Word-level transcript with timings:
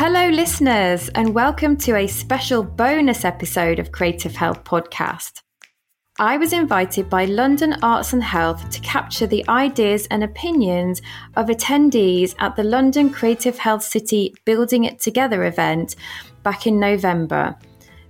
Hello, 0.00 0.28
listeners, 0.28 1.08
and 1.16 1.34
welcome 1.34 1.76
to 1.78 1.96
a 1.96 2.06
special 2.06 2.62
bonus 2.62 3.24
episode 3.24 3.80
of 3.80 3.90
Creative 3.90 4.36
Health 4.36 4.62
Podcast. 4.62 5.42
I 6.20 6.36
was 6.36 6.52
invited 6.52 7.10
by 7.10 7.24
London 7.24 7.74
Arts 7.82 8.12
and 8.12 8.22
Health 8.22 8.70
to 8.70 8.80
capture 8.80 9.26
the 9.26 9.44
ideas 9.48 10.06
and 10.12 10.22
opinions 10.22 11.02
of 11.34 11.48
attendees 11.48 12.36
at 12.38 12.54
the 12.54 12.62
London 12.62 13.10
Creative 13.10 13.58
Health 13.58 13.82
City 13.82 14.32
Building 14.44 14.84
It 14.84 15.00
Together 15.00 15.42
event 15.42 15.96
back 16.44 16.68
in 16.68 16.78
November. 16.78 17.56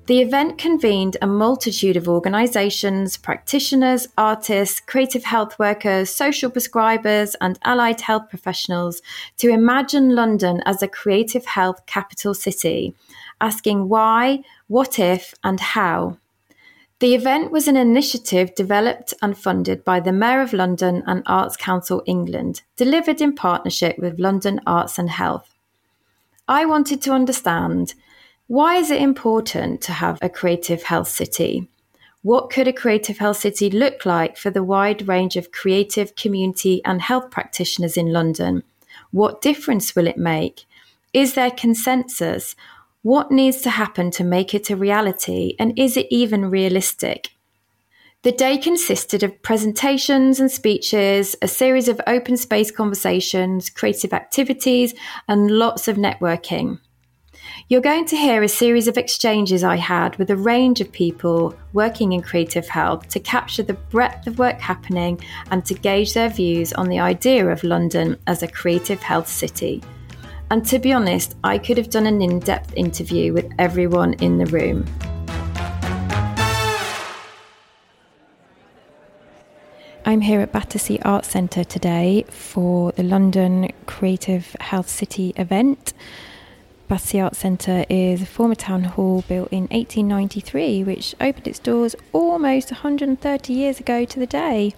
The 0.08 0.22
event 0.22 0.56
convened 0.56 1.18
a 1.20 1.26
multitude 1.26 1.94
of 1.94 2.08
organisations, 2.08 3.18
practitioners, 3.18 4.08
artists, 4.16 4.80
creative 4.80 5.24
health 5.24 5.58
workers, 5.58 6.08
social 6.08 6.50
prescribers, 6.50 7.34
and 7.42 7.58
allied 7.62 8.00
health 8.00 8.30
professionals 8.30 9.02
to 9.36 9.50
imagine 9.50 10.14
London 10.14 10.62
as 10.64 10.82
a 10.82 10.88
creative 10.88 11.44
health 11.44 11.84
capital 11.84 12.32
city, 12.32 12.94
asking 13.38 13.90
why, 13.90 14.44
what 14.66 14.98
if, 14.98 15.34
and 15.44 15.60
how. 15.60 16.16
The 17.00 17.14
event 17.14 17.50
was 17.50 17.68
an 17.68 17.76
initiative 17.76 18.54
developed 18.54 19.12
and 19.20 19.36
funded 19.36 19.84
by 19.84 20.00
the 20.00 20.10
Mayor 20.10 20.40
of 20.40 20.54
London 20.54 21.02
and 21.06 21.22
Arts 21.26 21.54
Council 21.54 22.02
England, 22.06 22.62
delivered 22.76 23.20
in 23.20 23.34
partnership 23.34 23.98
with 23.98 24.18
London 24.18 24.58
Arts 24.66 24.98
and 24.98 25.10
Health. 25.10 25.54
I 26.48 26.64
wanted 26.64 27.02
to 27.02 27.12
understand 27.12 27.92
why 28.48 28.76
is 28.76 28.90
it 28.90 29.02
important 29.02 29.82
to 29.82 29.92
have 29.92 30.18
a 30.22 30.30
creative 30.30 30.82
health 30.82 31.08
city? 31.08 31.68
What 32.22 32.48
could 32.48 32.66
a 32.66 32.72
creative 32.72 33.18
health 33.18 33.36
city 33.36 33.68
look 33.68 34.06
like 34.06 34.38
for 34.38 34.48
the 34.48 34.64
wide 34.64 35.06
range 35.06 35.36
of 35.36 35.52
creative 35.52 36.16
community 36.16 36.82
and 36.86 37.02
health 37.02 37.30
practitioners 37.30 37.98
in 37.98 38.10
London? 38.10 38.62
What 39.10 39.42
difference 39.42 39.94
will 39.94 40.06
it 40.06 40.16
make? 40.16 40.64
Is 41.12 41.34
there 41.34 41.50
consensus? 41.50 42.56
What 43.02 43.30
needs 43.30 43.60
to 43.62 43.70
happen 43.70 44.10
to 44.12 44.24
make 44.24 44.54
it 44.54 44.70
a 44.70 44.76
reality? 44.76 45.54
And 45.58 45.78
is 45.78 45.98
it 45.98 46.06
even 46.10 46.50
realistic? 46.50 47.36
The 48.22 48.32
day 48.32 48.56
consisted 48.56 49.22
of 49.22 49.42
presentations 49.42 50.40
and 50.40 50.50
speeches, 50.50 51.36
a 51.42 51.48
series 51.48 51.86
of 51.86 52.00
open 52.06 52.38
space 52.38 52.70
conversations, 52.70 53.68
creative 53.68 54.14
activities, 54.14 54.94
and 55.28 55.50
lots 55.50 55.86
of 55.86 55.98
networking. 55.98 56.78
You're 57.70 57.82
going 57.82 58.06
to 58.06 58.16
hear 58.16 58.42
a 58.42 58.48
series 58.48 58.88
of 58.88 58.96
exchanges 58.96 59.62
I 59.62 59.76
had 59.76 60.16
with 60.16 60.30
a 60.30 60.36
range 60.36 60.80
of 60.80 60.90
people 60.90 61.54
working 61.74 62.12
in 62.12 62.22
creative 62.22 62.66
health 62.66 63.08
to 63.08 63.20
capture 63.20 63.62
the 63.62 63.74
breadth 63.74 64.26
of 64.26 64.38
work 64.38 64.58
happening 64.58 65.20
and 65.50 65.62
to 65.66 65.74
gauge 65.74 66.14
their 66.14 66.30
views 66.30 66.72
on 66.72 66.88
the 66.88 66.98
idea 66.98 67.46
of 67.46 67.62
London 67.62 68.16
as 68.26 68.42
a 68.42 68.48
creative 68.48 69.02
health 69.02 69.28
city. 69.28 69.82
And 70.50 70.64
to 70.64 70.78
be 70.78 70.94
honest, 70.94 71.36
I 71.44 71.58
could 71.58 71.76
have 71.76 71.90
done 71.90 72.06
an 72.06 72.22
in 72.22 72.38
depth 72.38 72.72
interview 72.74 73.34
with 73.34 73.52
everyone 73.58 74.14
in 74.14 74.38
the 74.38 74.46
room. 74.46 74.86
I'm 80.06 80.22
here 80.22 80.40
at 80.40 80.52
Battersea 80.52 81.00
Arts 81.02 81.28
Centre 81.28 81.64
today 81.64 82.24
for 82.30 82.92
the 82.92 83.02
London 83.02 83.70
Creative 83.84 84.56
Health 84.58 84.88
City 84.88 85.34
event. 85.36 85.92
Battersea 86.88 87.20
Arts 87.20 87.38
Centre 87.38 87.84
is 87.90 88.22
a 88.22 88.26
former 88.26 88.54
town 88.54 88.84
hall 88.84 89.22
built 89.28 89.52
in 89.52 89.64
1893, 89.64 90.82
which 90.84 91.14
opened 91.20 91.46
its 91.46 91.58
doors 91.58 91.94
almost 92.12 92.70
130 92.70 93.52
years 93.52 93.78
ago 93.78 94.06
to 94.06 94.18
the 94.18 94.26
day. 94.26 94.72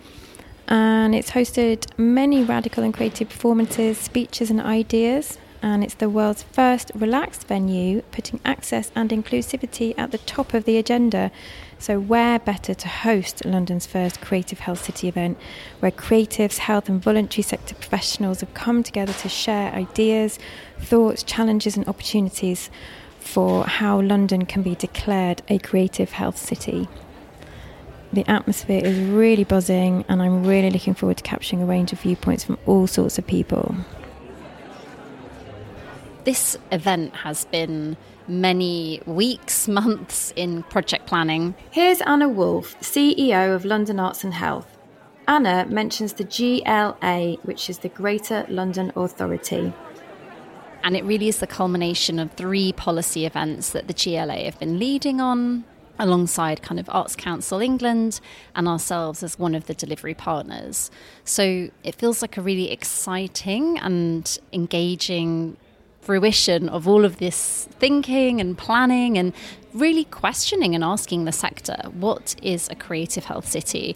And 0.67 1.15
it's 1.15 1.31
hosted 1.31 1.87
many 1.97 2.43
radical 2.43 2.83
and 2.83 2.93
creative 2.93 3.29
performances, 3.29 3.97
speeches, 3.97 4.51
and 4.51 4.61
ideas 4.61 5.39
and 5.63 5.85
it's 5.85 5.95
the 5.95 6.09
world's 6.09 6.43
first 6.43 6.91
relaxed 6.95 7.47
venue, 7.47 8.03
putting 8.13 8.41
access 8.45 8.91
and 8.95 9.11
inclusivity 9.11 9.95
at 9.99 10.11
the 10.11 10.19
top 10.19 10.55
of 10.55 10.65
the 10.65 10.79
agenda. 10.79 11.31
So, 11.81 11.99
where 11.99 12.39
better 12.39 12.75
to 12.75 12.89
host 12.89 13.43
London's 13.47 13.87
first 13.87 14.21
Creative 14.21 14.59
Health 14.59 14.85
City 14.85 15.09
event, 15.09 15.39
where 15.79 15.91
creatives, 15.91 16.59
health, 16.59 16.91
and 16.91 17.03
voluntary 17.03 17.43
sector 17.43 17.75
professionals 17.75 18.41
have 18.41 18.53
come 18.53 18.83
together 18.83 19.15
to 19.15 19.31
share 19.31 19.73
ideas, 19.73 20.39
thoughts, 20.79 21.23
challenges, 21.23 21.79
and 21.79 21.89
opportunities 21.89 22.69
for 23.19 23.65
how 23.65 23.99
London 23.99 24.45
can 24.45 24.61
be 24.63 24.75
declared 24.75 25.41
a 25.49 25.59
creative 25.59 26.13
health 26.13 26.37
city. 26.37 26.87
The 28.13 28.31
atmosphere 28.31 28.85
is 28.85 28.99
really 28.99 29.45
buzzing, 29.45 30.05
and 30.07 30.21
I'm 30.21 30.45
really 30.45 30.71
looking 30.71 30.93
forward 30.93 31.17
to 31.17 31.23
capturing 31.23 31.63
a 31.63 31.67
range 31.67 31.95
of 31.95 32.01
viewpoints 32.03 32.45
from 32.45 32.59
all 32.67 32.89
sorts 32.89 33.17
of 33.17 33.27
people 33.27 33.75
this 36.25 36.57
event 36.71 37.15
has 37.17 37.45
been 37.47 37.97
many 38.29 39.01
weeks, 39.07 39.69
months 39.81 40.33
in 40.37 40.63
project 40.65 41.07
planning. 41.07 41.55
Here's 41.71 42.01
Anna 42.03 42.29
Woolf, 42.29 42.79
CEO 42.81 43.55
of 43.55 43.65
London 43.65 44.01
Arts 44.01 44.25
and 44.25 44.35
Health. 44.35 44.77
Anna 45.29 45.67
mentions 45.67 46.15
the 46.15 46.25
GLA, 46.25 47.37
which 47.43 47.71
is 47.71 47.79
the 47.79 47.89
Greater 47.89 48.45
London 48.49 48.93
Authority. 48.97 49.73
And 50.83 50.97
it 50.97 51.05
really 51.05 51.29
is 51.29 51.39
the 51.39 51.47
culmination 51.47 52.19
of 52.19 52.33
three 52.33 52.73
policy 52.73 53.27
events 53.27 53.71
that 53.71 53.87
the 53.87 53.95
GLA 53.95 54.45
have 54.45 54.59
been 54.59 54.79
leading 54.79 55.21
on 55.21 55.65
alongside 56.01 56.63
kind 56.63 56.81
of 56.81 56.89
Arts 56.89 57.15
Council 57.15 57.61
England 57.61 58.21
and 58.57 58.67
ourselves 58.67 59.23
as 59.23 59.39
one 59.39 59.55
of 59.55 59.67
the 59.67 59.75
delivery 59.75 60.15
partners. 60.15 60.91
So 61.25 61.71
it 61.85 61.95
feels 61.95 62.23
like 62.23 62.37
a 62.37 62.43
really 62.43 62.73
exciting 62.73 63.79
and 63.79 64.39
engaging 64.53 65.59
fruition 66.11 66.69
of 66.69 66.89
all 66.89 67.05
of 67.05 67.19
this 67.19 67.69
thinking 67.79 68.41
and 68.41 68.59
planning 68.59 69.17
and 69.17 69.33
really 69.73 70.03
questioning 70.03 70.75
and 70.75 70.83
asking 70.83 71.25
the 71.25 71.31
sector 71.31 71.77
what 71.93 72.35
is 72.43 72.69
a 72.69 72.75
creative 72.75 73.27
health 73.27 73.47
city? 73.47 73.95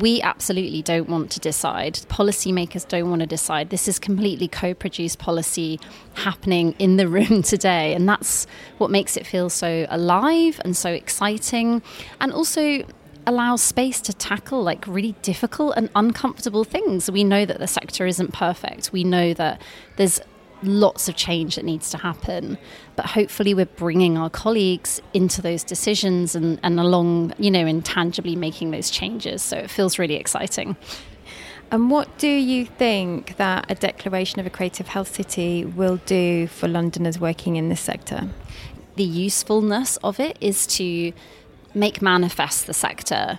We 0.00 0.20
absolutely 0.22 0.82
don't 0.82 1.08
want 1.08 1.30
to 1.30 1.38
decide. 1.38 1.94
Policymakers 2.08 2.88
don't 2.88 3.08
want 3.10 3.20
to 3.20 3.28
decide. 3.28 3.70
This 3.70 3.86
is 3.86 4.00
completely 4.00 4.48
co 4.48 4.74
produced 4.74 5.20
policy 5.20 5.78
happening 6.14 6.74
in 6.80 6.96
the 6.96 7.06
room 7.16 7.42
today. 7.42 7.94
And 7.94 8.08
that's 8.08 8.48
what 8.78 8.90
makes 8.90 9.16
it 9.16 9.24
feel 9.24 9.48
so 9.48 9.86
alive 9.88 10.60
and 10.64 10.76
so 10.76 10.90
exciting. 10.90 11.80
And 12.20 12.32
also, 12.32 12.82
allows 13.24 13.62
space 13.62 14.00
to 14.00 14.12
tackle 14.12 14.64
like 14.64 14.84
really 14.84 15.14
difficult 15.22 15.74
and 15.76 15.88
uncomfortable 15.94 16.64
things. 16.64 17.08
We 17.08 17.22
know 17.22 17.44
that 17.46 17.60
the 17.60 17.68
sector 17.68 18.04
isn't 18.04 18.32
perfect. 18.32 18.92
We 18.92 19.04
know 19.04 19.32
that 19.34 19.62
there's 19.94 20.20
lots 20.62 21.08
of 21.08 21.16
change 21.16 21.56
that 21.56 21.64
needs 21.64 21.90
to 21.90 21.98
happen. 21.98 22.58
But 22.96 23.06
hopefully, 23.06 23.54
we're 23.54 23.66
bringing 23.66 24.16
our 24.16 24.30
colleagues 24.30 25.00
into 25.12 25.42
those 25.42 25.64
decisions 25.64 26.34
and, 26.34 26.58
and 26.62 26.78
along, 26.78 27.34
you 27.38 27.50
know, 27.50 27.66
intangibly 27.66 28.36
making 28.36 28.70
those 28.70 28.90
changes. 28.90 29.42
So 29.42 29.56
it 29.56 29.70
feels 29.70 29.98
really 29.98 30.14
exciting. 30.14 30.76
And 31.70 31.90
what 31.90 32.18
do 32.18 32.28
you 32.28 32.66
think 32.66 33.36
that 33.38 33.70
a 33.70 33.74
declaration 33.74 34.40
of 34.40 34.46
a 34.46 34.50
creative 34.50 34.88
health 34.88 35.14
city 35.14 35.64
will 35.64 35.96
do 36.04 36.46
for 36.46 36.68
Londoners 36.68 37.18
working 37.18 37.56
in 37.56 37.70
this 37.70 37.80
sector? 37.80 38.28
The 38.96 39.04
usefulness 39.04 39.96
of 39.98 40.20
it 40.20 40.36
is 40.40 40.66
to 40.78 41.14
make 41.74 42.02
manifest 42.02 42.66
the 42.66 42.74
sector 42.74 43.38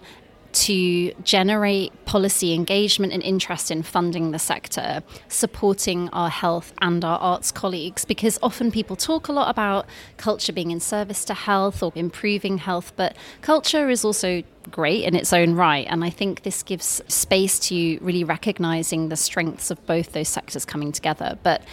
to 0.54 1.12
generate 1.24 2.06
policy 2.06 2.54
engagement 2.54 3.12
and 3.12 3.22
interest 3.24 3.72
in 3.72 3.84
funding 3.84 4.32
the 4.32 4.40
sector, 4.40 5.04
supporting 5.28 6.10
our 6.10 6.30
health 6.30 6.74
and 6.82 7.04
our 7.04 7.20
arts 7.20 7.52
colleagues. 7.52 8.06
Because 8.06 8.40
often 8.42 8.72
people 8.72 8.96
talk 8.96 9.28
a 9.28 9.32
lot 9.32 9.50
about 9.50 9.88
culture 10.18 10.54
being 10.54 10.72
in 10.72 10.80
service 10.80 11.26
to 11.26 11.34
health 11.34 11.84
or 11.84 11.92
improving 11.96 12.60
health, 12.60 12.94
but 12.96 13.16
culture 13.42 13.90
is 13.90 14.06
also 14.06 14.44
great 14.72 15.04
in 15.04 15.16
its 15.16 15.34
own 15.34 15.56
right. 15.56 15.86
And 15.90 16.04
I 16.04 16.10
think 16.10 16.44
this 16.44 16.64
gives 16.64 17.02
space 17.08 17.60
to 17.68 17.98
really 18.02 18.24
recognizing 18.24 19.10
the 19.10 19.18
strengths 19.18 19.72
of 19.72 19.86
both 19.86 20.14
those 20.14 20.30
sectors 20.30 20.66
coming 20.66 20.92
together. 20.92 21.38
But 21.44 21.64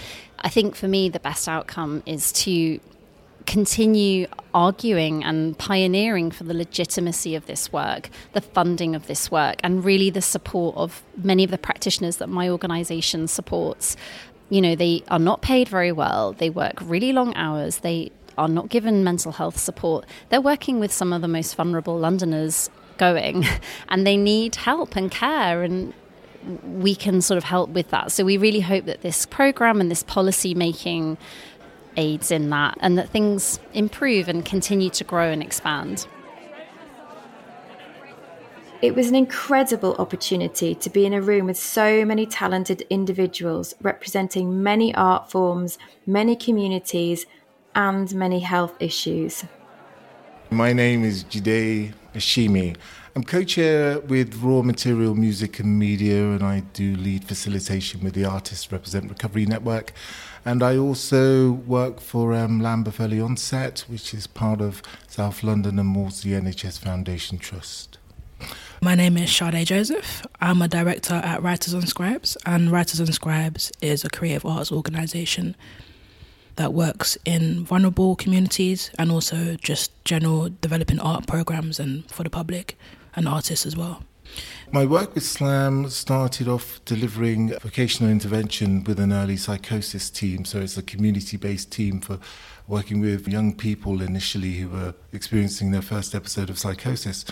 I 0.40 0.48
think 0.48 0.74
for 0.74 0.88
me, 0.88 1.08
the 1.08 1.20
best 1.20 1.48
outcome 1.48 2.02
is 2.06 2.32
to 2.32 2.80
continue 3.46 4.26
arguing 4.54 5.24
and 5.24 5.56
pioneering 5.58 6.30
for 6.30 6.44
the 6.44 6.54
legitimacy 6.54 7.34
of 7.34 7.46
this 7.46 7.72
work, 7.72 8.10
the 8.32 8.40
funding 8.40 8.94
of 8.94 9.06
this 9.06 9.30
work, 9.30 9.56
and 9.62 9.84
really 9.84 10.10
the 10.10 10.22
support 10.22 10.76
of 10.76 11.02
many 11.16 11.44
of 11.44 11.50
the 11.50 11.58
practitioners 11.58 12.16
that 12.16 12.28
my 12.28 12.48
organisation 12.48 13.26
supports. 13.26 13.96
You 14.48 14.60
know, 14.60 14.74
they 14.74 15.02
are 15.08 15.18
not 15.18 15.42
paid 15.42 15.68
very 15.68 15.92
well, 15.92 16.32
they 16.32 16.50
work 16.50 16.74
really 16.82 17.12
long 17.12 17.34
hours, 17.34 17.78
they 17.78 18.10
are 18.36 18.48
not 18.48 18.68
given 18.68 19.04
mental 19.04 19.32
health 19.32 19.58
support. 19.58 20.06
They're 20.28 20.40
working 20.40 20.80
with 20.80 20.92
some 20.92 21.12
of 21.12 21.20
the 21.20 21.28
most 21.28 21.54
vulnerable 21.54 21.98
Londoners 21.98 22.70
going, 22.98 23.44
and 23.88 24.06
they 24.06 24.16
need 24.16 24.56
help 24.56 24.96
and 24.96 25.10
care 25.10 25.62
and 25.62 25.92
we 26.64 26.94
can 26.94 27.20
sort 27.20 27.36
of 27.36 27.44
help 27.44 27.70
with 27.70 27.90
that. 27.90 28.12
So 28.12 28.24
we 28.24 28.36
really 28.36 28.60
hope 28.60 28.86
that 28.86 29.02
this 29.02 29.26
program 29.26 29.80
and 29.80 29.90
this 29.90 30.02
policy 30.02 30.54
making 30.54 31.18
aids 32.00 32.30
in 32.30 32.48
that 32.50 32.76
and 32.80 32.96
that 32.98 33.10
things 33.10 33.60
improve 33.74 34.28
and 34.28 34.44
continue 34.44 34.90
to 34.90 35.04
grow 35.04 35.30
and 35.30 35.42
expand. 35.42 36.06
It 38.82 38.94
was 38.94 39.08
an 39.08 39.14
incredible 39.14 39.94
opportunity 39.98 40.74
to 40.74 40.88
be 40.88 41.04
in 41.04 41.12
a 41.12 41.20
room 41.20 41.44
with 41.46 41.58
so 41.58 42.02
many 42.06 42.24
talented 42.24 42.86
individuals 42.88 43.74
representing 43.82 44.62
many 44.62 44.94
art 44.94 45.30
forms, 45.30 45.76
many 46.06 46.34
communities, 46.34 47.26
and 47.74 48.12
many 48.14 48.40
health 48.40 48.74
issues. 48.80 49.44
My 50.48 50.72
name 50.72 51.04
is 51.04 51.24
Jide 51.24 51.92
Ashimi. 52.14 52.76
I'm 53.16 53.24
co 53.24 53.42
chair 53.42 53.98
with 53.98 54.36
Raw 54.36 54.62
Material 54.62 55.16
Music 55.16 55.58
and 55.58 55.78
Media, 55.78 56.30
and 56.30 56.44
I 56.44 56.60
do 56.74 56.94
lead 56.94 57.24
facilitation 57.24 58.04
with 58.04 58.14
the 58.14 58.24
Artists 58.24 58.70
Represent 58.70 59.08
Recovery 59.08 59.46
Network. 59.46 59.92
And 60.44 60.62
I 60.62 60.76
also 60.76 61.50
work 61.50 62.00
for 62.00 62.32
um, 62.34 62.60
Lambeth 62.60 63.00
Early 63.00 63.20
Onset, 63.20 63.84
which 63.88 64.14
is 64.14 64.28
part 64.28 64.60
of 64.60 64.80
South 65.08 65.42
London 65.42 65.80
and 65.80 65.88
Maudsley 65.88 66.30
NHS 66.30 66.78
Foundation 66.78 67.38
Trust. 67.38 67.98
My 68.80 68.94
name 68.94 69.16
is 69.16 69.28
Shadé 69.28 69.64
Joseph. 69.64 70.24
I'm 70.40 70.62
a 70.62 70.68
director 70.68 71.14
at 71.14 71.40
Writerz 71.40 71.74
and 71.74 71.82
Scribez, 71.82 72.36
and 72.46 72.68
Writerz 72.68 73.00
and 73.00 73.08
Scribez 73.08 73.72
is 73.82 74.04
a 74.04 74.08
creative 74.08 74.46
arts 74.46 74.70
organisation 74.70 75.56
that 76.54 76.72
works 76.72 77.18
in 77.24 77.64
vulnerable 77.64 78.14
communities 78.14 78.92
and 78.98 79.10
also 79.10 79.56
just 79.56 79.92
general 80.04 80.48
developing 80.60 81.00
art 81.00 81.26
programs 81.26 81.80
and 81.80 82.08
for 82.08 82.22
the 82.22 82.30
public 82.30 82.78
and 83.16 83.28
artists 83.28 83.66
as 83.66 83.76
well. 83.76 84.02
My 84.72 84.86
work 84.86 85.14
with 85.16 85.24
SLaM 85.24 85.90
started 85.90 86.46
off 86.46 86.80
delivering 86.84 87.58
vocational 87.58 88.10
intervention 88.10 88.84
with 88.84 89.00
an 89.00 89.12
early 89.12 89.36
psychosis 89.36 90.10
team. 90.10 90.44
So 90.44 90.60
it's 90.60 90.76
a 90.76 90.82
community 90.82 91.36
based 91.36 91.72
team 91.72 92.00
for 92.00 92.20
working 92.68 93.00
with 93.00 93.26
young 93.26 93.52
people 93.52 94.00
initially 94.00 94.52
who 94.52 94.68
were 94.68 94.94
experiencing 95.12 95.72
their 95.72 95.82
first 95.82 96.14
episode 96.14 96.50
of 96.50 96.58
psychosis. 96.58 97.24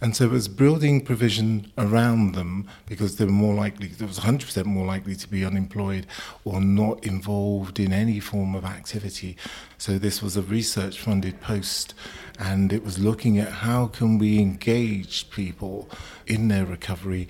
And 0.00 0.14
so 0.14 0.24
it 0.24 0.30
was 0.30 0.48
building 0.48 1.02
provision 1.02 1.72
around 1.78 2.34
them 2.34 2.68
because 2.86 3.16
they 3.16 3.24
were 3.24 3.30
more 3.30 3.54
likely, 3.54 3.88
there 3.88 4.06
was 4.06 4.20
100% 4.20 4.64
more 4.66 4.86
likely 4.86 5.16
to 5.16 5.28
be 5.28 5.44
unemployed 5.44 6.06
or 6.44 6.60
not 6.60 7.04
involved 7.04 7.80
in 7.80 7.92
any 7.92 8.20
form 8.20 8.54
of 8.54 8.64
activity. 8.64 9.38
So 9.78 9.98
this 9.98 10.22
was 10.22 10.36
a 10.36 10.42
research 10.42 11.00
funded 11.00 11.40
post 11.40 11.94
and 12.38 12.72
it 12.72 12.84
was 12.84 12.98
looking 12.98 13.38
at 13.38 13.50
how 13.50 13.86
can 13.86 14.18
we 14.18 14.38
engage 14.38 15.30
people 15.30 15.88
in 16.26 16.48
their 16.48 16.64
recovery 16.64 17.28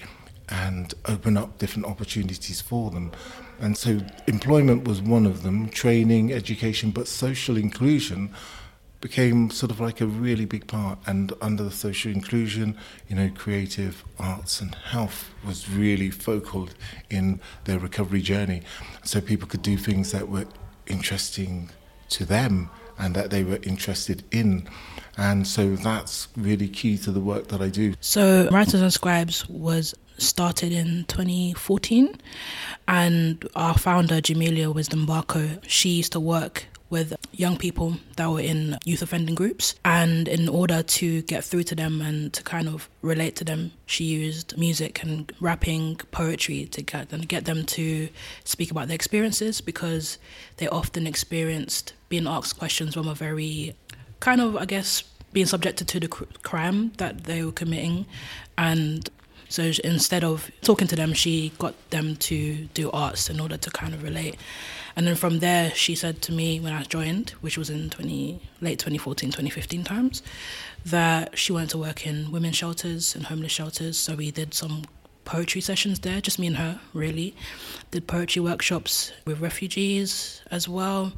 and 0.48 0.94
open 1.06 1.36
up 1.36 1.58
different 1.58 1.86
opportunities 1.86 2.60
for 2.60 2.90
them. 2.90 3.12
And 3.58 3.76
so 3.76 4.00
employment 4.26 4.86
was 4.86 5.00
one 5.00 5.26
of 5.26 5.42
them, 5.42 5.68
training, 5.68 6.32
education, 6.32 6.90
but 6.90 7.08
social 7.08 7.56
inclusion 7.56 8.32
became 9.00 9.50
sort 9.50 9.70
of 9.70 9.80
like 9.80 10.00
a 10.00 10.06
really 10.06 10.44
big 10.44 10.66
part. 10.66 10.98
And 11.06 11.32
under 11.40 11.62
the 11.62 11.70
social 11.70 12.12
inclusion, 12.12 12.76
you 13.08 13.16
know, 13.16 13.30
creative 13.34 14.04
arts 14.18 14.60
and 14.60 14.74
health 14.74 15.30
was 15.44 15.68
really 15.68 16.10
focal 16.10 16.68
in 17.10 17.40
their 17.64 17.78
recovery 17.78 18.22
journey. 18.22 18.62
So 19.04 19.20
people 19.20 19.48
could 19.48 19.62
do 19.62 19.76
things 19.76 20.12
that 20.12 20.28
were 20.28 20.46
interesting 20.86 21.70
to 22.10 22.24
them 22.24 22.70
and 22.98 23.14
that 23.14 23.30
they 23.30 23.42
were 23.42 23.58
interested 23.62 24.24
in. 24.30 24.68
And 25.16 25.46
so 25.46 25.76
that's 25.76 26.28
really 26.36 26.68
key 26.68 26.98
to 26.98 27.10
the 27.10 27.20
work 27.20 27.48
that 27.48 27.62
I 27.62 27.68
do. 27.68 27.94
So, 28.00 28.48
Writerz 28.48 28.82
and 28.82 28.92
Scribez 28.92 29.48
was 29.48 29.94
started 30.18 30.72
in 30.72 31.04
2014, 31.08 32.16
and 32.88 33.46
our 33.54 33.76
founder, 33.76 34.20
Jamelia 34.20 34.74
Wisdom 34.74 35.06
Barco, 35.06 35.62
she 35.66 35.90
used 35.90 36.12
to 36.12 36.20
work 36.20 36.66
with 36.88 37.16
young 37.32 37.56
people 37.56 37.96
that 38.16 38.30
were 38.30 38.40
in 38.40 38.78
youth 38.84 39.02
offending 39.02 39.34
groups. 39.34 39.74
And 39.84 40.28
in 40.28 40.48
order 40.48 40.82
to 40.82 41.22
get 41.22 41.44
through 41.44 41.64
to 41.64 41.74
them 41.74 42.00
and 42.00 42.32
to 42.32 42.42
kind 42.42 42.68
of 42.68 42.88
relate 43.02 43.36
to 43.36 43.44
them, 43.44 43.72
she 43.86 44.04
used 44.04 44.56
music 44.56 45.02
and 45.02 45.32
rapping, 45.40 45.96
poetry 46.10 46.66
to 46.66 46.82
get 46.82 47.08
them, 47.08 47.22
get 47.22 47.44
them 47.44 47.64
to 47.66 48.08
speak 48.44 48.70
about 48.70 48.88
their 48.88 48.94
experiences 48.94 49.60
because 49.60 50.18
they 50.58 50.68
often 50.68 51.06
experienced 51.06 51.92
being 52.08 52.26
asked 52.26 52.58
questions 52.58 52.94
from 52.94 53.08
a 53.08 53.14
very 53.14 53.74
kind 54.20 54.40
of, 54.40 54.56
I 54.56 54.64
guess, 54.64 55.02
being 55.32 55.46
subjected 55.46 55.88
to 55.88 56.00
the 56.00 56.08
crime 56.08 56.92
that 56.98 57.24
they 57.24 57.44
were 57.44 57.52
committing. 57.52 58.06
And 58.56 59.08
so 59.48 59.70
instead 59.84 60.24
of 60.24 60.50
talking 60.62 60.88
to 60.88 60.96
them, 60.96 61.12
she 61.12 61.52
got 61.58 61.74
them 61.90 62.16
to 62.16 62.66
do 62.74 62.90
arts 62.90 63.28
in 63.28 63.40
order 63.40 63.56
to 63.56 63.70
kind 63.70 63.94
of 63.94 64.02
relate. 64.02 64.36
And 64.96 65.06
then 65.06 65.14
from 65.14 65.40
there, 65.40 65.70
she 65.72 65.94
said 65.94 66.22
to 66.22 66.32
me 66.32 66.58
when 66.58 66.72
I 66.72 66.82
joined, 66.84 67.30
which 67.42 67.58
was 67.58 67.68
in 67.68 67.90
20, 67.90 68.40
late 68.62 68.78
2014, 68.78 69.28
2015 69.28 69.84
times, 69.84 70.22
that 70.86 71.38
she 71.38 71.52
wanted 71.52 71.68
to 71.70 71.78
work 71.78 72.06
in 72.06 72.32
women's 72.32 72.56
shelters 72.56 73.14
and 73.14 73.26
homeless 73.26 73.52
shelters. 73.52 73.98
So 73.98 74.14
we 74.14 74.30
did 74.30 74.54
some 74.54 74.84
poetry 75.26 75.60
sessions 75.60 76.00
there, 76.00 76.22
just 76.22 76.38
me 76.38 76.46
and 76.46 76.56
her, 76.56 76.80
really. 76.94 77.34
Did 77.90 78.06
poetry 78.06 78.40
workshops 78.40 79.12
with 79.26 79.40
refugees 79.40 80.40
as 80.50 80.66
well. 80.66 81.12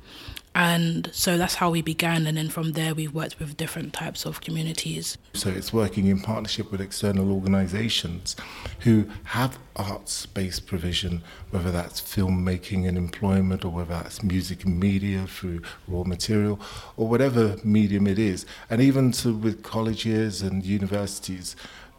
And 0.59 1.09
so 1.13 1.39
that's 1.39 1.55
how 1.55 1.71
we 1.71 1.83
began. 1.83 2.27
And 2.27 2.37
then 2.37 2.49
from 2.49 2.73
there, 2.73 2.93
we've 2.93 3.15
worked 3.15 3.39
with 3.39 3.57
different 3.57 3.93
types 3.93 4.27
of 4.27 4.41
communities. 4.41 5.17
So 5.33 5.51
it's 5.51 5.73
working 5.73 6.09
in 6.09 6.19
partnership 6.19 6.73
with 6.73 6.81
external 6.81 7.31
organizations 7.31 8.35
who 8.81 9.09
have 9.23 9.57
arts 9.77 10.27
based 10.27 10.67
provision, 10.67 11.23
whether 11.53 11.71
that's 11.71 12.01
filmmaking 12.01 12.89
and 12.89 12.99
employment, 12.99 13.65
or 13.65 13.69
whether 13.69 13.95
that's 13.95 14.25
music 14.25 14.65
and 14.65 14.81
media 14.81 15.29
through 15.29 15.63
raw 15.87 16.03
material, 16.03 16.59
or 16.97 17.07
whatever 17.07 17.57
medium 17.63 18.09
it 18.09 18.19
is. 18.19 18.45
And 18.69 18.81
even 18.81 19.13
to, 19.13 19.33
with 19.33 19.63
colleges 19.63 20.43
and 20.43 20.67
universities 20.67 21.55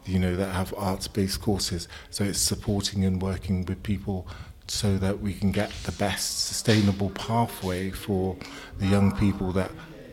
you 0.06 0.18
know 0.18 0.34
that 0.34 0.52
have 0.52 0.72
arts 0.78 1.06
based 1.06 1.42
courses 1.42 1.86
so 2.08 2.24
it's 2.24 2.38
supporting 2.38 3.04
and 3.04 3.20
working 3.20 3.66
with 3.66 3.82
people 3.82 4.26
so 4.70 4.96
that 4.98 5.20
we 5.20 5.34
can 5.34 5.50
get 5.50 5.68
the 5.82 5.90
best 5.92 6.46
sustainable 6.46 7.10
pathway 7.10 7.90
for 7.90 8.36
the 8.78 8.86
young 8.86 9.10
people 9.16 9.50
that 9.50 9.68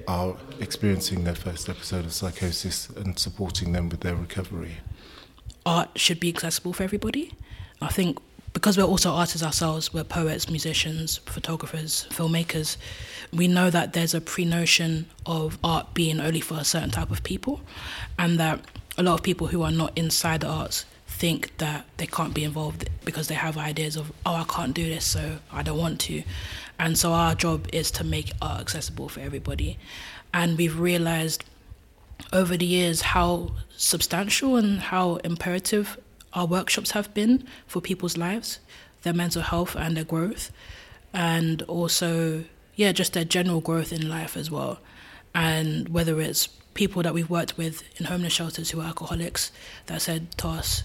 are 0.07 0.36
experiencing 0.59 1.24
their 1.25 1.36
first 1.36 1.69
episode 1.69 2.06
of 2.06 2.12
psychosis 2.12 2.89
and 2.89 3.19
supporting 3.19 3.71
them 3.74 3.88
with 3.88 4.00
their 4.00 4.15
recovery. 4.15 4.77
Art 5.63 5.89
should 5.95 6.19
be 6.19 6.30
accessible 6.30 6.74
for 6.74 6.81
everybody. 6.81 7.33
I 7.81 7.89
think 7.89 8.18
because 8.54 8.80
we're 8.80 8.83
also 8.83 9.12
artists 9.12 9.45
ourselves, 9.45 9.94
we're 9.94 10.04
poets, 10.04 10.50
musicians, 10.50 11.18
photographers, 11.18 12.07
filmmakers, 12.09 12.77
we 13.31 13.48
know 13.48 13.69
that 13.69 13.94
there's 13.94 14.15
a 14.15 14.21
pre 14.21 14.44
notion 14.44 15.06
of 15.27 15.59
art 15.63 15.94
being 15.94 16.19
only 16.19 16.42
for 16.42 16.56
a 16.56 16.63
certain 16.63 16.89
type 16.89 17.12
of 17.12 17.21
people, 17.21 17.62
and 18.18 18.39
that 18.39 18.59
a 18.98 19.04
lot 19.04 19.13
of 19.13 19.21
people 19.21 19.45
who 19.45 19.62
are 19.62 19.71
not 19.71 19.95
inside 19.95 20.42
the 20.42 20.48
arts 20.48 20.86
think 21.17 21.57
that 21.57 21.85
they 21.97 22.05
can't 22.05 22.33
be 22.35 22.43
involved 22.43 22.87
because 23.03 23.27
they 23.27 23.35
have 23.35 23.57
ideas 23.57 23.95
of, 23.95 24.11
oh, 24.23 24.35
I 24.35 24.43
can't 24.43 24.73
do 24.73 24.87
this, 24.87 25.03
so 25.05 25.37
I 25.51 25.63
don't 25.63 25.77
want 25.77 25.99
to. 26.01 26.21
And 26.77 26.95
so 26.95 27.11
our 27.11 27.33
job 27.33 27.67
is 27.73 27.89
to 27.91 28.03
make 28.03 28.33
art 28.39 28.61
accessible 28.61 29.09
for 29.09 29.19
everybody. 29.21 29.80
And 30.31 30.57
we've 30.57 30.80
realized 30.80 31.44
over 32.31 32.56
the 32.56 32.68
years 32.68 33.01
how 33.01 33.51
substantial 33.75 34.57
and 34.57 34.80
how 34.80 35.15
imperative 35.18 35.97
our 36.33 36.45
workshops 36.45 36.92
have 36.92 37.11
been 37.15 37.47
for 37.65 37.81
people's 37.81 38.15
lives, 38.15 38.59
their 39.01 39.13
mental 39.13 39.42
health 39.42 39.75
and 39.75 39.97
their 39.97 40.03
growth, 40.03 40.51
and 41.13 41.63
also, 41.63 42.44
yeah, 42.75 42.92
just 42.92 43.13
their 43.13 43.25
general 43.25 43.59
growth 43.59 43.92
in 43.92 44.07
life 44.07 44.37
as 44.37 44.51
well. 44.51 44.80
And 45.33 45.89
whether 45.89 46.21
it's 46.21 46.47
people 46.75 47.01
that 47.01 47.13
we've 47.15 47.30
worked 47.30 47.57
with 47.57 47.83
in 47.99 48.06
homeless 48.06 48.33
shelters 48.33 48.69
who 48.69 48.81
are 48.81 48.87
alcoholics 48.87 49.51
that 49.87 49.99
said 50.01 50.37
to 50.37 50.47
us, 50.49 50.83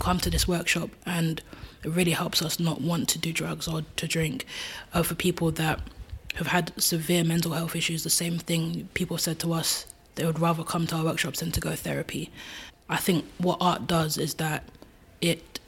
come 0.00 0.18
to 0.18 0.30
this 0.30 0.48
workshop 0.48 0.90
and 1.06 1.40
it 1.84 1.90
really 1.90 2.10
helps 2.10 2.42
us 2.42 2.58
not 2.58 2.80
want 2.80 3.08
to 3.10 3.18
do 3.18 3.32
drugs 3.32 3.68
or 3.68 3.82
to 3.96 4.08
drink. 4.08 4.44
Uh, 4.92 5.02
for 5.02 5.14
people 5.14 5.50
that 5.52 5.80
have 6.34 6.48
had 6.48 6.72
severe 6.80 7.24
mental 7.24 7.52
health 7.52 7.76
issues, 7.76 8.02
the 8.02 8.10
same 8.10 8.38
thing 8.38 8.88
people 8.94 9.18
said 9.18 9.38
to 9.38 9.52
us, 9.52 9.86
they 10.16 10.26
would 10.26 10.38
rather 10.38 10.64
come 10.64 10.86
to 10.88 10.96
our 10.96 11.04
workshops 11.04 11.40
than 11.40 11.52
to 11.52 11.60
go 11.60 11.74
therapy. 11.74 12.30
I 12.88 12.96
think 12.96 13.24
what 13.38 13.58
art 13.60 13.86
does 13.86 14.18
is 14.18 14.34
that 14.34 14.64
it, 15.20 15.60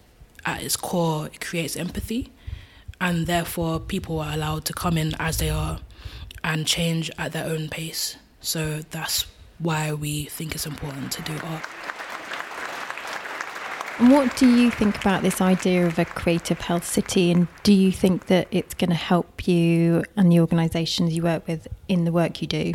at 0.44 0.62
its 0.62 0.76
core, 0.76 1.26
it 1.26 1.40
creates 1.40 1.76
empathy, 1.76 2.32
and 3.00 3.26
therefore 3.26 3.80
people 3.80 4.18
are 4.20 4.32
allowed 4.32 4.64
to 4.66 4.72
come 4.72 4.98
in 4.98 5.14
as 5.18 5.38
they 5.38 5.50
are 5.50 5.80
and 6.44 6.66
change 6.66 7.10
at 7.18 7.32
their 7.32 7.46
own 7.46 7.68
pace. 7.68 8.16
So 8.40 8.80
that's 8.90 9.26
why 9.58 9.92
we 9.92 10.24
think 10.24 10.54
it's 10.54 10.66
important 10.66 11.12
to 11.12 11.22
do 11.22 11.38
art. 11.44 11.62
What 13.99 14.37
do 14.37 14.49
you 14.49 14.70
think 14.70 14.96
about 14.96 15.22
this 15.22 15.40
idea 15.40 15.87
of 15.87 15.99
a 15.99 16.04
creative 16.04 16.61
health 16.61 16.84
city? 16.84 17.30
And 17.30 17.46
do 17.62 17.72
you 17.72 17.92
think 17.92 18.26
that 18.26 18.49
it's 18.50 18.75
going 18.75 18.90
to 18.90 18.96
help 18.96 19.46
you 19.46 20.02
and 20.16 20.32
the 20.32 20.40
organisations 20.40 21.14
you 21.14 21.22
work 21.22 21.46
with 21.46 21.68
in 21.88 22.04
the 22.04 22.11
work 22.11 22.40
you 22.40 22.49
do? 22.49 22.72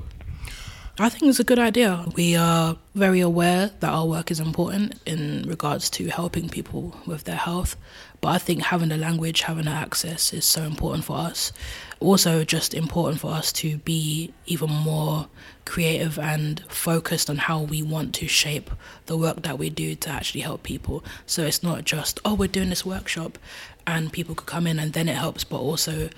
I 1.00 1.10
think 1.10 1.24
it's 1.24 1.40
a 1.40 1.44
good 1.44 1.60
idea. 1.60 2.06
We 2.16 2.36
are 2.36 2.78
very 2.96 3.20
aware 3.20 3.72
that 3.80 3.90
our 3.90 4.06
work 4.08 4.32
is 4.32 4.40
important 4.40 5.00
in 5.06 5.44
regards 5.48 5.90
to 5.92 6.08
helping 6.08 6.50
people 6.50 6.96
with 7.06 7.26
their 7.26 7.36
health, 7.36 7.76
but 8.22 8.30
I 8.30 8.38
think 8.38 8.64
having 8.64 8.90
the 8.90 8.98
language, 8.98 9.42
having 9.42 9.66
the 9.66 9.72
access 9.72 10.34
is 10.34 10.46
so 10.46 10.64
important 10.64 11.06
for 11.06 11.18
us. 11.18 11.52
Also, 12.00 12.44
just 12.44 12.74
important 12.74 13.20
for 13.22 13.32
us 13.32 13.52
to 13.54 13.78
be 13.80 14.34
even 14.46 14.70
more 14.70 15.28
creative 15.66 16.20
and 16.20 16.64
focused 16.68 17.30
on 17.30 17.38
how 17.38 17.62
we 17.62 17.82
want 17.82 18.14
to 18.16 18.28
shape 18.28 18.70
the 19.08 19.18
work 19.18 19.44
that 19.44 19.58
we 19.58 19.70
do 19.70 19.96
to 19.96 20.10
actually 20.10 20.42
help 20.42 20.64
people. 20.64 21.04
So 21.26 21.44
it's 21.44 21.64
not 21.64 21.86
just, 21.86 22.20
oh, 22.24 22.36
we're 22.36 22.48
doing 22.48 22.70
this 22.70 22.86
workshop 22.86 23.38
and 23.86 24.12
people 24.12 24.36
could 24.36 24.48
come 24.48 24.68
in 24.68 24.80
and 24.80 24.94
then 24.94 25.10
it 25.10 25.16
helps, 25.16 25.44
but 25.44 25.60
also 25.60 26.10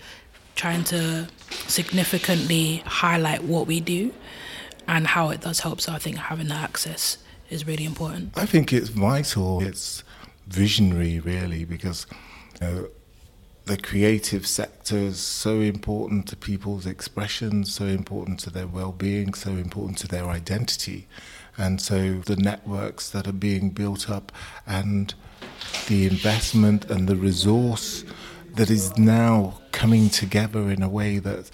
trying 0.56 0.84
to 0.84 1.28
significantly 1.68 2.84
highlight 2.86 3.44
what 3.44 3.66
we 3.68 3.80
do 3.80 4.14
and 4.88 5.08
how 5.08 5.30
it 5.30 5.42
does 5.42 5.60
help. 5.62 5.80
So 5.80 5.94
I 5.94 6.00
think 6.00 6.18
having 6.18 6.48
that 6.48 6.64
access 6.64 7.18
is 7.50 7.66
really 7.66 7.86
important. 7.86 8.38
I 8.38 8.46
think 8.46 8.74
it's 8.74 8.90
vital. 8.90 9.62
It's 9.62 10.04
visionary, 10.50 11.20
really, 11.20 11.64
because 11.64 12.06
the 12.60 13.78
creative 13.78 14.48
sector 14.48 14.98
is 14.98 15.20
so 15.20 15.60
important 15.60 16.28
to 16.28 16.36
people's 16.36 16.86
expression, 16.86 17.64
so 17.64 17.86
important 17.86 18.40
to 18.40 18.50
their 18.50 18.68
well-being, 18.68 19.34
so 19.34 19.52
important 19.52 19.98
to 20.00 20.08
their 20.08 20.28
identity, 20.28 21.08
and 21.58 21.80
so 21.80 22.20
the 22.20 22.36
networks 22.36 23.10
that 23.10 23.28
are 23.28 23.34
being 23.34 23.70
built 23.70 24.10
up 24.10 24.32
and 24.66 25.14
the 25.88 26.08
investment 26.08 26.90
and 26.90 27.08
the 27.08 27.16
resource 27.16 28.04
that 28.56 28.70
is 28.70 28.98
now 28.98 29.60
coming 29.72 30.10
together 30.10 30.72
in 30.72 30.82
a 30.82 30.90
way 30.90 31.20
that's 31.20 31.52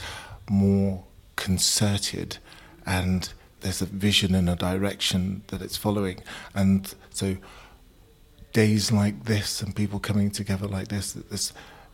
more 0.49 1.03
concerted 1.35 2.37
and 2.85 3.33
there's 3.61 3.81
a 3.81 3.85
vision 3.85 4.35
and 4.35 4.47
a 4.47 4.55
direction 4.55 5.41
that 5.47 5.61
it's 5.61 5.75
following. 5.75 6.19
And 6.53 6.93
so 7.09 7.37
days 8.55 8.89
like 8.89 9.25
this 9.25 9.61
and 9.61 9.75
people 9.75 9.99
coming 9.99 10.31
together 10.31 10.65
like 10.65 10.87
this, 10.87 11.11
this 11.11 11.51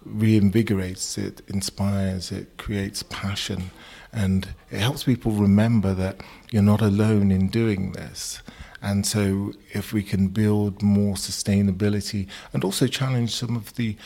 reinvigorates, 0.07 1.17
it 1.17 1.41
inspires, 1.47 2.31
it 2.31 2.55
creates 2.57 3.01
passion, 3.01 3.71
and 4.13 4.49
it 4.69 4.79
helps 4.79 5.05
people 5.05 5.31
remember 5.31 5.95
that 5.95 6.21
you're 6.51 6.61
not 6.61 6.81
alone 6.81 7.31
in 7.31 7.47
doing 7.47 7.93
this. 7.93 8.43
And 8.79 9.07
so, 9.07 9.53
if 9.71 9.91
we 9.91 10.03
can 10.03 10.27
build 10.27 10.83
more 10.83 11.15
sustainability 11.15 12.27
and 12.53 12.63
also 12.63 12.85
challenge 12.85 13.33
some 13.33 13.55
of 13.55 13.75
the 13.75 13.97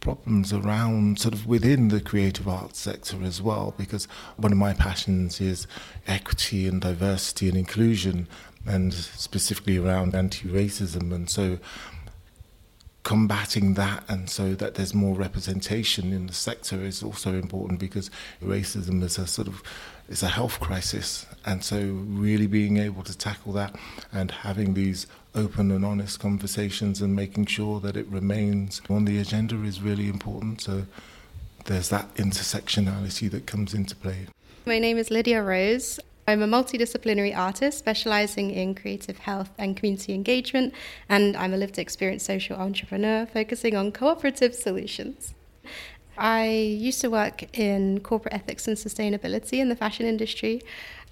problems 0.00 0.52
around 0.52 1.20
sort 1.20 1.34
of 1.34 1.46
within 1.46 1.88
the 1.88 2.00
creative 2.00 2.48
arts 2.48 2.80
sector 2.80 3.22
as 3.22 3.40
well, 3.40 3.72
because 3.78 4.06
one 4.36 4.50
of 4.50 4.58
my 4.58 4.72
passions 4.72 5.40
is 5.40 5.68
equity 6.08 6.66
and 6.66 6.80
diversity 6.80 7.48
and 7.48 7.56
inclusion, 7.56 8.26
and 8.66 8.92
specifically 8.92 9.78
around 9.78 10.14
anti 10.14 10.48
racism. 10.48 11.12
And 11.12 11.30
so, 11.30 11.58
combating 13.02 13.74
that 13.74 14.04
and 14.08 14.28
so 14.28 14.54
that 14.54 14.74
there's 14.74 14.92
more 14.92 15.14
representation 15.14 16.12
in 16.12 16.26
the 16.26 16.34
sector 16.34 16.84
is 16.84 17.02
also 17.02 17.32
important 17.32 17.80
because 17.80 18.10
racism 18.44 19.02
is 19.02 19.16
a 19.18 19.26
sort 19.26 19.48
of 19.48 19.62
it's 20.10 20.24
a 20.24 20.28
health 20.28 20.58
crisis. 20.58 21.24
And 21.46 21.62
so 21.62 21.78
really 21.78 22.48
being 22.48 22.78
able 22.78 23.04
to 23.04 23.16
tackle 23.16 23.52
that 23.52 23.76
and 24.12 24.30
having 24.30 24.74
these 24.74 25.06
open 25.36 25.70
and 25.70 25.84
honest 25.84 26.18
conversations 26.18 27.00
and 27.00 27.14
making 27.14 27.46
sure 27.46 27.78
that 27.80 27.96
it 27.96 28.06
remains 28.08 28.82
on 28.90 29.04
the 29.04 29.18
agenda 29.18 29.62
is 29.62 29.80
really 29.80 30.08
important. 30.08 30.62
So 30.62 30.86
there's 31.66 31.90
that 31.90 32.12
intersectionality 32.16 33.30
that 33.30 33.46
comes 33.46 33.72
into 33.72 33.94
play. 33.94 34.26
My 34.66 34.80
name 34.80 34.98
is 34.98 35.10
Lydia 35.10 35.42
Rose 35.42 36.00
I'm 36.26 36.42
a 36.42 36.46
multidisciplinary 36.46 37.36
artist 37.36 37.78
specializing 37.78 38.50
in 38.50 38.74
creative 38.74 39.18
health 39.18 39.50
and 39.58 39.76
community 39.76 40.14
engagement, 40.14 40.74
and 41.08 41.36
I'm 41.36 41.52
a 41.52 41.56
lived 41.56 41.78
experience 41.78 42.22
social 42.22 42.56
entrepreneur 42.56 43.26
focusing 43.26 43.74
on 43.74 43.90
cooperative 43.92 44.54
solutions. 44.54 45.34
I 46.16 46.48
used 46.48 47.00
to 47.00 47.08
work 47.08 47.58
in 47.58 48.00
corporate 48.00 48.34
ethics 48.34 48.68
and 48.68 48.76
sustainability 48.76 49.54
in 49.54 49.70
the 49.70 49.76
fashion 49.76 50.06
industry. 50.06 50.60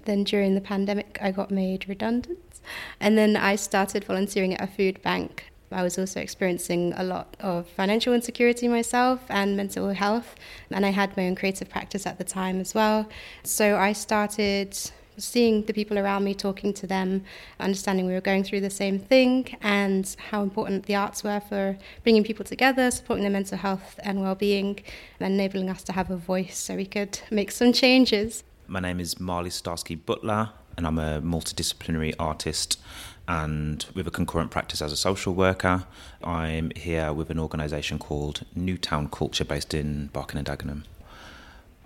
Then 0.05 0.23
during 0.23 0.55
the 0.55 0.61
pandemic, 0.61 1.17
I 1.19 1.31
got 1.31 1.49
made 1.51 1.89
redundant. 1.89 2.61
And 2.99 3.17
then 3.17 3.35
I 3.35 3.55
started 3.55 4.03
volunteering 4.03 4.53
at 4.53 4.61
a 4.61 4.71
food 4.71 5.01
bank. 5.01 5.51
I 5.71 5.83
was 5.83 5.97
also 5.97 6.19
experiencing 6.19 6.93
a 6.95 7.03
lot 7.03 7.35
of 7.39 7.67
financial 7.67 8.13
insecurity 8.13 8.67
myself 8.67 9.21
and 9.29 9.57
mental 9.57 9.89
health. 9.89 10.35
And 10.69 10.85
I 10.85 10.89
had 10.89 11.17
my 11.17 11.27
own 11.27 11.35
creative 11.35 11.69
practice 11.69 12.05
at 12.05 12.17
the 12.17 12.23
time 12.23 12.59
as 12.59 12.73
well. 12.73 13.09
So 13.43 13.77
I 13.77 13.93
started 13.93 14.77
seeing 15.19 15.63
the 15.65 15.73
people 15.73 15.99
around 15.99 16.23
me, 16.23 16.33
talking 16.33 16.73
to 16.73 16.87
them, 16.87 17.23
understanding 17.59 18.05
we 18.05 18.13
were 18.13 18.21
going 18.21 18.43
through 18.43 18.61
the 18.61 18.69
same 18.69 18.99
thing, 18.99 19.55
and 19.61 20.15
how 20.31 20.41
important 20.41 20.85
the 20.85 20.95
arts 20.95 21.23
were 21.23 21.39
for 21.39 21.77
bringing 22.03 22.23
people 22.23 22.45
together, 22.45 22.89
supporting 22.91 23.23
their 23.23 23.31
mental 23.31 23.57
health 23.57 23.99
and 24.03 24.21
well-being, 24.21 24.79
and 25.19 25.33
enabling 25.33 25.69
us 25.69 25.83
to 25.83 25.93
have 25.93 26.09
a 26.09 26.17
voice 26.17 26.57
so 26.57 26.75
we 26.75 26.85
could 26.85 27.19
make 27.29 27.51
some 27.51 27.73
changes. 27.73 28.43
My 28.67 28.79
name 28.79 28.99
is 28.99 29.19
Marley 29.19 29.49
Starsky 29.49 29.95
Butler, 29.95 30.51
and 30.77 30.85
I'm 30.85 30.99
a 30.99 31.21
multidisciplinary 31.21 32.13
artist 32.19 32.79
and 33.27 33.85
with 33.93 34.07
a 34.07 34.11
concurrent 34.11 34.49
practice 34.49 34.81
as 34.81 34.91
a 34.91 34.97
social 34.97 35.35
worker. 35.35 35.85
I'm 36.23 36.71
here 36.75 37.13
with 37.13 37.29
an 37.29 37.37
organisation 37.37 37.99
called 37.99 38.45
New 38.55 38.77
Town 38.77 39.07
Culture 39.09 39.45
based 39.45 39.73
in 39.73 40.07
Barking 40.07 40.39
and 40.39 40.47
Dagenham. 40.47 40.83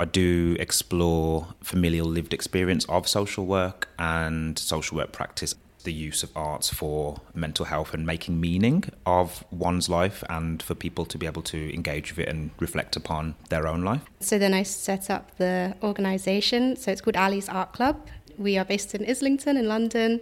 I 0.03 0.05
do 0.05 0.57
explore 0.59 1.47
familial 1.61 2.05
lived 2.05 2.33
experience 2.33 2.83
of 2.89 3.07
social 3.07 3.45
work 3.45 3.87
and 3.97 4.59
social 4.59 4.97
work 4.97 5.13
practice, 5.13 5.55
the 5.85 5.93
use 5.93 6.23
of 6.23 6.29
arts 6.35 6.69
for 6.69 7.21
mental 7.33 7.63
health 7.63 7.93
and 7.93 8.05
making 8.05 8.41
meaning 8.41 8.83
of 9.05 9.45
one's 9.49 9.87
life 9.87 10.21
and 10.29 10.61
for 10.61 10.75
people 10.75 11.05
to 11.05 11.17
be 11.17 11.25
able 11.25 11.41
to 11.43 11.73
engage 11.73 12.11
with 12.11 12.19
it 12.19 12.27
and 12.27 12.51
reflect 12.59 12.97
upon 12.97 13.35
their 13.47 13.65
own 13.65 13.83
life. 13.83 14.01
So 14.19 14.37
then 14.37 14.53
I 14.53 14.63
set 14.63 15.09
up 15.09 15.37
the 15.37 15.73
organisation. 15.81 16.75
So 16.75 16.91
it's 16.91 16.99
called 16.99 17.15
Ali's 17.15 17.47
Art 17.47 17.71
Club. 17.71 17.95
We 18.37 18.57
are 18.57 18.65
based 18.65 18.93
in 18.93 19.09
Islington 19.09 19.55
in 19.55 19.69
London. 19.69 20.19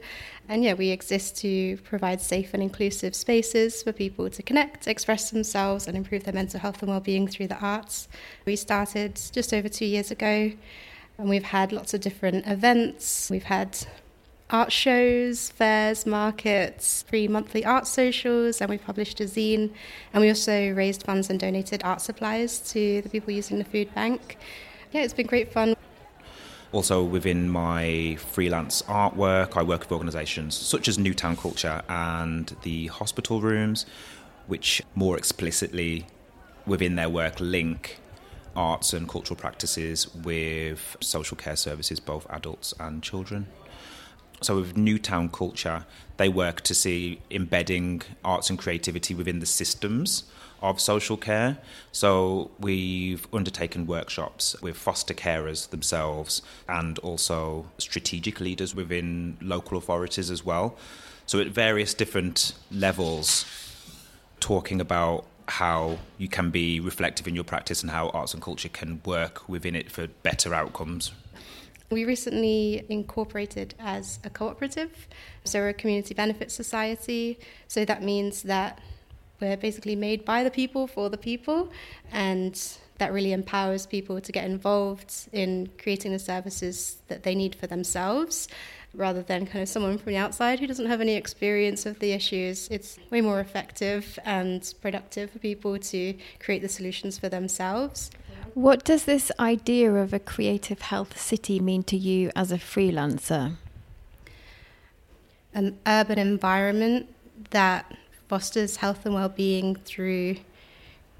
And 0.52 0.66
yeah, 0.66 0.74
we 0.74 0.90
exist 0.90 1.38
to 1.38 1.78
provide 1.78 2.20
safe 2.20 2.54
and 2.54 2.62
inclusive 2.62 3.16
spaces 3.16 3.82
for 3.82 3.94
people 3.94 4.30
to 4.30 4.44
connect, 4.44 4.86
express 4.86 5.30
themselves, 5.30 5.88
and 5.88 5.96
improve 5.96 6.26
their 6.26 6.34
mental 6.34 6.60
health 6.60 6.82
and 6.82 6.92
well-being 6.92 7.30
through 7.30 7.48
the 7.48 7.58
arts. 7.60 8.10
We 8.44 8.58
started 8.58 9.18
just 9.32 9.54
over 9.54 9.70
two 9.70 9.86
years 9.86 10.12
ago, 10.12 10.52
and 11.18 11.30
we've 11.30 11.46
had 11.46 11.72
lots 11.72 11.94
of 11.94 12.02
different 12.02 12.46
events. 12.48 13.30
We've 13.30 13.46
had 13.46 13.78
art 14.50 14.74
shows, 14.74 15.50
fairs, 15.52 16.06
markets, 16.06 17.04
free 17.04 17.30
monthly 17.30 17.64
art 17.64 17.88
socials, 17.88 18.60
and 18.60 18.70
we 18.70 18.78
published 18.78 19.22
a 19.22 19.24
zine. 19.24 19.72
And 20.14 20.20
we 20.20 20.28
also 20.28 20.72
raised 20.72 21.04
funds 21.04 21.30
and 21.30 21.40
donated 21.40 21.82
art 21.86 22.02
supplies 22.02 22.60
to 22.72 23.02
the 23.02 23.08
people 23.08 23.32
using 23.32 23.58
the 23.58 23.64
food 23.64 23.96
bank. 23.96 24.38
Yeah, 24.92 25.04
it's 25.04 25.14
been 25.14 25.28
great 25.28 25.54
fun. 25.54 25.78
Also, 26.72 27.04
within 27.04 27.50
my 27.50 28.16
freelance 28.16 28.82
artwork, 28.84 29.58
I 29.58 29.64
work 29.64 29.82
with 29.82 29.92
organisations 29.92 30.56
such 30.56 30.88
as 30.88 30.98
New 30.98 31.14
Town 31.14 31.36
Culture 31.36 31.82
and 31.90 32.56
the 32.62 32.88
hospital 32.88 33.42
rooms, 33.42 33.86
which 34.48 34.82
more 34.96 35.18
explicitly 35.18 36.08
within 36.66 36.96
their 36.96 37.10
work 37.10 37.42
link 37.42 38.00
arts 38.56 38.94
and 38.94 39.08
cultural 39.08 39.38
practices 39.38 40.14
with 40.16 40.96
social 41.02 41.36
care 41.36 41.58
services, 41.58 42.00
both 42.00 42.26
adults 42.30 42.74
and 42.80 43.04
children. 43.04 43.48
So, 44.42 44.56
with 44.56 44.78
New 44.78 44.98
Town 44.98 45.28
Culture, 45.28 45.86
they 46.16 46.30
work 46.30 46.62
to 46.62 46.74
see 46.74 47.20
embedding 47.30 48.02
arts 48.24 48.50
and 48.50 48.58
creativity 48.58 49.14
within 49.14 49.40
the 49.40 49.46
systems 49.46 50.24
of 50.62 50.80
social 50.80 51.18
care. 51.18 51.58
So 51.92 52.52
we've 52.60 53.28
undertaken 53.34 53.88
workshops 53.88 54.56
with 54.62 54.78
foster 54.78 55.14
carers 55.14 55.70
themselves 55.70 56.42
and 56.68 57.00
also 57.00 57.68
strategic 57.78 58.40
leaders 58.40 58.76
within 58.76 59.38
local 59.42 59.78
authorities 59.78 60.30
as 60.30 60.46
well. 60.46 60.76
So 61.26 61.40
at 61.40 61.48
various 61.48 61.94
different 61.94 62.54
levels, 62.72 63.46
talking 64.40 64.82
about 64.82 65.26
how 65.48 65.98
you 66.18 66.28
can 66.28 66.50
be 66.50 66.80
reflective 66.80 67.28
in 67.28 67.36
your 67.36 67.44
practice 67.44 67.82
and 67.82 67.92
how 67.92 68.10
arts 68.10 68.34
and 68.34 68.42
culture 68.42 68.70
can 68.70 69.02
work 69.06 69.48
within 69.50 69.76
it 69.76 69.92
for 69.92 70.08
better 70.08 70.54
outcomes. 70.54 71.12
We 71.90 72.06
recently 72.06 72.86
incorporated 72.88 73.76
as 73.78 74.20
a 74.24 74.30
cooperative, 74.30 75.08
so 75.44 75.60
we're 75.60 75.70
a 75.70 75.74
community 75.74 76.14
benefit 76.14 76.50
society. 76.50 77.38
So 77.68 77.84
that 77.84 78.02
means 78.02 78.44
that 78.44 78.80
we're 79.42 79.58
basically 79.58 79.96
made 79.96 80.24
by 80.24 80.44
the 80.44 80.52
people 80.52 80.88
for 80.88 81.10
the 81.10 81.18
people, 81.18 81.72
and 82.12 82.62
that 83.00 83.12
really 83.12 83.34
empowers 83.34 83.88
people 83.88 84.22
to 84.22 84.32
get 84.32 84.46
involved 84.46 85.28
in 85.34 85.70
creating 85.82 86.12
the 86.12 86.20
services 86.20 87.00
that 87.08 87.24
they 87.24 87.34
need 87.34 87.56
for 87.56 87.66
themselves 87.66 88.48
rather 88.94 89.24
than 89.24 89.46
kind 89.46 89.64
of 89.64 89.70
someone 89.70 89.98
from 89.98 90.12
the 90.12 90.18
outside 90.18 90.60
who 90.60 90.68
doesn't 90.68 90.86
have 90.86 91.02
any 91.02 91.16
experience 91.16 91.86
of 91.86 91.98
the 92.00 92.12
issues. 92.12 92.68
It's 92.70 93.00
way 93.10 93.22
more 93.22 93.40
effective 93.40 94.20
and 94.24 94.72
productive 94.82 95.32
for 95.32 95.40
people 95.40 95.80
to 95.80 96.14
create 96.40 96.62
the 96.62 96.70
solutions 96.70 97.18
for 97.18 97.30
themselves. 97.30 98.12
What 98.54 98.84
does 98.84 99.06
this 99.06 99.32
idea 99.40 99.94
of 99.94 100.14
a 100.14 100.20
creative 100.20 100.82
health 100.82 101.20
city 101.20 101.60
mean 101.60 101.84
to 101.84 101.98
you 101.98 102.32
as 102.36 102.52
a 102.52 102.58
freelancer? 102.58 103.56
An 105.54 105.80
urban 105.88 106.20
environment 106.20 107.08
that 107.52 107.96
fosters 108.32 108.78
health 108.78 109.06
and 109.06 109.14
well-being 109.14 109.76
through 109.76 110.38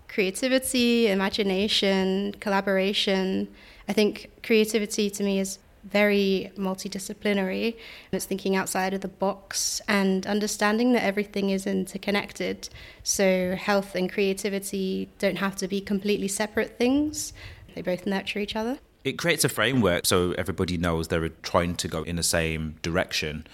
creativity, 0.08 1.10
imagination, 1.10 2.34
collaboration. 2.40 3.50
I 3.90 3.94
think 3.94 4.32
creativity 4.44 5.10
to 5.10 5.22
me 5.22 5.42
is 5.42 5.60
very 5.84 6.54
multidisciplinary. 6.56 7.76
It's 8.14 8.24
thinking 8.24 8.56
outside 8.56 8.94
of 8.94 9.02
the 9.02 9.10
box 9.10 9.82
and 9.90 10.26
understanding 10.26 10.94
that 10.94 11.04
everything 11.04 11.50
is 11.50 11.68
interconnected. 11.68 12.70
So, 13.04 13.56
health 13.58 13.94
and 13.94 14.10
creativity 14.10 15.10
don't 15.20 15.40
have 15.40 15.58
to 15.58 15.68
be 15.68 15.82
completely 15.82 16.30
separate 16.30 16.78
things, 16.78 17.34
they 17.76 17.82
both 17.82 18.06
nurture 18.06 18.40
each 18.40 18.56
other. 18.56 18.80
it 19.04 19.18
creates 19.18 19.44
a 19.44 19.50
framework 19.50 20.06
so 20.06 20.32
everybody 20.44 20.78
knows 20.78 21.10
they're 21.10 21.28
trying 21.52 21.76
to 21.76 21.88
go 21.90 22.04
in 22.04 22.16
the 22.16 22.24
same 22.40 22.76
direction. 22.82 23.46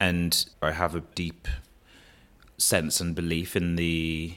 And 0.00 0.30
I 0.60 0.72
have 0.72 0.94
a 0.96 1.02
deep 1.14 1.46
sense 2.58 3.00
and 3.00 3.14
belief 3.14 3.56
in 3.56 3.76
the 3.76 4.34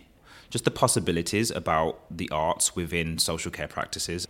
just 0.49 0.65
the 0.65 0.71
possibilities 0.71 1.51
about 1.51 2.01
the 2.09 2.29
arts 2.31 2.75
within 2.75 3.19
social 3.19 3.51
care 3.51 3.67
practices. 3.67 4.27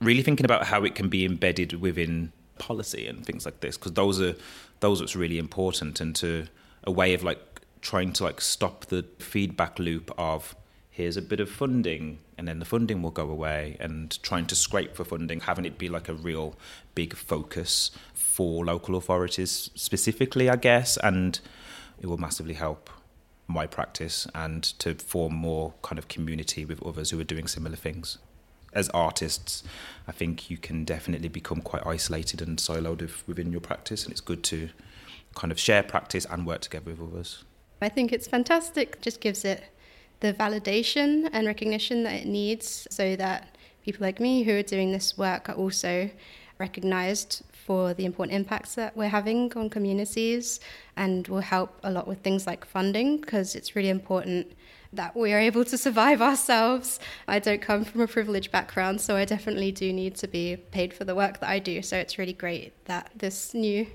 Really 0.00 0.22
thinking 0.22 0.44
about 0.44 0.66
how 0.66 0.84
it 0.84 0.94
can 0.94 1.08
be 1.08 1.24
embedded 1.24 1.80
within 1.80 2.32
policy 2.58 3.06
and 3.06 3.24
things 3.24 3.44
like 3.44 3.60
this, 3.60 3.76
because 3.76 3.92
those 3.92 4.20
are 4.20 4.34
those 4.80 5.00
what's 5.00 5.16
really 5.16 5.38
important, 5.38 6.00
and 6.00 6.14
to 6.16 6.46
a 6.84 6.90
way 6.90 7.14
of 7.14 7.22
like 7.22 7.40
trying 7.80 8.12
to 8.12 8.24
like 8.24 8.40
stop 8.40 8.86
the 8.86 9.04
feedback 9.18 9.78
loop 9.78 10.10
of 10.18 10.54
here's 10.90 11.16
a 11.16 11.22
bit 11.22 11.40
of 11.40 11.50
funding 11.50 12.18
and 12.36 12.46
then 12.46 12.58
the 12.58 12.64
funding 12.64 13.02
will 13.02 13.10
go 13.10 13.28
away 13.28 13.76
and 13.80 14.22
trying 14.22 14.46
to 14.46 14.54
scrape 14.54 14.94
for 14.94 15.04
funding 15.04 15.40
having 15.40 15.64
it 15.64 15.78
be 15.78 15.88
like 15.88 16.08
a 16.08 16.14
real 16.14 16.54
big 16.94 17.14
focus 17.14 17.90
for 18.12 18.64
local 18.64 18.94
authorities 18.94 19.70
specifically 19.74 20.50
i 20.50 20.54
guess 20.54 20.98
and 20.98 21.40
it 22.02 22.06
will 22.06 22.18
massively 22.18 22.54
help 22.54 22.90
my 23.46 23.66
practice 23.66 24.26
and 24.34 24.62
to 24.62 24.94
form 24.94 25.34
more 25.34 25.72
kind 25.82 25.98
of 25.98 26.08
community 26.08 26.64
with 26.64 26.82
others 26.82 27.10
who 27.10 27.20
are 27.20 27.24
doing 27.24 27.46
similar 27.46 27.76
things. 27.76 28.18
As 28.74 28.88
artists 28.90 29.62
i 30.08 30.12
think 30.12 30.48
you 30.48 30.56
can 30.56 30.84
definitely 30.84 31.28
become 31.28 31.60
quite 31.60 31.86
isolated 31.86 32.40
and 32.40 32.58
siloed 32.58 33.06
within 33.26 33.52
your 33.52 33.60
practice 33.60 34.04
and 34.04 34.12
it's 34.12 34.22
good 34.22 34.42
to 34.44 34.70
kind 35.34 35.52
of 35.52 35.58
share 35.58 35.82
practice 35.82 36.26
and 36.30 36.46
work 36.46 36.60
together 36.62 36.90
with 36.90 37.00
others. 37.00 37.44
I 37.80 37.88
think 37.88 38.12
it's 38.12 38.26
fantastic 38.26 39.00
just 39.00 39.20
gives 39.20 39.44
it 39.44 39.62
the 40.20 40.32
validation 40.32 41.28
and 41.32 41.46
recognition 41.46 42.04
that 42.04 42.14
it 42.14 42.26
needs 42.26 42.86
so 42.90 43.16
that 43.16 43.56
people 43.84 44.06
like 44.06 44.20
me 44.20 44.42
who 44.42 44.56
are 44.56 44.62
doing 44.62 44.92
this 44.92 45.18
work 45.18 45.48
are 45.48 45.54
also 45.54 46.08
recognized 46.58 47.42
for 47.66 47.94
the 47.94 48.04
important 48.04 48.36
impacts 48.36 48.74
that 48.74 48.96
we're 48.96 49.08
having 49.08 49.52
on 49.54 49.70
communities 49.70 50.60
and 50.96 51.28
will 51.28 51.40
help 51.40 51.78
a 51.84 51.90
lot 51.90 52.06
with 52.08 52.18
things 52.18 52.46
like 52.46 52.64
funding 52.64 53.20
because 53.20 53.54
it's 53.54 53.76
really 53.76 53.88
important 53.88 54.52
that 54.92 55.16
we 55.16 55.32
are 55.32 55.38
able 55.38 55.64
to 55.64 55.78
survive 55.78 56.20
ourselves. 56.30 57.00
I 57.28 57.38
don't 57.38 57.62
come 57.62 57.84
from 57.84 58.00
a 58.00 58.06
privileged 58.06 58.50
background, 58.52 59.00
so 59.00 59.16
I 59.16 59.24
definitely 59.24 59.72
do 59.72 59.92
need 59.92 60.16
to 60.16 60.28
be 60.28 60.56
paid 60.56 60.92
for 60.92 61.04
the 61.04 61.14
work 61.14 61.40
that 61.40 61.48
I 61.48 61.58
do. 61.58 61.82
So 61.82 61.96
it's 61.96 62.18
really 62.18 62.34
great 62.34 62.72
that 62.86 63.10
this 63.14 63.54
new 63.54 63.86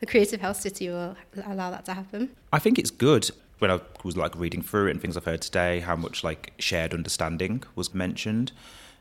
the 0.00 0.06
Creative 0.06 0.40
Health 0.40 0.60
City 0.60 0.88
will 0.88 1.16
allow 1.44 1.70
that 1.72 1.84
to 1.86 1.94
happen. 1.94 2.30
I 2.52 2.60
think 2.60 2.78
it's 2.78 2.90
good 2.90 3.30
when 3.58 3.70
I 3.70 3.80
was 4.04 4.16
like 4.16 4.36
reading 4.36 4.62
through 4.62 4.86
it 4.86 4.92
and 4.92 5.00
things 5.00 5.16
I've 5.16 5.24
heard 5.24 5.42
today, 5.42 5.80
how 5.80 5.96
much 5.96 6.22
like 6.22 6.52
shared 6.58 6.94
understanding 6.94 7.64
was 7.74 7.92
mentioned. 7.92 8.52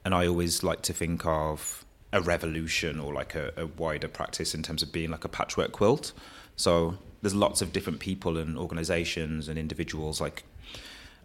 And 0.03 0.15
I 0.15 0.25
always 0.25 0.63
like 0.63 0.81
to 0.83 0.93
think 0.93 1.25
of 1.25 1.85
a 2.13 2.21
revolution 2.21 2.99
or 2.99 3.13
like 3.13 3.35
a, 3.35 3.51
a 3.57 3.67
wider 3.67 4.07
practice 4.07 4.55
in 4.55 4.63
terms 4.63 4.81
of 4.81 4.91
being 4.91 5.11
like 5.11 5.25
a 5.25 5.29
patchwork 5.29 5.71
quilt. 5.71 6.13
So 6.55 6.97
there's 7.21 7.35
lots 7.35 7.61
of 7.61 7.73
different 7.73 7.99
people 7.99 8.37
and 8.37 8.57
organizations 8.57 9.47
and 9.47 9.57
individuals 9.57 10.21
like 10.21 10.43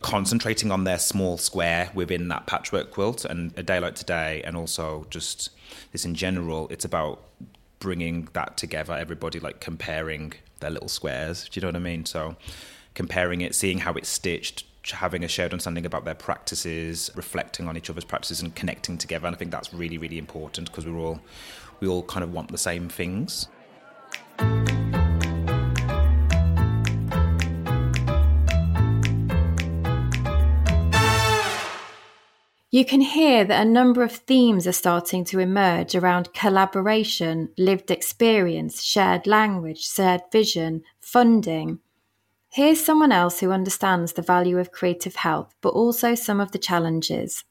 concentrating 0.01 0.73
on 0.73 0.85
their 0.85 0.99
small 0.99 1.39
square 1.39 1.91
within 1.95 2.29
that 2.29 2.47
patchwork 2.47 2.91
quilt. 2.91 3.25
And 3.25 3.57
a 3.57 3.63
day 3.63 3.79
like 3.79 3.95
today 3.95 4.43
and 4.45 4.57
also 4.57 5.07
just 5.11 5.51
this 5.93 6.05
in 6.05 6.15
general 6.15 6.69
it's 6.71 6.85
about 6.85 7.23
bringing 7.79 8.29
that 8.33 8.57
together 8.57 8.93
everybody 8.93 9.41
like 9.41 9.61
comparing 9.61 10.33
their 10.61 10.71
little 10.71 10.89
squares. 10.89 11.49
Do 11.49 11.59
you 11.59 11.63
know 11.63 11.69
what 11.69 11.77
i 11.77 11.81
mean? 11.81 12.05
So 12.07 12.37
comparing 12.95 13.41
it, 13.41 13.55
seeing 13.55 13.79
how 13.79 13.95
it's 13.95 14.09
stitched, 14.09 14.65
having 14.91 15.23
a 15.23 15.29
shared 15.29 15.53
understanding 15.53 15.87
about 15.87 16.05
their 16.05 16.15
practices, 16.15 17.11
reflecting 17.15 17.69
on 17.69 17.77
each 17.77 17.89
other's 17.89 18.05
practices, 18.05 18.41
and 18.41 18.55
connecting 18.55 18.99
together. 18.99 19.27
And 19.27 19.37
I 19.37 19.39
think 19.39 19.51
that's 19.51 19.73
really, 19.73 19.99
really 19.99 20.19
important 20.19 20.69
because 20.71 20.87
we're 20.87 20.99
all 20.99 21.21
we 21.81 21.89
all 21.89 22.03
kind 22.03 22.25
of 22.25 22.33
want 22.33 22.51
the 22.51 22.59
same 22.59 22.89
things. 22.89 23.49
You 32.75 32.87
can 32.87 33.03
hear 33.03 33.45
that 33.45 33.67
a 33.67 33.69
number 33.69 34.03
of 34.03 34.13
themes 34.13 34.67
are 34.67 34.73
starting 34.73 35.27
to 35.27 35.41
emerge 35.41 35.95
around 35.95 36.33
collaboration, 36.33 37.51
lived 37.59 37.91
experience, 37.91 38.83
shared 38.83 39.27
language, 39.27 39.87
shared 39.87 40.23
vision, 40.33 40.83
funding, 40.99 41.81
Here's 42.55 42.85
someone 42.85 43.13
else 43.13 43.41
who 43.41 43.51
understands 43.51 44.13
the 44.13 44.21
value 44.21 44.59
of 44.59 44.73
creative 44.73 45.17
health, 45.17 45.55
but 45.63 45.71
also 45.71 46.15
some 46.15 46.39
of 46.39 46.53
the 46.53 46.59
challenges. 46.59 47.45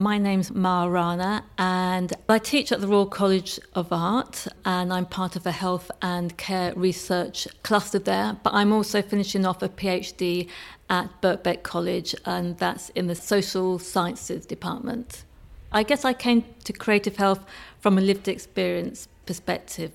My 0.00 0.18
name's 0.18 0.50
Mah 0.50 0.86
Rana, 0.86 1.44
and 1.58 2.12
I 2.28 2.40
teach 2.40 2.72
at 2.72 2.80
the 2.80 2.88
Royal 2.88 3.06
College 3.06 3.60
of 3.74 3.92
Art, 3.92 4.48
and 4.64 4.92
I'm 4.92 5.06
part 5.06 5.36
of 5.36 5.46
a 5.46 5.52
health 5.52 5.92
and 6.02 6.36
care 6.36 6.74
research 6.74 7.46
cluster 7.62 8.00
there. 8.00 8.36
But 8.42 8.52
I'm 8.52 8.72
also 8.72 9.00
finishing 9.00 9.46
off 9.46 9.62
a 9.62 9.68
PhD 9.68 10.48
at 10.90 11.22
Birkbeck 11.22 11.62
College, 11.62 12.12
and 12.26 12.58
that's 12.58 12.88
in 12.96 13.06
the 13.06 13.14
social 13.14 13.78
sciences 13.78 14.44
department. 14.44 15.22
I 15.70 15.84
guess 15.84 16.04
I 16.04 16.14
came 16.14 16.44
to 16.64 16.72
creative 16.72 17.14
health 17.14 17.46
from 17.78 17.96
a 17.96 18.00
lived 18.00 18.26
experience 18.26 19.06
perspective. 19.24 19.92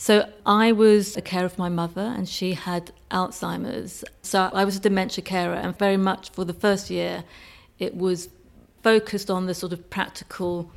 So 0.00 0.26
I 0.46 0.72
was 0.72 1.14
a 1.18 1.20
carer 1.20 1.44
of 1.44 1.58
my 1.58 1.68
mother, 1.68 2.00
and 2.16 2.26
she 2.26 2.54
had 2.54 2.90
Alzheimer's. 3.10 4.02
So 4.22 4.48
I 4.50 4.64
was 4.64 4.76
a 4.76 4.80
dementia 4.80 5.22
carer, 5.22 5.52
and 5.52 5.78
very 5.78 5.98
much 5.98 6.30
for 6.30 6.46
the 6.46 6.54
first 6.54 6.88
year, 6.88 7.22
it 7.78 7.94
was 7.94 8.30
focused 8.82 9.30
on 9.30 9.44
the 9.44 9.52
sort 9.52 9.74
of 9.74 9.90
practical, 9.90 10.70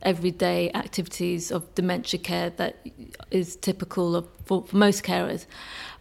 everyday 0.00 0.72
activities 0.72 1.52
of 1.52 1.74
dementia 1.74 2.18
care 2.18 2.48
that 2.48 2.76
is 3.30 3.56
typical 3.56 4.16
of 4.16 4.26
for, 4.46 4.62
for 4.62 4.74
most 4.74 5.04
carers. 5.04 5.44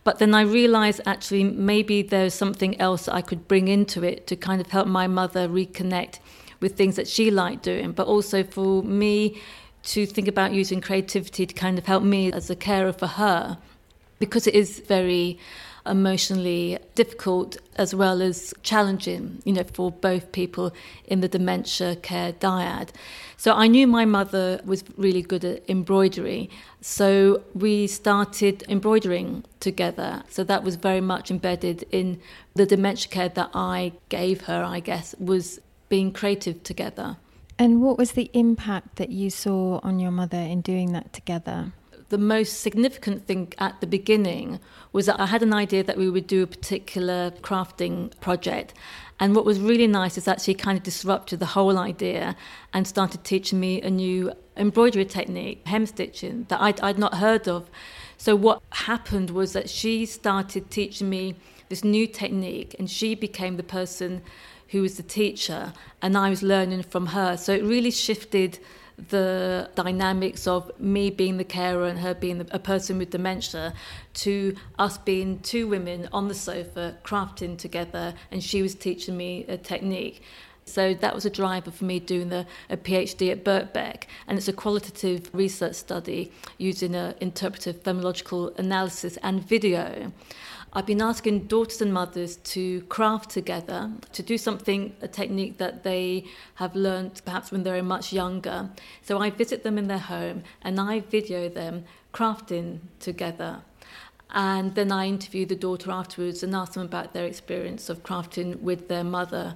But 0.05 0.19
then 0.19 0.33
I 0.33 0.43
realized 0.43 1.01
actually 1.05 1.43
maybe 1.43 2.01
there's 2.01 2.33
something 2.33 2.79
else 2.79 3.09
I 3.09 3.19
could 3.19 3.49
bring 3.49 3.67
into 3.67 4.01
it 4.01 4.27
to 4.27 4.37
kind 4.37 4.61
of 4.61 4.67
help 4.67 4.87
my 4.87 5.07
mother 5.07 5.49
reconnect 5.49 6.19
with 6.61 6.77
things 6.77 6.95
that 6.95 7.09
she 7.09 7.31
liked 7.31 7.63
doing, 7.63 7.91
but 7.91 8.07
also 8.07 8.43
for 8.43 8.81
me 8.81 9.41
to 9.83 10.05
think 10.05 10.27
about 10.27 10.53
using 10.53 10.81
creativity 10.81 11.45
to 11.45 11.53
kind 11.53 11.77
of 11.77 11.85
help 11.85 12.03
me 12.03 12.31
as 12.31 12.49
a 12.49 12.55
carer 12.55 12.93
for 12.93 13.07
her 13.07 13.57
because 14.19 14.45
it 14.47 14.53
is 14.53 14.79
very 14.79 15.39
emotionally 15.85 16.77
difficult 16.95 17.57
as 17.75 17.95
well 17.95 18.21
as 18.21 18.53
challenging, 18.61 19.41
you 19.45 19.53
know, 19.53 19.63
for 19.63 19.91
both 19.91 20.31
people 20.31 20.71
in 21.07 21.21
the 21.21 21.27
dementia 21.27 21.95
care 21.95 22.31
dyad. 22.33 22.89
So 23.37 23.53
I 23.53 23.67
knew 23.67 23.87
my 23.87 24.05
mother 24.05 24.61
was 24.63 24.83
really 24.97 25.23
good 25.23 25.43
at 25.43 25.67
embroidery. 25.67 26.49
So 26.81 27.41
we 27.55 27.87
started 27.87 28.63
embroidering 28.69 29.43
together. 29.59 30.23
So 30.29 30.43
that 30.43 30.63
was 30.63 30.75
very 30.75 31.01
much 31.01 31.31
embedded 31.31 31.83
in 31.91 32.19
the 32.53 32.65
dementia 32.65 33.09
care 33.09 33.29
that 33.29 33.49
I 33.53 33.93
gave 34.09 34.41
her, 34.41 34.63
I 34.63 34.79
guess, 34.79 35.15
was 35.19 35.59
being 35.89 36.11
creative 36.13 36.61
together. 36.63 37.17
And 37.61 37.79
what 37.79 37.95
was 37.95 38.13
the 38.13 38.31
impact 38.33 38.95
that 38.95 39.11
you 39.11 39.29
saw 39.29 39.79
on 39.83 39.99
your 39.99 40.09
mother 40.09 40.39
in 40.39 40.61
doing 40.61 40.93
that 40.93 41.13
together? 41.13 41.73
The 42.09 42.17
most 42.17 42.61
significant 42.61 43.27
thing 43.27 43.53
at 43.59 43.79
the 43.81 43.85
beginning 43.85 44.59
was 44.93 45.05
that 45.05 45.19
I 45.19 45.27
had 45.27 45.43
an 45.43 45.53
idea 45.53 45.83
that 45.83 45.95
we 45.95 46.09
would 46.09 46.25
do 46.25 46.41
a 46.41 46.47
particular 46.47 47.29
crafting 47.43 48.19
project. 48.19 48.73
And 49.19 49.35
what 49.35 49.45
was 49.45 49.59
really 49.59 49.85
nice 49.85 50.17
is 50.17 50.25
that 50.25 50.41
she 50.41 50.55
kind 50.55 50.75
of 50.75 50.83
disrupted 50.83 51.37
the 51.37 51.45
whole 51.45 51.77
idea 51.77 52.35
and 52.73 52.87
started 52.87 53.23
teaching 53.23 53.59
me 53.59 53.79
a 53.83 53.91
new 53.91 54.33
embroidery 54.57 55.05
technique, 55.05 55.61
hem 55.67 55.85
stitching, 55.85 56.47
that 56.49 56.59
I'd, 56.59 56.81
I'd 56.81 56.97
not 56.97 57.13
heard 57.13 57.47
of. 57.47 57.69
So, 58.17 58.35
what 58.35 58.63
happened 58.71 59.29
was 59.29 59.53
that 59.53 59.69
she 59.69 60.07
started 60.07 60.71
teaching 60.71 61.11
me 61.11 61.35
this 61.69 61.83
new 61.83 62.07
technique, 62.07 62.75
and 62.79 62.89
she 62.89 63.13
became 63.13 63.57
the 63.57 63.63
person 63.63 64.23
who 64.71 64.81
was 64.81 64.97
the 64.97 65.03
teacher, 65.03 65.73
and 66.01 66.17
I 66.17 66.29
was 66.29 66.41
learning 66.41 66.83
from 66.83 67.07
her. 67.07 67.37
So 67.37 67.53
it 67.53 67.63
really 67.63 67.91
shifted 67.91 68.59
the 69.09 69.69
dynamics 69.75 70.47
of 70.47 70.71
me 70.79 71.09
being 71.09 71.37
the 71.37 71.43
carer 71.43 71.87
and 71.87 71.99
her 71.99 72.13
being 72.13 72.45
a 72.51 72.59
person 72.59 72.97
with 72.97 73.09
dementia 73.09 73.73
to 74.13 74.55
us 74.77 74.97
being 74.97 75.39
two 75.39 75.67
women 75.67 76.07
on 76.11 76.27
the 76.27 76.35
sofa 76.35 76.97
crafting 77.03 77.57
together 77.57 78.13
and 78.29 78.43
she 78.43 78.61
was 78.61 78.75
teaching 78.75 79.17
me 79.17 79.43
a 79.47 79.57
technique 79.57 80.21
so 80.65 80.93
that 80.93 81.13
was 81.15 81.25
a 81.25 81.29
driver 81.29 81.71
for 81.71 81.85
me 81.85 81.99
doing 81.99 82.29
the, 82.29 82.45
a 82.69 82.77
PhD 82.77 83.31
at 83.31 83.43
Birkbeck, 83.43 84.03
and 84.27 84.37
it's 84.37 84.47
a 84.47 84.53
qualitative 84.53 85.29
research 85.33 85.75
study 85.75 86.31
using 86.57 86.95
an 86.95 87.15
interpretive 87.19 87.83
phenomenological 87.83 88.57
analysis 88.57 89.17
and 89.23 89.43
video. 89.43 90.11
I've 90.73 90.85
been 90.85 91.01
asking 91.01 91.47
daughters 91.47 91.81
and 91.81 91.93
mothers 91.93 92.37
to 92.37 92.81
craft 92.83 93.29
together, 93.29 93.91
to 94.13 94.23
do 94.23 94.37
something, 94.37 94.95
a 95.01 95.07
technique 95.07 95.57
that 95.57 95.83
they 95.83 96.23
have 96.55 96.75
learned 96.75 97.21
perhaps 97.25 97.51
when 97.51 97.63
they're 97.63 97.83
much 97.83 98.13
younger. 98.13 98.69
So 99.01 99.19
I 99.19 99.31
visit 99.31 99.63
them 99.63 99.77
in 99.77 99.89
their 99.89 99.97
home 99.97 100.43
and 100.61 100.79
I 100.79 101.01
video 101.01 101.49
them 101.49 101.83
crafting 102.13 102.79
together. 103.01 103.63
And 104.33 104.73
then 104.75 104.93
I 104.93 105.07
interview 105.07 105.45
the 105.45 105.57
daughter 105.57 105.91
afterwards 105.91 106.41
and 106.41 106.55
ask 106.55 106.73
them 106.73 106.83
about 106.83 107.11
their 107.11 107.25
experience 107.25 107.89
of 107.89 108.03
crafting 108.03 108.61
with 108.61 108.87
their 108.87 109.03
mother. 109.03 109.55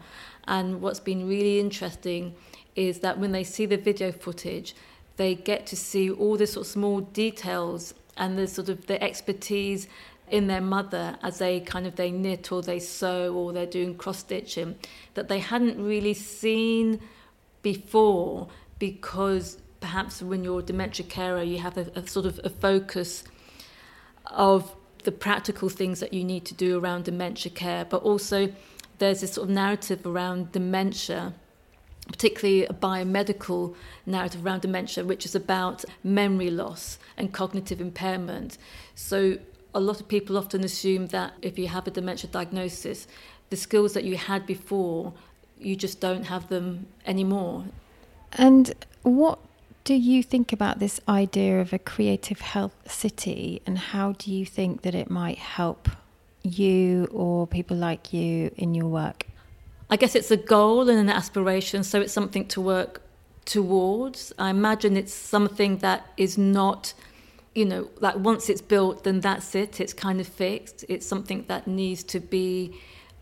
And 0.49 0.81
what's 0.81 0.99
been 0.99 1.29
really 1.29 1.61
interesting 1.61 2.35
is 2.75 2.99
that 2.99 3.17
when 3.17 3.31
they 3.31 3.45
see 3.45 3.65
the 3.65 3.77
video 3.77 4.11
footage, 4.11 4.75
they 5.15 5.33
get 5.33 5.65
to 5.67 5.77
see 5.77 6.09
all 6.11 6.35
the 6.35 6.45
sort 6.45 6.65
of 6.65 6.71
small 6.73 6.99
details 6.99 7.93
and 8.17 8.37
the 8.37 8.47
sort 8.47 8.67
of 8.67 8.87
the 8.87 9.01
expertise 9.01 9.87
in 10.29 10.47
their 10.47 10.61
mother 10.61 11.17
as 11.21 11.37
they 11.37 11.59
kind 11.59 11.85
of 11.85 11.95
they 11.95 12.11
knit 12.11 12.51
or 12.51 12.61
they 12.61 12.79
sew 12.79 13.33
or 13.33 13.53
they're 13.53 13.65
doing 13.65 13.95
cross 13.95 14.19
stitching 14.19 14.75
that 15.13 15.27
they 15.27 15.39
hadn't 15.39 15.81
really 15.83 16.13
seen 16.13 16.99
before 17.61 18.47
because 18.79 19.57
perhaps 19.79 20.21
when 20.21 20.43
you're 20.43 20.59
a 20.59 20.63
dementia 20.63 21.05
carer 21.05 21.43
you 21.43 21.59
have 21.59 21.77
a, 21.77 21.91
a 21.95 22.07
sort 22.07 22.25
of 22.25 22.39
a 22.43 22.49
focus 22.49 23.23
of 24.27 24.75
the 25.03 25.11
practical 25.11 25.69
things 25.69 25.99
that 25.99 26.11
you 26.11 26.23
need 26.23 26.43
to 26.45 26.55
do 26.55 26.79
around 26.79 27.05
dementia 27.05 27.51
care 27.51 27.85
but 27.85 28.01
also 28.01 28.51
there's 28.97 29.21
this 29.21 29.33
sort 29.33 29.47
of 29.47 29.53
narrative 29.53 30.05
around 30.05 30.51
dementia 30.51 31.33
particularly 32.07 32.65
a 32.65 32.73
biomedical 32.73 33.75
narrative 34.05 34.45
around 34.45 34.61
dementia, 34.61 35.03
which 35.03 35.25
is 35.25 35.35
about 35.35 35.83
memory 36.03 36.51
loss 36.51 36.99
and 37.17 37.33
cognitive 37.33 37.81
impairment. 37.81 38.57
So, 38.93 39.37
a 39.75 39.79
lot 39.79 39.99
of 39.99 40.07
people 40.07 40.37
often 40.37 40.63
assume 40.63 41.07
that 41.07 41.33
if 41.41 41.59
you 41.59 41.67
have 41.67 41.85
a 41.85 41.91
dementia 41.91 42.29
diagnosis, 42.29 43.07
the 43.49 43.57
skills 43.57 43.93
that 43.93 44.05
you 44.05 44.15
had 44.15 44.45
before, 44.47 45.13
you 45.59 45.75
just 45.75 45.99
don't 45.99 46.23
have 46.23 46.47
them 46.49 46.87
anymore. 47.05 47.65
And 48.33 48.73
what 49.03 49.37
do 49.83 49.93
you 49.93 50.23
think 50.23 50.51
about 50.51 50.79
this 50.79 50.99
idea 51.07 51.61
of 51.61 51.71
a 51.71 51.77
creative 51.77 52.41
health 52.41 52.75
city, 52.91 53.61
and 53.67 53.77
how 53.77 54.13
do 54.13 54.33
you 54.33 54.45
think 54.45 54.81
that 54.81 54.95
it 54.95 55.11
might 55.11 55.37
help 55.37 55.89
you 56.41 57.07
or 57.11 57.45
people 57.45 57.77
like 57.77 58.11
you 58.11 58.51
in 58.55 58.73
your 58.73 58.87
work? 58.87 59.27
I 59.89 59.97
guess 59.97 60.15
it's 60.15 60.31
a 60.31 60.37
goal 60.37 60.89
and 60.89 60.97
an 60.97 61.09
aspiration, 61.09 61.83
so 61.83 62.01
it's 62.01 62.13
something 62.13 62.47
to 62.47 62.61
work 62.61 63.01
towards. 63.45 64.33
I 64.39 64.49
imagine 64.49 64.97
it's 64.97 65.13
something 65.13 65.77
that 65.79 66.07
is 66.17 66.37
not, 66.37 66.95
you 67.55 67.65
know, 67.65 67.89
like 68.01 68.17
once 68.17 68.49
it's 68.49 68.61
built, 68.61 69.05
then 69.05 69.21
that's 69.21 69.55
it, 69.55 69.79
it's 69.79 69.93
kind 69.93 70.19
of 70.19 70.27
fixed. 70.27 70.83
It's 70.89 71.07
something 71.07 71.45
that 71.47 71.65
needs 71.65 72.03
to 72.03 72.19
be 72.19 72.77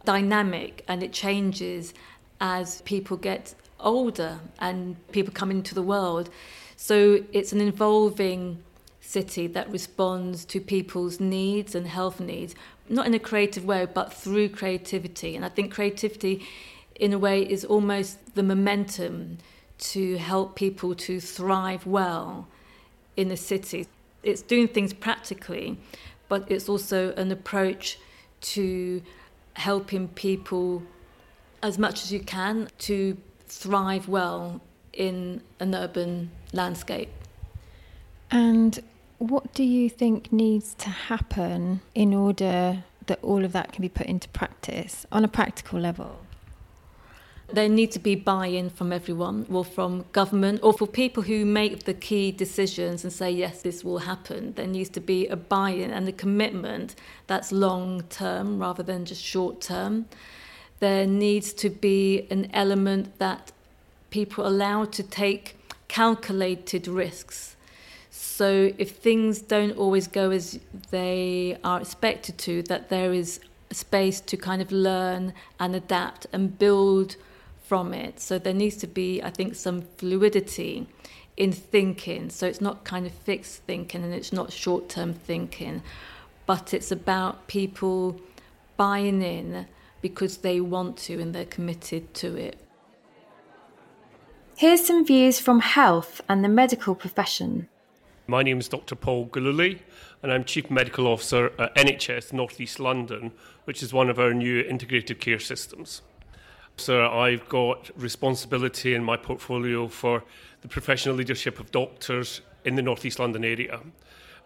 dynamic 0.06 0.84
and 0.88 1.02
it 1.04 1.14
changes 1.14 1.94
as 2.42 2.82
people 2.82 3.16
get 3.16 3.54
older 3.80 4.40
and 4.60 4.96
people 5.12 5.32
come 5.34 5.52
into 5.52 5.76
the 5.76 5.84
world. 5.84 6.30
So 6.76 7.24
it's 7.32 7.54
an 7.54 7.62
evolving 7.62 8.64
city 9.00 9.46
that 9.48 9.70
responds 9.70 10.46
to 10.46 10.60
people's 10.60 11.20
needs 11.20 11.76
and 11.76 11.88
health 11.88 12.20
needs, 12.20 12.56
not 12.90 13.06
in 13.06 13.14
a 13.14 13.20
creative 13.20 13.64
way, 13.64 13.86
but 13.86 14.12
through 14.12 14.50
creativity. 14.50 15.36
And 15.36 15.46
I 15.46 15.50
think 15.50 15.72
creativity, 15.72 16.46
in 16.96 17.14
a 17.14 17.20
way, 17.20 17.44
is 17.44 17.64
almost 17.64 18.36
the 18.36 18.44
momentum 18.44 19.38
to 19.78 20.18
help 20.18 20.56
people 20.56 20.96
to 20.96 21.20
thrive 21.20 21.86
well 21.86 22.48
in 23.16 23.30
a 23.30 23.38
city. 23.38 23.86
It's 24.24 24.42
doing 24.42 24.68
things 24.68 24.94
practically, 24.94 25.78
but 26.30 26.50
it's 26.50 26.68
also 26.70 27.14
an 27.14 27.32
approach 27.32 27.98
to 28.42 29.02
helping 29.54 30.08
people 30.10 30.84
as 31.62 31.78
much 31.78 32.04
as 32.04 32.12
you 32.12 32.20
can 32.20 32.70
to 32.78 33.18
thrive 33.48 34.08
well 34.08 34.62
in 34.92 35.42
an 35.60 35.76
urban 35.76 36.32
landscape. 36.52 37.10
And 38.32 38.80
what 39.18 39.54
do 39.54 39.64
you 39.64 39.90
think 39.90 40.32
needs 40.32 40.74
to 40.76 40.90
happen 40.90 41.82
in 41.94 42.14
order 42.14 42.84
that 43.06 43.20
all 43.22 43.46
of 43.46 43.52
that 43.54 43.72
can 43.72 43.82
be 43.82 43.90
put 43.90 44.08
into 44.08 44.28
practice 44.30 45.06
on 45.12 45.24
a 45.24 45.28
practical 45.28 45.80
level? 45.80 46.20
There 47.54 47.70
needs 47.70 47.94
to 47.94 48.00
be 48.00 48.16
buy 48.16 48.48
in 48.48 48.70
from 48.70 48.92
everyone, 48.92 49.46
or 49.50 49.64
from 49.64 50.06
government, 50.12 50.60
or 50.64 50.74
for 50.74 50.88
people 50.88 51.24
who 51.24 51.46
make 51.46 51.84
the 51.84 51.94
key 51.94 52.32
decisions 52.32 53.04
and 53.04 53.14
say, 53.14 53.30
yes, 53.32 53.62
this 53.62 53.84
will 53.84 54.00
happen. 54.00 54.54
There 54.56 54.68
needs 54.68 54.90
to 54.90 55.00
be 55.00 55.28
a 55.28 55.36
buy 55.36 55.70
in 55.70 55.92
and 55.92 56.08
a 56.08 56.12
commitment 56.12 56.96
that's 57.28 57.52
long 57.52 58.02
term 58.10 58.60
rather 58.60 58.84
than 58.84 59.06
just 59.06 59.24
short 59.24 59.62
term. 59.62 60.08
There 60.80 61.06
needs 61.06 61.54
to 61.54 61.70
be 61.70 62.28
an 62.30 62.50
element 62.54 63.20
that 63.20 63.52
people 64.10 64.44
are 64.44 64.48
allowed 64.48 64.92
to 64.94 65.04
take 65.04 65.56
calculated 65.88 66.88
risks 66.88 67.54
so 68.16 68.72
if 68.78 68.92
things 68.92 69.42
don't 69.42 69.76
always 69.76 70.08
go 70.08 70.30
as 70.30 70.60
they 70.92 71.58
are 71.64 71.82
expected 71.82 72.38
to, 72.40 72.62
that 72.64 72.90
there 72.90 73.12
is 73.12 73.40
space 73.72 74.22
to 74.22 74.38
kind 74.38 74.62
of 74.62 74.72
learn 74.72 75.34
and 75.60 75.76
adapt 75.76 76.28
and 76.32 76.58
build 76.60 77.16
from 77.64 77.94
it. 77.94 78.20
So 78.20 78.38
there 78.38 78.54
needs 78.54 78.76
to 78.78 78.88
be, 78.88 79.22
I 79.22 79.30
think, 79.30 79.56
some 79.56 79.82
fluidity 79.98 80.88
in 81.38 81.52
thinking. 81.52 82.30
So 82.30 82.46
it's 82.46 82.62
not 82.62 82.84
kind 82.84 83.06
of 83.06 83.14
fixed 83.14 83.64
thinking 83.64 84.04
and 84.04 84.14
it's 84.14 84.34
not 84.34 84.52
short 84.52 84.90
term 84.90 85.14
thinking, 85.14 85.82
but 86.46 86.74
it's 86.74 86.92
about 86.92 87.48
people 87.48 88.20
buying 88.78 89.22
in 89.22 89.66
because 90.02 90.38
they 90.38 90.60
want 90.60 90.98
to 90.98 91.20
and 91.20 91.34
they're 91.34 91.46
committed 91.46 92.14
to 92.16 92.36
it. 92.36 92.60
Here's 94.56 94.86
some 94.86 95.06
views 95.06 95.40
from 95.40 95.62
health 95.62 96.22
and 96.30 96.44
the 96.44 96.50
medical 96.50 96.94
profession. 96.94 97.70
My 98.28 98.44
name 98.44 98.60
is 98.60 98.70
Dr. 98.70 98.96
Paul 98.96 99.28
Gilluley, 99.28 99.80
and 100.22 100.32
I'm 100.32 100.46
Chief 100.46 100.70
Medical 100.70 101.08
Officer 101.08 101.52
at 101.60 101.76
NHS 101.76 102.32
North 102.32 102.62
East 102.62 102.80
London, 102.80 103.32
which 103.66 103.84
is 103.84 103.92
one 103.92 104.10
of 104.10 104.20
our 104.20 104.34
new 104.34 104.62
integrated 104.62 105.20
care 105.20 105.40
systems. 105.40 106.02
So 106.78 107.08
I've 107.08 107.48
got 107.50 107.92
responsibility 107.96 108.96
in 108.96 109.04
my 109.04 109.16
portfolio 109.16 109.88
for 109.88 110.24
the 110.62 110.68
professional 110.68 111.16
leadership 111.16 111.60
of 111.60 111.72
doctors 111.72 112.42
in 112.66 112.76
the 112.76 112.82
North 112.82 113.06
East 113.06 113.20
London 113.20 113.44
area. 113.44 113.80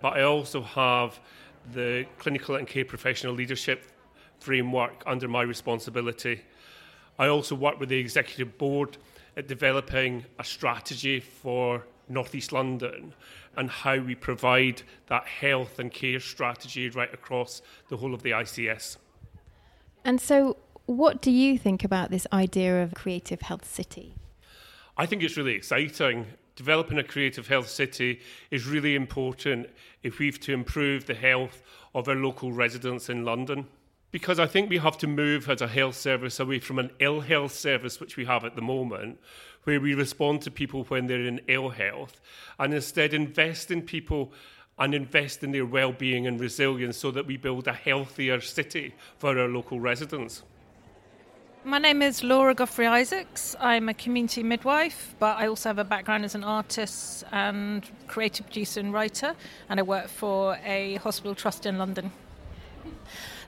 But 0.01 0.13
I 0.17 0.23
also 0.23 0.61
have 0.61 1.19
the 1.73 2.05
clinical 2.17 2.55
and 2.55 2.67
care 2.67 2.85
professional 2.85 3.33
leadership 3.33 3.85
framework 4.39 5.03
under 5.05 5.27
my 5.27 5.41
responsibility. 5.41 6.41
I 7.17 7.27
also 7.27 7.55
work 7.55 7.79
with 7.79 7.89
the 7.89 7.97
executive 7.97 8.57
board 8.57 8.97
at 9.35 9.47
developing 9.47 10.25
a 10.39 10.43
strategy 10.43 11.19
for 11.19 11.85
Northeast 12.09 12.51
London 12.51 13.13
and 13.55 13.69
how 13.69 13.97
we 13.97 14.15
provide 14.15 14.81
that 15.07 15.25
health 15.25 15.79
and 15.79 15.91
care 15.91 16.19
strategy 16.19 16.89
right 16.89 17.13
across 17.13 17.61
the 17.89 17.97
whole 17.97 18.13
of 18.13 18.23
the 18.23 18.31
ICS. 18.31 18.97
And 20.05 20.21
so, 20.21 20.57
what 20.88 21.21
do 21.21 21.30
you 21.30 21.58
think 21.58 21.84
about 21.84 22.10
this 22.10 22.26
idea 22.34 22.82
of 22.82 22.93
creative 22.93 23.41
health 23.41 23.65
city? 23.65 24.15
I 24.97 25.06
think 25.06 25.21
it's 25.21 25.38
really 25.38 25.54
exciting. 25.54 26.26
Developing 26.56 26.97
a 26.97 27.04
creative 27.04 27.47
health 27.47 27.69
city 27.69 28.21
is 28.50 28.65
really 28.65 28.95
important 28.95 29.69
if 30.02 30.17
we've 30.17 30.39
to 30.39 30.54
improve 30.54 31.06
the 31.06 31.13
health 31.13 31.62
of 31.93 32.08
our 32.08 32.15
local 32.15 32.52
residents 32.52 33.10
in 33.10 33.23
London 33.23 33.67
because 34.12 34.39
I 34.39 34.47
think 34.47 34.69
we 34.69 34.78
have 34.78 34.97
to 35.00 35.08
move 35.08 35.50
as 35.50 35.62
a 35.62 35.67
health 35.67 35.95
service 35.95 36.39
away 36.39 36.60
from 36.60 36.80
an 36.80 36.91
ill 37.00 37.19
health 37.19 37.54
service, 37.54 38.00
which 38.00 38.15
we 38.15 38.26
have 38.26 38.45
at 38.45 38.56
the 38.56 38.62
moment, 38.62 39.19
where 39.65 39.82
we 39.82 39.93
respond 39.93 40.41
to 40.43 40.52
people 40.52 40.86
when 40.86 41.08
they're 41.08 41.26
in 41.26 41.41
ill 41.47 41.69
health, 41.69 42.21
and 42.58 42.73
instead 42.73 43.13
invest 43.13 43.69
in 43.69 43.82
people 43.82 44.32
and 44.80 44.93
invest 44.93 45.43
in 45.43 45.52
their 45.52 45.65
well-being 45.65 46.26
and 46.26 46.39
resilience 46.39 46.97
so 46.97 47.12
that 47.12 47.26
we 47.26 47.36
build 47.36 47.67
a 47.67 47.73
healthier 47.73 48.39
city 48.39 48.93
for 49.17 49.38
our 49.38 49.47
local 49.47 49.80
residents. 49.80 50.43
My 51.67 51.80
name 51.80 52.01
is 52.01 52.23
Laura 52.23 52.56
Godfrey 52.56 52.88
Isaacs. 52.88 53.53
I'm 53.60 53.89
a 53.89 53.93
community 53.93 54.41
midwife, 54.41 55.13
but 55.19 55.38
I 55.38 55.47
also 55.47 55.67
have 55.67 55.77
a 55.77 55.84
background 55.84 56.23
as 56.23 56.34
an 56.34 56.45
artist 56.45 57.25
and 57.34 57.84
creative 58.08 58.45
producer 58.45 58.80
and 58.80 58.93
writer, 58.93 59.36
and 59.67 59.77
I 59.77 59.84
work 59.84 60.08
for 60.08 60.58
a 60.63 60.95
hospital 60.95 61.36
trust 61.36 61.65
in 61.65 61.77
London. 61.77 62.13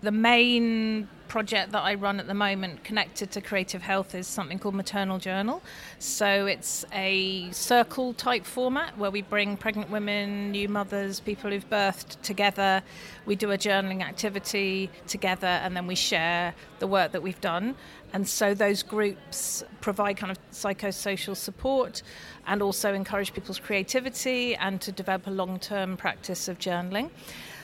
The 0.01 0.11
main 0.11 1.09
project 1.27 1.73
that 1.73 1.81
I 1.83 1.93
run 1.95 2.19
at 2.19 2.27
the 2.27 2.33
moment 2.33 2.83
connected 2.83 3.31
to 3.31 3.41
creative 3.41 3.81
health 3.81 4.15
is 4.15 4.27
something 4.27 4.57
called 4.57 4.75
Maternal 4.75 5.19
Journal. 5.19 5.61
So 5.99 6.45
it's 6.45 6.85
a 6.93 7.51
circle 7.51 8.13
type 8.13 8.45
format 8.45 8.97
where 8.97 9.11
we 9.11 9.21
bring 9.21 9.57
pregnant 9.57 9.91
women, 9.91 10.51
new 10.51 10.69
mothers, 10.69 11.19
people 11.19 11.51
who've 11.51 11.69
birthed 11.69 12.21
together. 12.21 12.81
We 13.25 13.35
do 13.35 13.51
a 13.51 13.57
journaling 13.57 14.01
activity 14.01 14.89
together 15.07 15.47
and 15.47 15.75
then 15.75 15.85
we 15.85 15.95
share 15.95 16.55
the 16.79 16.87
work 16.87 17.11
that 17.11 17.21
we've 17.21 17.41
done. 17.41 17.75
And 18.13 18.27
so 18.27 18.53
those 18.53 18.81
groups 18.81 19.63
provide 19.81 20.17
kind 20.17 20.31
of 20.31 20.39
psychosocial 20.51 21.35
support 21.35 22.01
and 22.47 22.61
also 22.61 22.93
encourage 22.93 23.33
people's 23.33 23.59
creativity 23.59 24.55
and 24.55 24.81
to 24.81 24.91
develop 24.91 25.27
a 25.27 25.31
long 25.31 25.59
term 25.59 25.95
practice 25.95 26.47
of 26.47 26.57
journaling. 26.57 27.11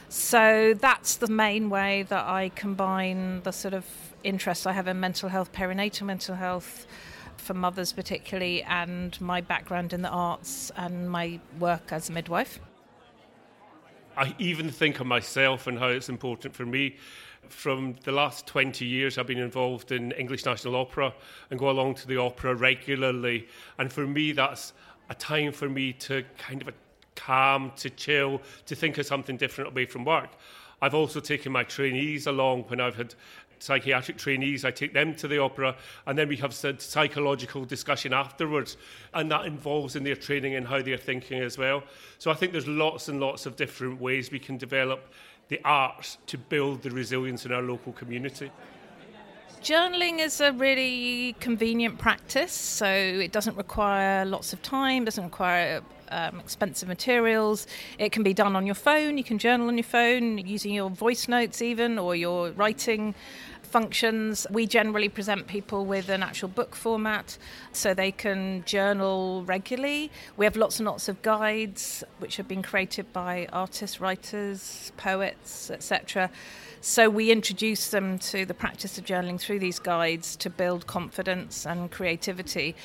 So 0.10 0.74
that's 0.80 1.18
the 1.18 1.28
main 1.28 1.70
way 1.70 2.04
that 2.04 2.26
I 2.26 2.50
combine 2.50 3.42
the 3.44 3.52
sort 3.52 3.74
of 3.74 3.86
interests 4.24 4.66
I 4.66 4.72
have 4.72 4.88
in 4.88 5.00
mental 5.00 5.30
health, 5.30 5.52
perinatal 5.52 6.04
mental 6.04 6.36
health, 6.36 6.88
for 7.38 7.54
mothers 7.54 7.94
particularly, 7.94 8.64
and 8.64 9.20
my 9.22 9.42
background 9.42 9.94
in 9.94 10.02
the 10.02 10.10
arts 10.10 10.72
and 10.76 11.10
my 11.10 11.40
work 11.60 11.92
as 11.92 12.10
a 12.10 12.12
midwife. 12.12 12.60
I 14.18 14.34
even 14.40 14.70
think 14.70 15.00
of 15.00 15.08
myself 15.08 15.68
and 15.68 15.78
how 15.78 15.88
it's 15.88 16.10
important 16.10 16.56
for 16.56 16.66
me. 16.66 16.96
From 17.50 17.96
the 18.04 18.12
last 18.12 18.48
20 18.48 18.86
years, 18.86 19.18
I've 19.18 19.28
been 19.28 19.38
involved 19.38 19.92
in 19.92 20.12
English 20.14 20.46
National 20.46 20.76
Opera 20.78 21.14
and 21.52 21.60
go 21.60 21.70
along 21.70 21.96
to 21.96 22.08
the 22.08 22.18
opera 22.18 22.56
regularly. 22.56 23.48
And 23.78 23.92
for 23.92 24.08
me, 24.08 24.32
that's 24.32 24.74
a 25.10 25.16
time 25.16 25.52
for 25.52 25.70
me 25.70 25.94
to 25.94 26.24
kind 26.38 26.62
of 26.62 26.70
calm, 27.16 27.72
to 27.78 27.90
chill, 27.90 28.42
to 28.66 28.76
think 28.76 28.98
of 28.98 29.06
something 29.06 29.38
different 29.38 29.72
away 29.72 29.86
from 29.86 30.06
work. 30.06 30.30
I've 30.82 30.94
also 30.94 31.20
taken 31.20 31.52
my 31.52 31.64
trainees 31.64 32.28
along 32.28 32.64
when 32.64 32.80
I've 32.80 32.96
had 32.96 33.16
psychiatric 33.60 34.18
trainees. 34.18 34.66
I 34.66 34.72
take 34.72 34.94
them 34.94 35.16
to 35.16 35.28
the 35.28 35.40
opera, 35.40 35.76
and 36.06 36.18
then 36.18 36.28
we 36.28 36.38
have 36.38 36.54
said 36.54 36.82
psychological 36.82 37.66
discussion 37.66 38.14
afterwards, 38.14 38.78
and 39.14 39.32
that 39.32 39.46
involves 39.46 39.96
in 39.96 40.04
their 40.04 40.16
training 40.16 40.56
and 40.56 40.68
how 40.68 40.82
they're 40.82 40.98
thinking 40.98 41.42
as 41.42 41.58
well. 41.58 41.84
So 42.20 42.32
I 42.32 42.34
think 42.34 42.52
there's 42.52 42.68
lots 42.68 43.08
and 43.08 43.20
lots 43.20 43.46
of 43.46 43.56
different 43.56 44.00
ways 44.00 44.32
we 44.32 44.40
can 44.40 44.58
develop 44.58 45.12
the 45.48 45.62
arts 45.64 46.18
to 46.28 46.38
build 46.38 46.82
the 46.82 46.90
resilience 46.90 47.46
in 47.46 47.52
our 47.52 47.62
local 47.62 47.94
community. 47.94 48.52
Journaling 49.62 50.20
is 50.20 50.42
a 50.42 50.52
really 50.52 51.36
convenient 51.40 51.98
practice, 51.98 52.52
so 52.52 52.88
it 52.88 53.32
doesn't 53.32 53.58
require 53.58 54.26
lots 54.26 54.54
of 54.54 54.62
time, 54.62 55.06
doesn't 55.06 55.24
require 55.24 55.82
um, 56.10 56.40
expensive 56.40 56.88
materials. 56.88 57.68
It 57.98 58.12
can 58.12 58.24
be 58.24 58.34
done 58.34 58.56
on 58.56 58.66
your 58.66 58.76
phone. 58.76 59.18
You 59.18 59.24
can 59.24 59.38
journal 59.38 59.68
on 59.68 59.78
your 59.78 59.84
phone 59.84 60.38
using 60.40 60.74
your 60.74 60.90
voice 60.90 61.28
notes, 61.28 61.62
even, 61.62 61.98
or 61.98 62.16
your 62.16 62.52
writing 62.52 63.16
functions. 63.76 64.48
We 64.50 64.68
generally 64.68 65.10
present 65.10 65.48
people 65.48 65.86
with 65.86 66.08
an 66.08 66.24
actual 66.24 66.48
book 66.48 66.78
format 66.78 67.38
so 67.74 67.94
they 67.94 68.10
can 68.10 68.64
journal 68.66 69.44
regularly. 69.46 70.12
We 70.38 70.46
have 70.46 70.56
lots 70.56 70.80
and 70.80 70.88
lots 70.88 71.10
of 71.10 71.22
guides 71.22 72.02
which 72.20 72.38
have 72.38 72.48
been 72.48 72.64
created 72.64 73.12
by 73.12 73.50
artists, 73.52 74.00
writers, 74.00 74.94
poets, 74.96 75.70
etc. 75.70 76.30
So 76.80 77.10
we 77.10 77.32
introduce 77.32 77.90
them 77.90 78.18
to 78.32 78.46
the 78.46 78.54
practice 78.54 78.98
of 78.98 79.04
journaling 79.04 79.42
through 79.42 79.60
these 79.60 79.80
guides 79.80 80.38
to 80.38 80.50
build 80.50 80.88
confidence 80.88 81.66
and 81.66 81.92
creativity. 81.92 82.78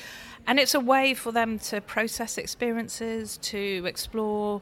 And 0.45 0.59
it's 0.59 0.73
a 0.73 0.81
way 0.81 1.13
for 1.13 1.31
them 1.31 1.57
to 1.69 1.79
process 1.79 2.37
experiences, 2.37 3.37
to 3.43 3.85
explore 3.85 4.61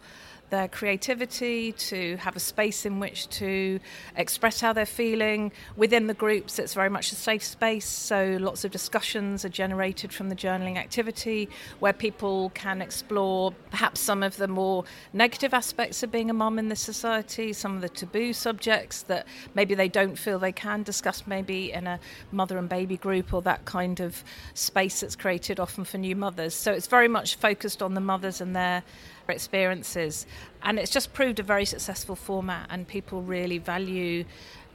their 0.50 0.68
creativity, 0.68 1.72
to 1.74 2.18
have 2.18 2.36
a 2.36 2.40
space 2.40 2.86
in 2.86 3.00
which 3.00 3.30
to 3.30 3.80
express 4.16 4.62
how 4.62 4.74
they're 4.74 4.86
feeling. 4.86 5.52
Within 5.76 6.08
the 6.08 6.14
groups, 6.14 6.60
it's 6.60 6.74
very 6.74 6.90
much 6.90 7.12
a 7.12 7.16
safe 7.16 7.44
space, 7.44 7.86
so 7.86 8.38
lots 8.40 8.64
of 8.64 8.72
discussions 8.72 9.46
are 9.46 9.50
generated 9.50 10.14
from 10.14 10.30
the 10.30 10.36
journaling 10.36 10.78
activity 10.78 11.50
where 11.80 11.94
people 11.94 12.52
can 12.54 12.82
explore 12.82 13.52
perhaps 13.70 14.00
some 14.00 14.24
of 14.24 14.38
the 14.38 14.48
more 14.48 14.84
negative 15.14 15.54
aspects 15.54 16.04
of 16.04 16.12
being 16.12 16.30
a 16.30 16.34
mum 16.34 16.60
in 16.60 16.70
this 16.70 16.80
society, 16.80 17.54
some 17.54 17.76
of 17.76 17.82
the 17.82 17.90
taboo 17.90 18.34
subjects 18.34 19.04
that 19.04 19.26
maybe 19.56 19.76
they 19.76 19.88
don't 19.88 20.18
feel 20.18 20.40
they 20.40 20.52
can 20.52 20.84
discuss, 20.84 21.26
maybe 21.28 21.72
in 21.72 21.88
a 21.88 22.00
mother 22.32 22.58
and 22.58 22.70
baby 22.70 22.98
group 22.98 23.34
or 23.34 23.42
that 23.42 23.66
kind 23.66 24.00
of 24.00 24.24
space 24.54 25.02
that's 25.02 25.16
created 25.16 25.60
often 25.60 25.84
for 25.84 25.98
new 25.98 26.16
mothers. 26.16 26.54
So 26.54 26.72
it's 26.72 26.88
very 26.88 27.08
much 27.08 27.36
focused 27.36 27.82
on 27.82 27.94
the 27.94 28.02
mothers 28.02 28.42
and 28.42 28.56
their 28.56 28.84
experiences. 29.32 30.26
And 30.64 30.80
it's 30.80 30.92
just 30.92 31.14
proved 31.14 31.40
a 31.40 31.44
very 31.44 31.66
successful 31.66 32.16
format, 32.16 32.68
and 32.70 32.88
people 32.88 33.22
really 33.22 33.58
value 33.58 34.26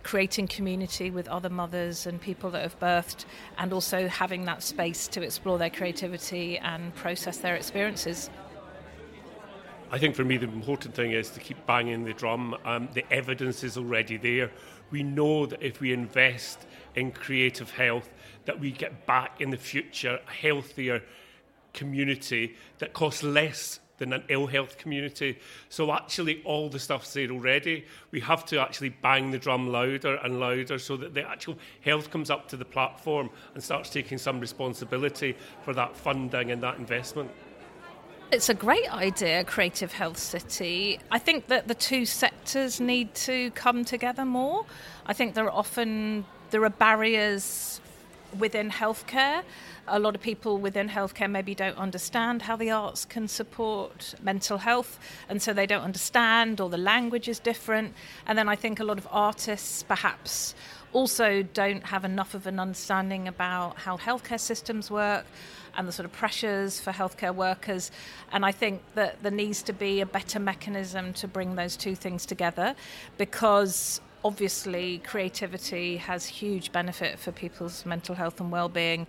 creating 0.03 0.47
community 0.47 1.11
with 1.11 1.27
other 1.29 1.49
mothers 1.49 2.07
and 2.07 2.21
people 2.21 2.51
that 2.51 2.62
have 2.62 2.79
birthed, 2.79 3.25
and 3.59 3.73
also 3.73 4.07
having 4.07 4.45
that 4.45 4.62
space 4.62 5.09
to 5.09 5.23
explore 5.23 5.59
their 5.59 5.71
creativity 5.71 6.59
and 6.59 6.95
process 6.95 7.38
their 7.38 7.57
experiences. 7.57 8.31
I 9.90 9.99
think 9.99 10.14
for 10.14 10.25
me, 10.25 10.37
the 10.37 10.49
important 10.49 10.95
thing 10.95 11.12
is 11.12 11.31
to 11.31 11.40
keep 11.40 11.64
banging 11.67 12.05
the 12.05 12.12
drum. 12.12 12.57
Um, 12.64 12.88
the 12.95 13.05
evidence 13.12 13.62
is 13.62 13.77
already 13.77 14.17
there. 14.17 14.51
We 14.90 15.03
know 15.03 15.47
that 15.47 15.62
if 15.62 15.81
we 15.81 15.93
invest 15.93 16.67
in 16.97 17.12
creative 17.12 17.71
health, 17.71 18.12
that 18.45 18.59
we 18.59 18.73
get 18.73 19.07
back 19.07 19.40
in 19.40 19.51
the 19.51 19.57
future 19.57 20.19
a 20.27 20.31
healthier 20.31 21.03
community 21.73 22.57
that 22.79 22.93
costs 22.93 23.23
less 23.23 23.81
than 23.98 24.12
an 24.12 24.24
ill 24.28 24.46
health 24.46 24.78
community. 24.78 25.38
So 25.68 25.92
actually, 25.92 26.42
all 26.44 26.68
the 26.68 26.78
stuff's 26.78 27.12
there 27.12 27.30
already. 27.30 27.85
We 28.11 28.20
have 28.20 28.44
to 28.46 28.61
actually 28.61 28.90
bang 28.90 29.30
the 29.30 29.38
drum 29.38 29.70
louder 29.70 30.16
and 30.16 30.40
louder 30.40 30.78
so 30.78 30.96
that 30.96 31.14
the 31.14 31.28
actual 31.28 31.57
health 31.80 32.11
comes 32.11 32.30
up 32.30 32.48
to 32.48 32.57
the 32.57 32.64
platform 32.64 33.30
and 33.54 33.62
starts 33.62 33.90
taking 33.90 34.18
some 34.18 34.40
responsibility 34.40 35.37
for 35.62 35.74
that 35.74 35.96
funding 35.96 36.50
and 36.50 36.62
that 36.62 36.78
investment. 36.78 37.30
It's 38.33 38.48
a 38.48 38.54
great 38.54 38.92
idea, 38.92 39.44
Creative 39.44 39.92
Health 39.92 40.18
City. 40.18 40.98
I 41.11 41.18
think 41.18 41.46
that 41.48 41.68
the 41.68 41.74
two 41.74 42.04
sectors 42.04 42.80
need 42.80 43.14
to 43.16 43.50
come 43.52 43.85
together 43.85 44.24
more. 44.24 44.66
I 45.07 45.12
think 45.12 45.35
there 45.35 45.44
are 45.44 45.52
often 45.52 46.24
there 46.50 46.64
are 46.64 46.70
barriers 46.70 47.80
within 48.38 48.70
healthcare 48.70 49.42
a 49.87 49.99
lot 49.99 50.14
of 50.14 50.20
people 50.20 50.59
within 50.59 50.88
healthcare 50.88 51.31
maybe 51.31 51.55
don't 51.55 51.77
understand 51.77 52.42
how 52.42 52.57
the 52.57 52.70
arts 52.70 53.05
can 53.05 53.29
support 53.29 54.14
mental 54.23 54.59
health, 54.59 54.99
and 55.29 55.40
so 55.42 55.53
they 55.53 55.66
don't 55.66 55.83
understand, 55.83 56.61
or 56.61 56.68
the 56.68 56.79
language 56.79 57.29
is 57.29 57.38
different. 57.38 57.94
And 58.27 58.38
then 58.38 58.49
I 58.49 58.57
think 58.57 58.81
a 58.81 58.85
lot 58.85 58.99
of 58.99 59.07
artists 59.11 59.83
perhaps 59.83 60.55
also 60.92 61.42
don't 61.42 61.85
have 61.85 62.05
enough 62.05 62.35
of 62.35 62.47
an 62.47 62.61
understanding 62.61 63.29
about 63.29 63.77
how 63.79 63.97
healthcare 63.99 64.40
systems 64.40 64.90
work 64.90 65.27
and 65.77 65.88
the 65.88 65.92
sort 65.92 66.07
of 66.07 66.12
pressures 66.12 66.81
for 66.81 66.92
healthcare 66.92 67.35
workers. 67.35 67.90
And 68.33 68.47
I 68.47 68.53
think 68.53 68.81
that 68.94 69.23
there 69.23 69.33
needs 69.33 69.62
to 69.64 69.73
be 69.73 70.01
a 70.01 70.07
better 70.07 70.38
mechanism 70.38 71.12
to 71.14 71.29
bring 71.29 71.57
those 71.57 71.77
two 71.77 71.97
things 71.97 72.25
together 72.25 72.77
because 73.18 74.01
obviously 74.25 74.99
creativity 74.99 75.99
has 75.99 76.25
huge 76.25 76.73
benefit 76.73 77.18
for 77.18 77.31
people's 77.31 77.85
mental 77.85 78.14
health 78.14 78.40
and 78.40 78.51
well-being 78.51 79.07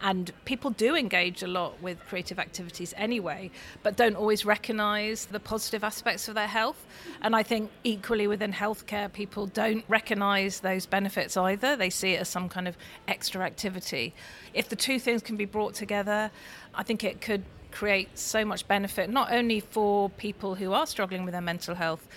and 0.00 0.32
people 0.44 0.70
do 0.70 0.94
engage 0.94 1.42
a 1.42 1.46
lot 1.46 1.80
with 1.82 1.98
creative 2.08 2.38
activities 2.38 2.94
anyway 2.96 3.50
but 3.82 3.96
don't 3.96 4.16
always 4.16 4.44
recognize 4.44 5.26
the 5.26 5.40
positive 5.40 5.82
aspects 5.82 6.28
of 6.28 6.34
their 6.34 6.46
health 6.46 6.86
and 7.22 7.34
i 7.34 7.42
think 7.42 7.70
equally 7.84 8.26
within 8.26 8.52
healthcare 8.52 9.12
people 9.12 9.46
don't 9.46 9.84
recognize 9.88 10.60
those 10.60 10.86
benefits 10.86 11.36
either 11.36 11.76
they 11.76 11.90
see 11.90 12.12
it 12.12 12.20
as 12.20 12.28
some 12.28 12.48
kind 12.48 12.68
of 12.68 12.76
extra 13.06 13.42
activity 13.42 14.14
if 14.54 14.68
the 14.68 14.76
two 14.76 14.98
things 14.98 15.22
can 15.22 15.36
be 15.36 15.44
brought 15.44 15.74
together 15.74 16.30
i 16.74 16.82
think 16.82 17.02
it 17.04 17.20
could 17.20 17.42
create 17.70 18.08
so 18.18 18.44
much 18.44 18.66
benefit 18.66 19.10
not 19.10 19.30
only 19.30 19.60
for 19.60 20.08
people 20.10 20.54
who 20.54 20.72
are 20.72 20.86
struggling 20.86 21.24
with 21.24 21.32
their 21.32 21.42
mental 21.42 21.74
health 21.74 22.08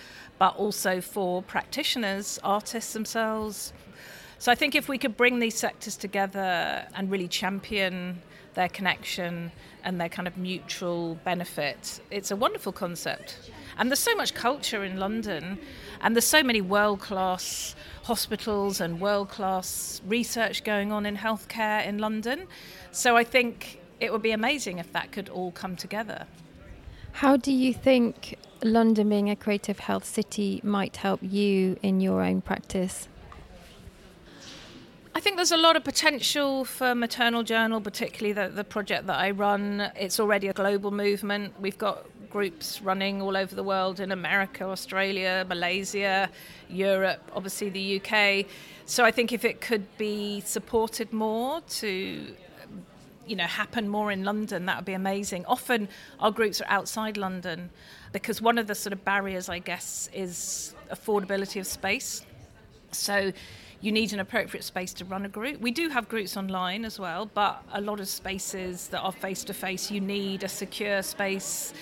but 0.41 0.55
also 0.55 0.99
for 0.99 1.43
practitioners, 1.43 2.39
artists 2.43 2.93
themselves. 2.93 3.73
So 4.41 4.51
I 4.51 4.55
think 4.55 4.73
if 4.73 4.89
we 4.89 4.97
could 4.97 5.15
bring 5.17 5.37
these 5.37 5.53
sectors 5.53 5.95
together 5.95 6.87
and 6.95 7.11
really 7.11 7.27
champion 7.27 8.23
their 8.55 8.69
connection 8.69 9.51
and 9.83 10.01
their 10.01 10.09
kind 10.09 10.27
of 10.27 10.35
mutual 10.35 11.13
benefit, 11.23 12.01
it's 12.09 12.31
a 12.31 12.35
wonderful 12.35 12.71
concept. 12.71 13.51
And 13.77 13.91
there's 13.91 13.99
so 13.99 14.15
much 14.15 14.33
culture 14.33 14.83
in 14.83 14.97
London, 14.97 15.59
and 16.01 16.15
there's 16.15 16.25
so 16.25 16.41
many 16.41 16.59
world 16.59 17.01
class 17.01 17.75
hospitals 18.01 18.81
and 18.81 18.99
world 18.99 19.29
class 19.29 20.01
research 20.07 20.63
going 20.63 20.91
on 20.91 21.05
in 21.05 21.17
healthcare 21.17 21.85
in 21.85 21.99
London. 21.99 22.47
So 22.91 23.15
I 23.15 23.23
think 23.23 23.79
it 23.99 24.11
would 24.11 24.23
be 24.23 24.31
amazing 24.31 24.79
if 24.79 24.91
that 24.93 25.11
could 25.11 25.29
all 25.29 25.51
come 25.51 25.75
together. 25.75 26.25
How 27.11 27.37
do 27.37 27.51
you 27.51 27.75
think 27.75 28.39
London 28.63 29.07
being 29.07 29.29
a 29.29 29.35
creative 29.35 29.77
health 29.77 30.05
city 30.05 30.61
might 30.63 30.97
help 30.97 31.19
you 31.21 31.77
in 31.83 32.01
your 32.01 32.23
own 32.23 32.41
practice? 32.41 33.07
I 35.13 35.19
think 35.19 35.35
there's 35.35 35.51
a 35.51 35.57
lot 35.57 35.75
of 35.75 35.83
potential 35.83 36.63
for 36.63 36.95
Maternal 36.95 37.43
Journal, 37.43 37.81
particularly 37.81 38.31
the, 38.31 38.47
the 38.47 38.63
project 38.63 39.07
that 39.07 39.19
I 39.19 39.31
run. 39.31 39.91
It's 39.97 40.21
already 40.21 40.47
a 40.47 40.53
global 40.53 40.89
movement. 40.89 41.59
We've 41.59 41.77
got 41.77 42.05
groups 42.29 42.81
running 42.81 43.21
all 43.21 43.35
over 43.35 43.53
the 43.53 43.63
world 43.63 43.99
in 43.99 44.13
America, 44.13 44.63
Australia, 44.63 45.45
Malaysia, 45.49 46.29
Europe, 46.69 47.29
obviously 47.35 47.69
the 47.69 48.01
UK. 48.01 48.45
So 48.85 49.03
I 49.03 49.11
think 49.11 49.33
if 49.33 49.43
it 49.43 49.59
could 49.59 49.85
be 49.97 50.41
supported 50.45 51.11
more 51.11 51.59
to 51.61 52.33
you 53.27 53.35
know 53.35 53.43
happen 53.43 53.89
more 53.89 54.13
in 54.13 54.23
London, 54.23 54.65
that 54.67 54.77
would 54.77 54.85
be 54.85 54.93
amazing. 54.93 55.45
Often 55.45 55.89
our 56.21 56.31
groups 56.31 56.61
are 56.61 56.69
outside 56.69 57.17
London 57.17 57.69
because 58.13 58.41
one 58.41 58.57
of 58.57 58.67
the 58.67 58.75
sort 58.75 58.93
of 58.93 59.03
barriers, 59.03 59.49
I 59.49 59.59
guess, 59.59 60.09
is 60.13 60.73
affordability 60.89 61.59
of 61.59 61.67
space. 61.67 62.25
So 62.91 63.33
you 63.81 63.91
need 63.91 64.13
an 64.13 64.19
appropriate 64.19 64.63
space 64.63 64.93
to 64.93 65.05
run 65.05 65.25
a 65.25 65.29
group. 65.29 65.59
We 65.59 65.71
do 65.71 65.89
have 65.89 66.07
groups 66.07 66.37
online 66.37 66.85
as 66.85 66.99
well, 66.99 67.29
but 67.33 67.63
a 67.73 67.81
lot 67.81 67.99
of 67.99 68.07
spaces 68.07 68.87
that 68.89 69.01
are 69.01 69.11
face 69.11 69.43
to 69.45 69.53
face, 69.53 69.89
you 69.89 69.99
need 69.99 70.43
a 70.43 70.47
secure 70.47 71.01
space, 71.01 71.73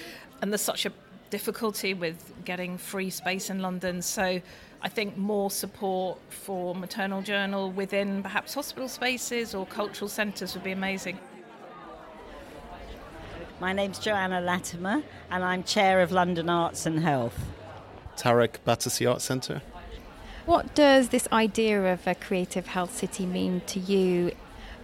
and 0.41 0.51
there's 0.51 0.61
such 0.61 0.85
a 0.85 0.93
difficulty 1.29 1.93
with 1.93 2.33
getting 2.45 2.77
free 2.77 3.09
space 3.09 3.49
in 3.49 3.59
London. 3.59 4.01
So 4.01 4.41
I 4.81 4.89
think 4.89 5.17
more 5.17 5.51
support 5.51 6.17
for 6.29 6.73
maternal 6.73 7.21
journal 7.21 7.69
within 7.69 8.23
perhaps 8.23 8.53
hospital 8.53 8.87
spaces 8.87 9.53
or 9.53 9.65
cultural 9.65 10.07
centres 10.07 10.53
would 10.53 10.63
be 10.63 10.71
amazing. 10.71 11.19
My 13.59 13.73
name's 13.73 13.99
Joanna 13.99 14.39
Latimer, 14.39 15.03
and 15.29 15.43
I'm 15.43 15.63
chair 15.63 16.01
of 16.01 16.13
London 16.13 16.49
Arts 16.49 16.85
and 16.85 17.01
Health. 17.01 17.37
Tarek 18.15 18.63
Battersea 18.63 19.05
Art 19.05 19.21
Centre. 19.21 19.61
What 20.45 20.73
does 20.73 21.09
this 21.09 21.27
idea 21.31 21.93
of 21.93 22.05
a 22.07 22.15
creative 22.15 22.67
health 22.67 22.95
city 22.95 23.25
mean 23.25 23.61
to 23.67 23.79
you? 23.79 24.31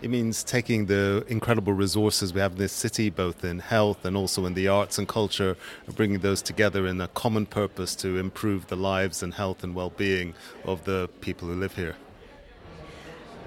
It 0.01 0.09
means 0.09 0.43
taking 0.43 0.85
the 0.85 1.25
incredible 1.27 1.73
resources 1.73 2.33
we 2.33 2.41
have 2.41 2.53
in 2.53 2.57
this 2.57 2.73
city, 2.73 3.09
both 3.09 3.43
in 3.43 3.59
health 3.59 4.05
and 4.05 4.15
also 4.15 4.45
in 4.45 4.53
the 4.53 4.67
arts 4.67 4.97
and 4.97 5.07
culture, 5.07 5.55
and 5.87 5.95
bringing 5.95 6.19
those 6.19 6.41
together 6.41 6.85
in 6.85 6.99
a 7.01 7.07
common 7.07 7.45
purpose 7.45 7.95
to 7.95 8.19
improve 8.19 8.67
the 8.67 8.75
lives 8.75 9.23
and 9.23 9.33
health 9.33 9.63
and 9.63 9.73
well 9.73 9.89
being 9.91 10.33
of 10.65 10.83
the 10.83 11.09
people 11.21 11.47
who 11.47 11.55
live 11.55 11.75
here. 11.75 11.95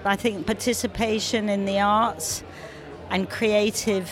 I 0.05 0.17
think 0.17 0.47
participation 0.47 1.49
in 1.49 1.65
the 1.65 1.81
arts 1.81 2.43
and 3.11 3.29
creative 3.29 4.11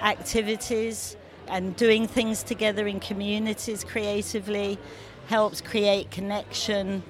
activities 0.00 1.16
and 1.48 1.76
doing 1.76 2.08
things 2.08 2.42
together 2.42 2.86
in 2.86 2.98
communities 2.98 3.84
creatively 3.84 4.78
helps 5.26 5.60
create 5.60 6.10
connection 6.10 7.02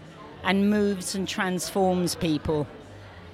and 0.44 0.70
moves 0.70 1.14
and 1.14 1.26
transforms 1.26 2.14
people 2.14 2.66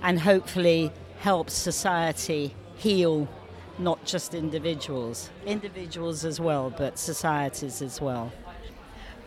and 0.02 0.18
hopefully 0.20 0.92
helps 1.18 1.52
society 1.52 2.54
heal 2.76 3.28
not 3.78 4.02
just 4.04 4.34
individuals 4.34 5.30
individuals 5.46 6.24
as 6.24 6.40
well 6.40 6.70
but 6.70 6.98
societies 6.98 7.82
as 7.82 8.00
well 8.00 8.32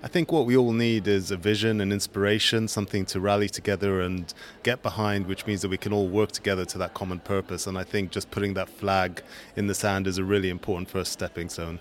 I 0.06 0.10
think 0.10 0.34
what 0.34 0.46
we 0.46 0.58
all 0.58 0.74
need 0.74 1.08
is 1.08 1.32
a 1.32 1.38
vision 1.38 1.80
and 1.80 1.94
inspiration, 1.94 2.68
something 2.68 3.06
to 3.06 3.22
rally 3.22 3.48
together 3.48 4.02
and 4.02 4.34
get 4.62 4.84
behind, 4.84 5.28
which 5.28 5.48
means 5.48 5.62
that 5.62 5.70
we 5.70 5.78
can 5.78 5.94
all 5.94 6.10
work 6.10 6.34
together 6.34 6.66
to 6.66 6.78
that 6.80 6.94
common 6.94 7.20
purpose. 7.20 7.68
And 7.68 7.78
I 7.78 7.86
think 7.86 8.12
just 8.12 8.30
putting 8.30 8.54
that 8.56 8.68
flag 8.68 9.24
in 9.56 9.68
the 9.68 9.74
sand 9.74 10.06
is 10.06 10.18
a 10.18 10.24
really 10.26 10.50
important 10.50 10.90
first 10.90 11.14
stepping 11.14 11.48
stone. 11.48 11.80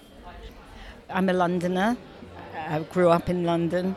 I'm 1.11 1.29
a 1.31 1.33
Londoner. 1.33 1.97
I 2.57 2.79
grew 2.93 3.11
up 3.11 3.29
in 3.29 3.43
London. 3.43 3.97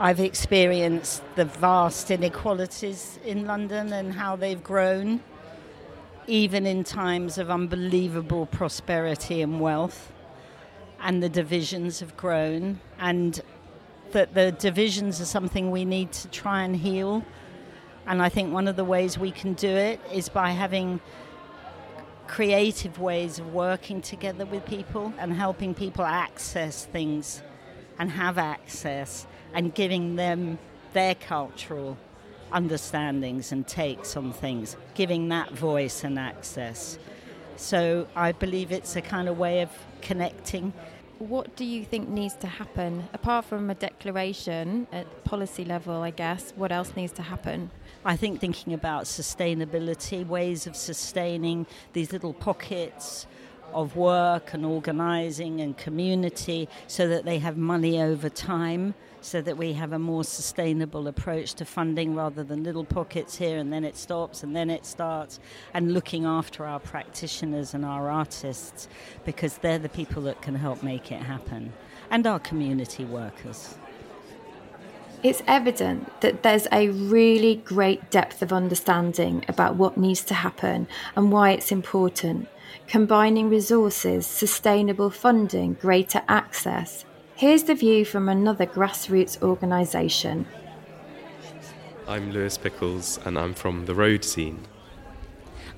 I've 0.00 0.20
experienced 0.20 1.24
the 1.34 1.44
vast 1.44 2.12
inequalities 2.12 3.18
in 3.24 3.46
London 3.46 3.92
and 3.92 4.12
how 4.12 4.36
they've 4.36 4.62
grown, 4.62 5.20
even 6.28 6.66
in 6.66 6.84
times 6.84 7.36
of 7.36 7.50
unbelievable 7.50 8.46
prosperity 8.46 9.42
and 9.42 9.60
wealth 9.60 10.12
and 11.00 11.20
the 11.20 11.28
divisions 11.28 11.98
have 11.98 12.16
grown, 12.16 12.78
and 13.00 13.40
that 14.12 14.34
the 14.34 14.52
divisions 14.52 15.20
are 15.20 15.24
something 15.24 15.72
we 15.72 15.84
need 15.84 16.12
to 16.12 16.28
try 16.28 16.62
and 16.62 16.76
heal. 16.76 17.24
And 18.06 18.22
I 18.22 18.28
think 18.28 18.52
one 18.52 18.68
of 18.68 18.76
the 18.76 18.84
ways 18.84 19.18
we 19.18 19.32
can 19.32 19.54
do 19.54 19.68
it 19.68 20.00
is 20.12 20.28
by 20.28 20.50
having 20.50 21.00
creative 22.28 23.00
ways 23.00 23.40
of 23.40 23.52
working 23.52 24.00
together 24.00 24.46
with 24.46 24.64
people 24.64 25.12
and 25.18 25.32
helping 25.32 25.74
people 25.74 26.04
access 26.04 26.84
things 26.84 27.42
and 27.98 28.12
have 28.12 28.38
access 28.38 29.26
and 29.54 29.74
giving 29.74 30.16
them 30.16 30.58
their 30.92 31.14
cultural 31.14 31.96
understandings 32.52 33.52
and 33.52 33.66
takes 33.66 34.16
on 34.16 34.32
things, 34.32 34.76
giving 34.94 35.28
that 35.28 35.52
voice 35.52 36.04
and 36.04 36.18
access. 36.18 36.98
So 37.56 38.06
I 38.14 38.32
believe 38.32 38.72
it's 38.72 38.96
a 38.96 39.00
kind 39.00 39.28
of 39.28 39.38
way 39.38 39.62
of 39.62 39.70
connecting. 40.00 40.72
What 41.18 41.56
do 41.56 41.64
you 41.64 41.84
think 41.84 42.08
needs 42.08 42.34
to 42.36 42.46
happen 42.46 43.08
apart 43.12 43.44
from 43.46 43.68
a 43.70 43.74
declaration 43.74 44.86
at 44.92 45.24
policy 45.24 45.64
level? 45.64 46.02
I 46.02 46.10
guess 46.10 46.52
what 46.54 46.70
else 46.70 46.94
needs 46.94 47.12
to 47.14 47.22
happen? 47.22 47.70
I 48.04 48.16
think 48.16 48.40
thinking 48.40 48.72
about 48.72 49.04
sustainability, 49.04 50.24
ways 50.24 50.68
of 50.68 50.76
sustaining 50.76 51.66
these 51.92 52.12
little 52.12 52.32
pockets 52.32 53.26
of 53.74 53.96
work 53.96 54.54
and 54.54 54.64
organising 54.64 55.60
and 55.60 55.76
community 55.76 56.68
so 56.86 57.08
that 57.08 57.24
they 57.24 57.38
have 57.40 57.56
money 57.56 58.00
over 58.00 58.28
time 58.28 58.94
so 59.28 59.42
that 59.42 59.58
we 59.58 59.74
have 59.74 59.92
a 59.92 59.98
more 59.98 60.24
sustainable 60.24 61.06
approach 61.06 61.52
to 61.52 61.64
funding 61.64 62.14
rather 62.14 62.42
than 62.42 62.64
little 62.64 62.84
pockets 62.84 63.36
here 63.36 63.58
and 63.58 63.70
then 63.70 63.84
it 63.84 63.94
stops 63.94 64.42
and 64.42 64.56
then 64.56 64.70
it 64.70 64.86
starts 64.86 65.38
and 65.74 65.92
looking 65.92 66.24
after 66.24 66.64
our 66.64 66.80
practitioners 66.80 67.74
and 67.74 67.84
our 67.84 68.08
artists 68.08 68.88
because 69.26 69.58
they're 69.58 69.78
the 69.78 69.88
people 69.88 70.22
that 70.22 70.40
can 70.40 70.54
help 70.54 70.82
make 70.82 71.12
it 71.12 71.20
happen 71.20 71.72
and 72.10 72.26
our 72.26 72.38
community 72.38 73.04
workers. 73.04 73.74
It's 75.22 75.42
evident 75.46 76.20
that 76.20 76.42
there's 76.42 76.66
a 76.72 76.88
really 76.88 77.56
great 77.56 78.10
depth 78.10 78.40
of 78.40 78.52
understanding 78.52 79.44
about 79.48 79.74
what 79.74 79.98
needs 79.98 80.22
to 80.26 80.34
happen 80.34 80.88
and 81.16 81.30
why 81.30 81.50
it's 81.50 81.70
important. 81.70 82.48
Combining 82.86 83.50
resources, 83.50 84.26
sustainable 84.26 85.10
funding, 85.10 85.74
greater 85.74 86.22
access, 86.28 87.04
Here's 87.38 87.62
the 87.62 87.76
view 87.76 88.04
from 88.04 88.28
another 88.28 88.66
grassroots 88.66 89.40
organisation. 89.42 90.44
I'm 92.08 92.32
Lewis 92.32 92.58
Pickles 92.58 93.20
and 93.24 93.38
I'm 93.38 93.54
from 93.54 93.86
the 93.86 93.94
Road 93.94 94.22
Zine. 94.22 94.58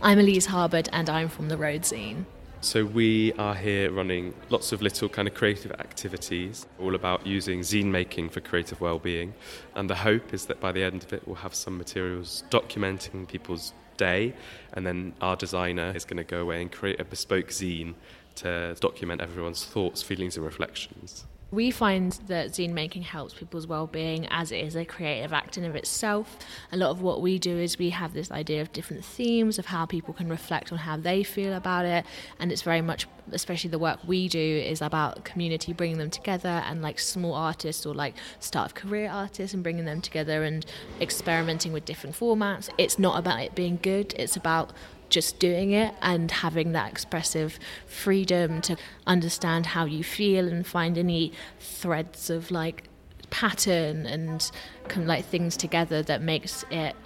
I'm 0.01 0.19
Elise 0.19 0.47
Harbord 0.47 0.89
and 0.91 1.11
I'm 1.11 1.29
from 1.29 1.51
the 1.51 1.59
Road 1.59 1.83
Zine. 1.83 2.25
So 2.63 2.87
we 2.87 3.35
are 3.35 3.55
here 3.55 3.93
running 3.93 4.33
lots 4.49 4.73
of 4.73 4.81
little 4.81 5.11
kind 5.11 5.29
of 5.29 5.35
creative 5.35 5.73
activities, 5.73 6.67
all 6.79 6.95
about 6.95 7.27
using 7.27 7.61
zine 7.61 7.91
making 7.91 8.31
for 8.31 8.41
creative 8.41 8.81
well-being. 8.81 9.35
And 9.75 9.91
the 9.91 9.97
hope 9.97 10.33
is 10.33 10.47
that 10.47 10.61
by 10.61 10.73
the 10.73 10.83
end 10.83 11.05
of 11.05 11.13
it, 11.13 11.29
we'll 11.29 11.37
have 11.37 11.55
some 11.55 11.77
materials 11.77 12.43
documenting 12.49 13.29
people's 13.29 13.75
day, 13.99 14.33
and 14.73 14.87
then 14.87 15.13
our 15.21 15.37
designer 15.37 15.93
is 15.95 16.07
going 16.07 16.17
to 16.17 16.25
go 16.25 16.41
away 16.41 16.63
and 16.63 16.73
create 16.73 16.99
a 16.99 17.05
bespoke 17.05 17.49
zine 17.49 17.97
to 18.37 18.75
document 18.81 19.21
everyone's 19.21 19.67
thoughts, 19.67 20.03
feelings, 20.03 20.39
and 20.39 20.47
reflections. 20.47 21.27
We 21.53 21.73
find 21.73 22.13
that 22.29 22.51
zine 22.51 22.73
making 22.73 23.03
helps 23.03 23.35
people's 23.35 23.67
well-being 23.67 24.27
as 24.29 24.53
it 24.53 24.65
is 24.65 24.77
a 24.77 24.85
creative 24.85 25.33
act 25.33 25.59
in 25.59 25.65
of 25.65 25.75
itself. 25.75 26.39
A 26.71 26.77
lot 26.77 26.91
of 26.91 27.03
what 27.03 27.21
we 27.21 27.41
do 27.41 27.59
is 27.59 27.77
we 27.77 27.91
have 27.91 28.15
this 28.15 28.31
idea 28.31 28.63
of 28.63 28.73
different 28.73 29.05
themes 29.05 29.59
of 29.59 29.67
how 29.67 29.85
people 29.85 30.15
can 30.15 30.29
reflect 30.29 30.71
on 30.71 30.79
how 30.79 30.97
they 30.97 31.25
feel 31.25 31.53
about 31.53 31.87
it, 31.87 32.07
and 32.39 32.53
it's 32.53 32.63
very 32.63 32.81
much, 32.81 33.09
especially 33.33 33.71
the 33.71 33.81
work 33.81 33.99
we 34.07 34.29
do, 34.29 34.39
is 34.39 34.81
about 34.81 35.25
community 35.25 35.73
bringing 35.73 35.99
them 35.99 36.11
together 36.11 36.63
and 36.67 36.83
like 36.83 37.01
small 37.01 37.35
artists 37.35 37.85
or 37.85 37.95
like 37.95 38.15
start 38.39 38.67
of 38.67 38.75
career 38.77 39.11
artists 39.11 39.53
and 39.53 39.65
bringing 39.65 39.87
them 39.87 40.01
together 40.01 40.45
and 40.45 40.65
experimenting 41.01 41.73
with 41.73 41.85
different 41.85 42.15
formats. 42.15 42.71
It's 42.79 42.97
not 42.97 43.19
about 43.19 43.41
it 43.41 43.57
being 43.57 43.81
good; 43.83 44.15
it's 44.17 44.37
about 44.37 44.73
just 45.11 45.39
doing 45.39 45.73
it 45.73 45.95
and 46.01 46.31
having 46.31 46.73
that 46.73 46.91
expressive 46.91 47.59
freedom 47.87 48.61
to 48.63 48.77
understand 49.07 49.67
how 49.67 49.85
you 49.85 50.03
feel 50.03 50.49
and 50.49 50.67
find 50.67 50.97
any 50.97 51.33
threads 51.59 52.31
of 52.31 52.51
like 52.51 52.85
pattern 53.31 54.07
and 54.07 54.51
come 54.89 55.07
like 55.07 55.25
things 55.25 55.57
together 55.57 56.03
that 56.03 56.23
makes 56.23 56.65
it 56.71 56.97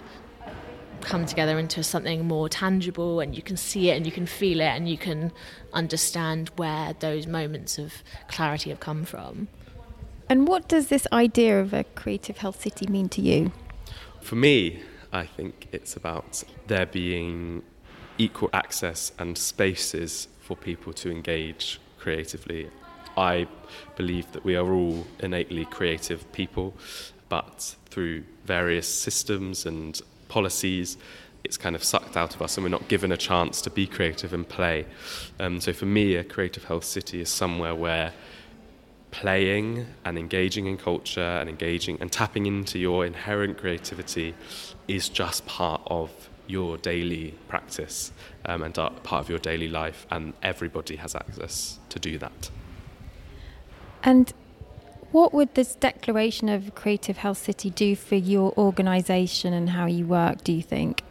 come 1.01 1.25
together 1.25 1.59
into 1.59 1.83
something 1.83 2.25
more 2.25 2.49
tangible 2.49 3.19
and 3.19 3.35
you 3.35 3.41
can 3.41 3.55
see 3.55 3.89
it 3.91 3.95
and 3.95 4.05
you 4.05 4.11
can 4.11 4.25
feel 4.25 4.59
it 4.59 4.65
and 4.65 4.89
you 4.89 4.97
can 4.97 5.31
understand 5.73 6.49
where 6.55 6.93
those 6.93 7.27
moments 7.27 7.77
of 7.77 8.03
clarity 8.27 8.69
have 8.69 8.79
come 8.79 9.05
from. 9.05 9.47
And 10.27 10.47
what 10.47 10.67
does 10.67 10.87
this 10.87 11.07
idea 11.13 11.61
of 11.61 11.73
a 11.73 11.83
creative 11.83 12.39
health 12.39 12.61
city 12.61 12.87
mean 12.87 13.09
to 13.09 13.21
you? 13.21 13.51
For 14.21 14.35
me, 14.35 14.81
I 15.13 15.25
think 15.25 15.67
it's 15.71 15.95
about 15.95 16.43
there 16.67 16.87
being 16.87 17.61
equal 18.17 18.49
access 18.53 19.11
and 19.19 19.37
spaces 19.37 20.27
for 20.41 20.55
people 20.55 20.93
to 20.93 21.11
engage 21.11 21.79
creatively. 21.99 22.69
I 23.17 23.47
believe 23.95 24.31
that 24.33 24.43
we 24.43 24.55
are 24.55 24.71
all 24.71 25.05
innately 25.19 25.65
creative 25.65 26.31
people, 26.31 26.73
but 27.29 27.75
through 27.85 28.23
various 28.45 28.87
systems 28.87 29.65
and 29.65 29.99
policies, 30.27 30.97
it's 31.43 31.57
kind 31.57 31.75
of 31.75 31.83
sucked 31.83 32.17
out 32.17 32.35
of 32.35 32.41
us 32.41 32.57
and 32.57 32.63
we're 32.63 32.69
not 32.69 32.87
given 32.87 33.11
a 33.11 33.17
chance 33.17 33.61
to 33.61 33.69
be 33.69 33.87
creative 33.87 34.33
and 34.33 34.47
play. 34.47 34.85
Um, 35.39 35.61
so 35.61 35.73
for 35.73 35.85
me, 35.85 36.15
a 36.15 36.23
creative 36.23 36.65
health 36.65 36.83
city 36.83 37.21
is 37.21 37.29
somewhere 37.29 37.75
where 37.75 38.13
playing 39.11 39.85
and 40.03 40.17
engaging 40.17 40.65
in 40.65 40.77
culture 40.77 41.21
and 41.21 41.49
engaging 41.49 41.97
and 42.01 42.11
tapping 42.11 42.45
into 42.47 42.77
your 42.77 43.05
inherent 43.05 43.57
creativity 43.57 44.35
is 44.87 45.07
just 45.07 45.45
part 45.45 45.81
of 45.87 46.11
your 46.47 46.77
daily 46.77 47.33
practice 47.47 48.11
um, 48.45 48.63
and 48.63 48.73
part 48.73 49.03
of 49.05 49.29
your 49.29 49.39
daily 49.39 49.67
life, 49.67 50.05
and 50.11 50.33
everybody 50.41 50.95
has 50.97 51.15
access 51.15 51.79
to 51.89 51.99
do 51.99 52.17
that. 52.17 52.49
And 54.03 54.33
what 55.11 55.33
would 55.33 55.55
this 55.55 55.75
declaration 55.75 56.49
of 56.49 56.75
Creative 56.75 57.17
Health 57.17 57.37
City 57.37 57.69
do 57.69 57.95
for 57.95 58.15
your 58.15 58.53
organisation 58.57 59.53
and 59.53 59.69
how 59.69 59.85
you 59.85 60.05
work, 60.05 60.43
do 60.43 60.51
you 60.51 60.61
think? 60.61 61.03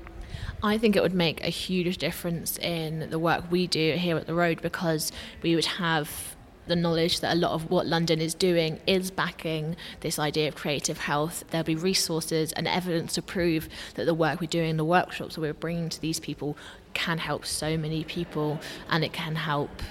I 0.63 0.79
think 0.79 0.97
it 0.97 1.03
would 1.03 1.15
make 1.15 1.43
a 1.43 1.51
huge 1.51 1.99
difference 1.99 2.59
in 2.59 3.11
the 3.11 3.19
work 3.19 3.45
we 3.51 3.67
do 3.67 3.93
here 3.93 4.17
at 4.17 4.27
the 4.27 4.35
Road 4.35 4.63
because 4.63 5.13
we 5.43 5.55
would 5.55 5.67
have 5.67 6.34
the 6.67 6.77
knowledge 6.77 7.21
that 7.21 7.33
a 7.35 7.39
lot 7.39 7.53
of 7.53 7.71
what 7.71 7.87
London 7.87 8.21
is 8.21 8.35
doing 8.35 8.81
is 8.87 9.11
backing 9.11 9.77
this 10.01 10.19
idea 10.19 10.49
of 10.49 10.55
creative 10.55 10.99
health. 10.99 11.45
There'll 11.51 11.65
be 11.65 11.77
resources 11.77 12.53
and 12.53 12.67
evidence 12.67 13.15
to 13.15 13.23
prove 13.23 13.69
that 13.95 14.07
the 14.07 14.15
work 14.15 14.41
we're 14.41 14.47
doing, 14.47 14.77
the 14.77 14.85
workshops 14.85 15.35
that 15.35 15.41
we're 15.41 15.55
bringing 15.55 15.89
to 15.91 16.01
these 16.01 16.21
people, 16.21 16.57
can 16.95 17.19
help 17.19 17.45
so 17.45 17.77
many 17.77 18.05
people 18.05 18.61
and 18.89 19.05
it 19.05 19.13
can 19.13 19.37
help 19.37 19.83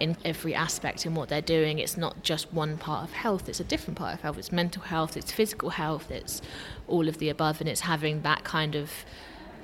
in 0.00 0.16
every 0.24 0.54
aspect 0.54 1.06
in 1.06 1.14
what 1.14 1.28
they're 1.28 1.40
doing. 1.40 1.78
It's 1.78 1.96
not 1.96 2.22
just 2.22 2.52
one 2.52 2.76
part 2.76 3.04
of 3.04 3.12
health, 3.12 3.48
it's 3.48 3.60
a 3.60 3.64
different 3.64 3.96
part 3.96 4.14
of 4.14 4.20
health. 4.20 4.36
It's 4.36 4.50
mental 4.50 4.82
health, 4.82 5.16
it's 5.16 5.30
physical 5.30 5.70
health, 5.70 6.10
it's 6.10 6.42
all 6.88 7.08
of 7.08 7.18
the 7.18 7.28
above, 7.28 7.60
and 7.60 7.68
it's 7.68 7.82
having 7.82 8.22
that 8.22 8.42
kind 8.42 8.74
of 8.74 8.90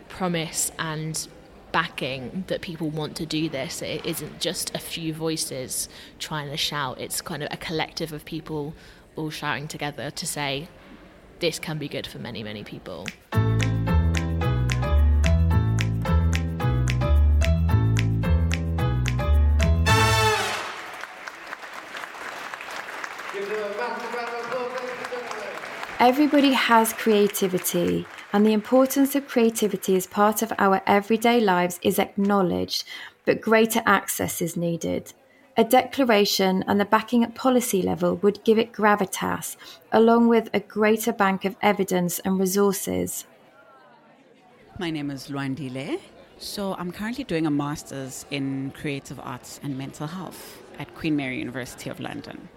promise 0.08 0.70
and 0.78 1.28
backing 1.72 2.44
that 2.48 2.60
people 2.60 2.88
want 2.90 3.16
to 3.16 3.26
do 3.26 3.48
this. 3.48 3.82
It 3.82 4.04
isn't 4.04 4.40
just 4.40 4.74
a 4.74 4.78
few 4.78 5.12
voices 5.12 5.88
trying 6.18 6.50
to 6.50 6.56
shout, 6.56 7.00
it's 7.00 7.20
kind 7.20 7.42
of 7.42 7.48
a 7.50 7.56
collective 7.56 8.12
of 8.12 8.24
people 8.24 8.74
all 9.16 9.30
shouting 9.30 9.68
together 9.68 10.10
to 10.10 10.26
say, 10.26 10.68
this 11.40 11.58
can 11.58 11.78
be 11.78 11.88
good 11.88 12.06
for 12.06 12.18
many, 12.18 12.42
many 12.42 12.64
people. 12.64 13.06
Everybody 26.00 26.52
has 26.52 26.92
creativity, 26.92 28.06
and 28.32 28.44
the 28.44 28.52
importance 28.52 29.14
of 29.14 29.26
creativity 29.26 29.96
as 29.96 30.06
part 30.06 30.42
of 30.42 30.52
our 30.58 30.82
everyday 30.86 31.40
lives 31.40 31.80
is 31.82 31.98
acknowledged, 31.98 32.84
but 33.24 33.40
greater 33.40 33.82
access 33.86 34.42
is 34.42 34.56
needed. 34.56 35.12
A 35.56 35.64
declaration 35.64 36.62
and 36.68 36.78
the 36.78 36.84
backing 36.84 37.24
at 37.24 37.34
policy 37.34 37.82
level 37.82 38.16
would 38.16 38.44
give 38.44 38.58
it 38.58 38.72
gravitas, 38.72 39.56
along 39.90 40.28
with 40.28 40.48
a 40.52 40.60
greater 40.60 41.12
bank 41.12 41.44
of 41.44 41.56
evidence 41.62 42.20
and 42.20 42.38
resources. 42.38 43.24
My 44.78 44.90
name 44.90 45.10
is 45.10 45.28
Luandile. 45.28 45.98
So 46.38 46.74
I'm 46.78 46.92
currently 46.92 47.24
doing 47.24 47.46
a 47.46 47.50
master's 47.50 48.24
in 48.30 48.70
creative 48.70 49.18
arts 49.18 49.58
and 49.64 49.76
mental 49.76 50.06
health 50.06 50.62
at 50.78 50.94
Queen 50.94 51.16
Mary 51.16 51.38
University 51.38 51.90
of 51.90 51.98
London. 51.98 52.48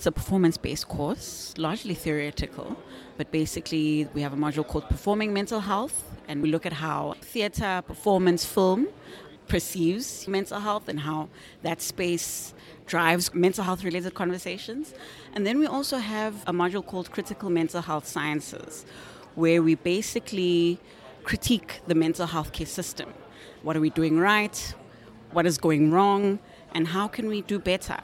It's 0.00 0.06
a 0.06 0.12
performance 0.12 0.56
based 0.56 0.88
course, 0.88 1.52
largely 1.58 1.92
theoretical, 1.92 2.74
but 3.18 3.30
basically 3.30 4.08
we 4.14 4.22
have 4.22 4.32
a 4.32 4.36
module 4.36 4.66
called 4.66 4.88
Performing 4.88 5.34
Mental 5.34 5.60
Health, 5.60 6.16
and 6.26 6.40
we 6.40 6.50
look 6.50 6.64
at 6.64 6.72
how 6.72 7.16
theatre, 7.20 7.82
performance, 7.86 8.42
film 8.46 8.88
perceives 9.46 10.26
mental 10.26 10.58
health 10.58 10.88
and 10.88 11.00
how 11.00 11.28
that 11.60 11.82
space 11.82 12.54
drives 12.86 13.34
mental 13.34 13.62
health 13.62 13.84
related 13.84 14.14
conversations. 14.14 14.94
And 15.34 15.46
then 15.46 15.58
we 15.58 15.66
also 15.66 15.98
have 15.98 16.34
a 16.46 16.52
module 16.54 16.86
called 16.86 17.10
Critical 17.10 17.50
Mental 17.50 17.82
Health 17.82 18.06
Sciences, 18.06 18.86
where 19.34 19.62
we 19.62 19.74
basically 19.74 20.80
critique 21.24 21.82
the 21.88 21.94
mental 21.94 22.26
health 22.26 22.52
care 22.52 22.64
system. 22.66 23.12
What 23.62 23.76
are 23.76 23.80
we 23.80 23.90
doing 23.90 24.18
right? 24.18 24.74
What 25.32 25.44
is 25.44 25.58
going 25.58 25.90
wrong? 25.90 26.38
And 26.72 26.86
how 26.88 27.06
can 27.06 27.28
we 27.28 27.42
do 27.42 27.58
better? 27.58 28.00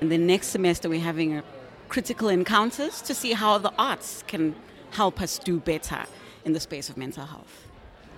And 0.00 0.10
then 0.10 0.26
next 0.26 0.48
semester, 0.48 0.88
we're 0.88 1.00
having 1.00 1.38
a 1.38 1.44
critical 1.88 2.28
encounters 2.28 3.00
to 3.02 3.14
see 3.14 3.32
how 3.32 3.58
the 3.58 3.72
arts 3.78 4.22
can 4.26 4.54
help 4.90 5.20
us 5.20 5.38
do 5.38 5.60
better 5.60 6.04
in 6.44 6.52
the 6.52 6.60
space 6.60 6.88
of 6.88 6.96
mental 6.96 7.26
health. 7.26 7.68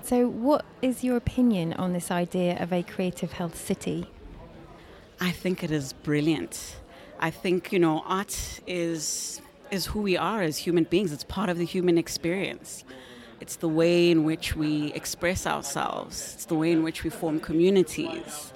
So, 0.03 0.27
what 0.29 0.65
is 0.81 1.05
your 1.05 1.17
opinion 1.17 1.75
on 1.75 1.93
this 1.93 2.11
idea 2.11 2.61
of 2.63 2.73
a 2.73 2.83
creative 2.83 3.33
health 3.33 3.57
city? 3.57 4.07
I 5.21 5.31
think 5.33 5.63
it 5.63 5.71
is 5.71 5.93
brilliant. 5.93 6.77
I 7.21 7.31
think, 7.31 7.73
you 7.73 7.79
know, 7.79 8.03
art 8.07 8.61
is 8.67 9.41
is 9.71 9.87
who 9.87 10.01
we 10.01 10.17
are 10.17 10.41
as 10.41 10.57
human 10.57 10.85
beings. 10.85 11.13
It's 11.13 11.25
part 11.25 11.51
of 11.51 11.59
the 11.59 11.65
human 11.65 11.99
experience. 11.99 12.85
It's 13.41 13.57
the 13.57 13.69
way 13.69 14.11
in 14.11 14.25
which 14.25 14.57
we 14.57 14.93
express 14.95 15.47
ourselves. 15.47 16.33
It's 16.35 16.47
the 16.47 16.55
way 16.55 16.73
in 16.73 16.83
which 16.83 17.05
we 17.05 17.11
form 17.11 17.39
communities 17.39 18.53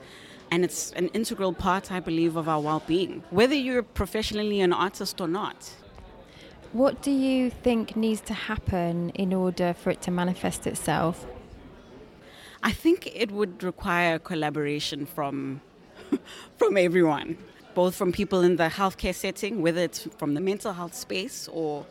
and 0.53 0.67
it's 0.67 0.93
an 0.93 1.09
integral 1.15 1.55
part, 1.55 1.91
I 1.91 1.99
believe, 1.99 2.37
of 2.37 2.47
our 2.47 2.61
well 2.61 2.83
being, 2.87 3.25
whether 3.31 3.55
you're 3.55 3.83
professionally 3.83 4.61
an 4.61 4.75
artist 4.75 5.19
or 5.19 5.27
not. 5.27 5.71
What 6.73 7.01
do 7.01 7.11
you 7.11 7.49
think 7.49 7.97
needs 7.97 8.21
to 8.23 8.35
happen 8.35 9.11
in 9.11 9.33
order 9.33 9.73
for 9.73 9.89
it 9.91 10.03
to 10.03 10.11
manifest 10.11 10.67
itself? 10.67 11.27
I 12.63 12.71
think 12.71 13.11
it 13.15 13.33
would 13.33 13.63
require 13.63 14.19
collaboration 14.19 15.07
from 15.07 15.63
from 16.59 16.77
everyone, 16.77 17.39
both 17.75 17.95
from 17.95 18.13
people 18.13 18.43
in 18.43 18.57
the 18.57 18.69
healthcare 18.69 19.15
setting, 19.15 19.63
whether 19.63 19.81
it's 19.81 20.07
from 20.19 20.35
the 20.35 20.43
mental 20.43 20.75
health 20.75 20.95
space 20.95 21.49
or 21.51 21.87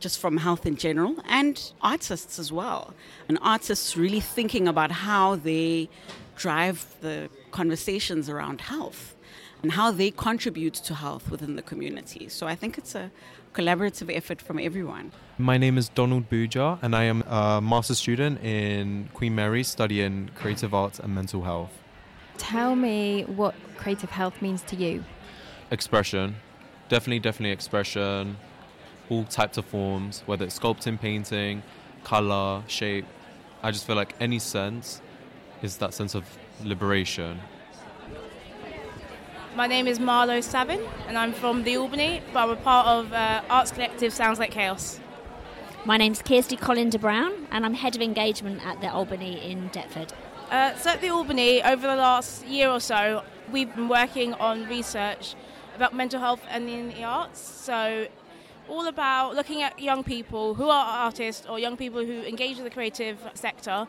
just 0.00 0.20
from 0.20 0.36
health 0.36 0.66
in 0.66 0.76
general, 0.76 1.16
and 1.26 1.72
artists 1.80 2.38
as 2.38 2.52
well. 2.52 2.92
And 3.26 3.38
artists 3.40 3.96
really 3.96 4.20
thinking 4.20 4.68
about 4.68 4.90
how 4.90 5.36
they 5.36 5.88
drive 6.36 6.86
the 7.00 7.28
conversations 7.50 8.28
around 8.28 8.60
health 8.60 9.16
and 9.62 9.72
how 9.72 9.90
they 9.90 10.10
contribute 10.10 10.74
to 10.74 10.94
health 10.94 11.30
within 11.30 11.56
the 11.56 11.62
community. 11.62 12.28
So 12.28 12.46
I 12.46 12.54
think 12.54 12.78
it's 12.78 12.94
a 12.94 13.10
collaborative 13.54 14.14
effort 14.14 14.42
from 14.42 14.58
everyone. 14.58 15.12
My 15.38 15.56
name 15.56 15.78
is 15.78 15.88
Donald 15.88 16.28
Buja, 16.28 16.78
and 16.82 16.94
I 16.94 17.04
am 17.04 17.22
a 17.22 17.60
master's 17.60 17.98
student 17.98 18.42
in 18.44 19.08
Queen 19.14 19.34
Mary 19.34 19.64
studying 19.64 20.30
creative 20.34 20.74
arts 20.74 20.98
and 21.00 21.14
mental 21.14 21.42
health. 21.42 21.72
Tell 22.36 22.76
me 22.76 23.24
what 23.24 23.54
creative 23.78 24.10
health 24.10 24.42
means 24.42 24.62
to 24.64 24.76
you. 24.76 25.04
Expression. 25.70 26.36
Definitely, 26.90 27.20
definitely 27.20 27.52
expression. 27.52 28.36
All 29.08 29.24
types 29.24 29.56
of 29.56 29.64
forms, 29.64 30.22
whether 30.26 30.44
it's 30.44 30.58
sculpting, 30.58 31.00
painting, 31.00 31.62
color, 32.04 32.62
shape. 32.66 33.06
I 33.62 33.70
just 33.70 33.86
feel 33.86 33.96
like 33.96 34.14
any 34.20 34.38
sense 34.38 35.00
is 35.62 35.78
that 35.78 35.94
sense 35.94 36.14
of 36.14 36.24
liberation. 36.64 37.40
My 39.54 39.66
name 39.66 39.86
is 39.86 39.98
Marlo 39.98 40.42
Savin, 40.42 40.80
and 41.08 41.16
I'm 41.16 41.32
from 41.32 41.64
the 41.64 41.76
Albany, 41.78 42.22
but 42.32 42.40
I'm 42.40 42.50
a 42.50 42.56
part 42.56 42.86
of 42.86 43.12
uh, 43.12 43.42
Arts 43.48 43.70
Collective 43.70 44.12
Sounds 44.12 44.38
Like 44.38 44.50
Chaos. 44.50 45.00
My 45.86 45.96
name's 45.96 46.20
Kirsty 46.20 46.56
Collinder 46.56 47.00
Brown, 47.00 47.32
and 47.50 47.64
I'm 47.64 47.72
head 47.72 47.96
of 47.96 48.02
engagement 48.02 48.66
at 48.66 48.80
the 48.80 48.92
Albany 48.92 49.40
in 49.50 49.68
Deptford. 49.68 50.12
Uh, 50.50 50.76
so 50.76 50.90
at 50.90 51.00
the 51.00 51.08
Albany, 51.08 51.62
over 51.62 51.86
the 51.86 51.96
last 51.96 52.46
year 52.46 52.68
or 52.68 52.80
so, 52.80 53.24
we've 53.50 53.74
been 53.74 53.88
working 53.88 54.34
on 54.34 54.66
research 54.66 55.34
about 55.74 55.94
mental 55.94 56.20
health 56.20 56.42
and 56.50 56.68
in 56.68 56.88
the 56.88 57.04
arts. 57.04 57.40
So 57.40 58.08
all 58.68 58.88
about 58.88 59.34
looking 59.34 59.62
at 59.62 59.78
young 59.78 60.04
people 60.04 60.54
who 60.54 60.68
are 60.68 60.86
artists 61.04 61.46
or 61.46 61.58
young 61.58 61.76
people 61.76 62.04
who 62.04 62.22
engage 62.22 62.56
with 62.56 62.64
the 62.64 62.70
creative 62.70 63.18
sector 63.34 63.86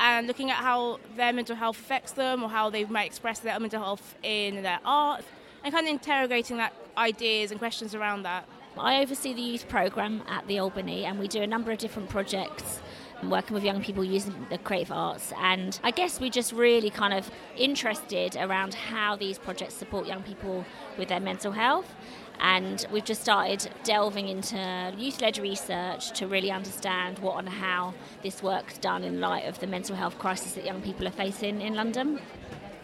and 0.00 0.26
looking 0.26 0.50
at 0.50 0.56
how 0.56 0.98
their 1.14 1.32
mental 1.32 1.54
health 1.54 1.78
affects 1.78 2.12
them 2.12 2.42
or 2.42 2.48
how 2.48 2.70
they 2.70 2.84
might 2.84 3.06
express 3.06 3.38
their 3.38 3.60
mental 3.60 3.80
health 3.80 4.16
in 4.22 4.62
their 4.62 4.80
art 4.84 5.22
and 5.62 5.72
kind 5.72 5.86
of 5.86 5.92
interrogating 5.92 6.56
that 6.56 6.74
ideas 6.96 7.50
and 7.50 7.60
questions 7.60 7.94
around 7.94 8.22
that. 8.22 8.48
I 8.78 9.02
oversee 9.02 9.34
the 9.34 9.42
youth 9.42 9.68
programme 9.68 10.22
at 10.26 10.46
the 10.46 10.58
Albany 10.58 11.04
and 11.04 11.18
we 11.18 11.28
do 11.28 11.42
a 11.42 11.46
number 11.46 11.70
of 11.70 11.78
different 11.78 12.08
projects 12.08 12.80
working 13.22 13.52
with 13.52 13.62
young 13.62 13.82
people 13.82 14.02
using 14.02 14.46
the 14.48 14.56
creative 14.56 14.90
arts 14.90 15.34
and 15.38 15.78
I 15.84 15.90
guess 15.90 16.18
we're 16.18 16.30
just 16.30 16.52
really 16.52 16.88
kind 16.88 17.12
of 17.12 17.30
interested 17.58 18.36
around 18.36 18.72
how 18.72 19.16
these 19.16 19.38
projects 19.38 19.74
support 19.74 20.06
young 20.06 20.22
people 20.22 20.64
with 20.96 21.08
their 21.08 21.20
mental 21.20 21.52
health 21.52 21.94
and 22.40 22.86
we've 22.90 23.04
just 23.04 23.20
started 23.20 23.70
delving 23.84 24.28
into 24.28 24.94
youth 24.96 25.20
led 25.20 25.38
research 25.38 26.12
to 26.18 26.26
really 26.26 26.50
understand 26.50 27.18
what 27.18 27.38
and 27.38 27.48
how 27.48 27.92
this 28.22 28.42
work's 28.42 28.78
done 28.78 29.04
in 29.04 29.20
light 29.20 29.46
of 29.46 29.58
the 29.60 29.66
mental 29.66 29.94
health 29.94 30.18
crisis 30.18 30.52
that 30.52 30.64
young 30.64 30.80
people 30.80 31.06
are 31.06 31.12
facing 31.12 31.60
in 31.60 31.74
London. 31.74 32.18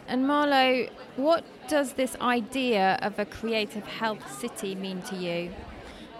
And 0.08 0.24
Marlo, 0.24 0.90
what 1.16 1.44
does 1.68 1.94
this 1.94 2.16
idea 2.20 2.98
of 3.02 3.18
a 3.18 3.24
creative 3.24 3.86
health 3.86 4.38
city 4.38 4.74
mean 4.74 5.02
to 5.02 5.16
you? 5.16 5.52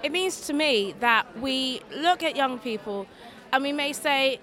It 0.03 0.13
means 0.13 0.47
to 0.47 0.53
me 0.53 0.95
that 1.01 1.39
we 1.41 1.81
look 1.95 2.23
at 2.23 2.37
young 2.37 2.59
people 2.59 3.07
and 3.53 3.63
we 3.63 3.73
may 3.73 3.93
say, 3.93 4.41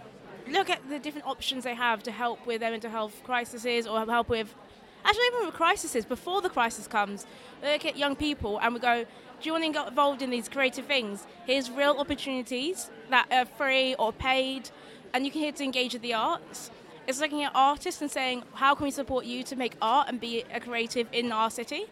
look 0.47 0.69
at 0.69 0.87
the 0.87 0.99
different 0.99 1.27
options 1.27 1.63
they 1.63 1.75
have 1.75 2.03
to 2.03 2.11
help 2.11 2.45
with 2.45 2.61
their 2.61 2.71
mental 2.71 2.91
health 2.91 3.21
crises 3.23 3.87
or 3.87 4.05
help 4.05 4.29
with 4.29 4.53
Actually, 5.05 5.25
even 5.33 5.45
with 5.47 5.55
crises, 5.55 6.05
before 6.05 6.41
the 6.41 6.49
crisis 6.49 6.87
comes, 6.87 7.25
we 7.61 7.69
look 7.69 7.85
at 7.85 7.97
young 7.97 8.15
people 8.15 8.59
and 8.61 8.73
we 8.73 8.79
go, 8.79 9.03
do 9.03 9.49
you 9.49 9.51
want 9.51 9.65
to 9.65 9.71
get 9.71 9.87
involved 9.89 10.21
in 10.21 10.29
these 10.29 10.47
creative 10.47 10.85
things? 10.85 11.27
Here's 11.45 11.69
real 11.69 11.97
opportunities 11.97 12.89
that 13.09 13.27
are 13.29 13.45
free 13.45 13.95
or 13.95 14.13
paid, 14.13 14.69
and 15.13 15.25
you 15.25 15.31
can 15.31 15.41
here 15.41 15.51
to 15.51 15.63
engage 15.63 15.93
with 15.93 16.01
the 16.01 16.13
arts. 16.13 16.71
It's 17.05 17.19
looking 17.19 17.43
at 17.43 17.51
artists 17.53 18.01
and 18.01 18.09
saying, 18.09 18.43
how 18.53 18.75
can 18.75 18.85
we 18.85 18.91
support 18.91 19.25
you 19.25 19.43
to 19.43 19.57
make 19.57 19.75
art 19.81 20.07
and 20.07 20.21
be 20.21 20.45
a 20.53 20.61
creative 20.61 21.07
in 21.11 21.33
our 21.33 21.49
city? 21.49 21.87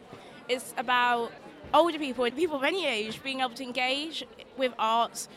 It's 0.48 0.74
about 0.78 1.34
older 1.74 2.00
people 2.00 2.24
and 2.24 2.36
people 2.36 2.56
of 2.56 2.64
any 2.64 2.88
age 2.88 3.22
being 3.22 3.42
able 3.42 3.56
to 3.56 3.64
engage 3.64 4.26
with 4.58 4.74
arts 4.80 5.28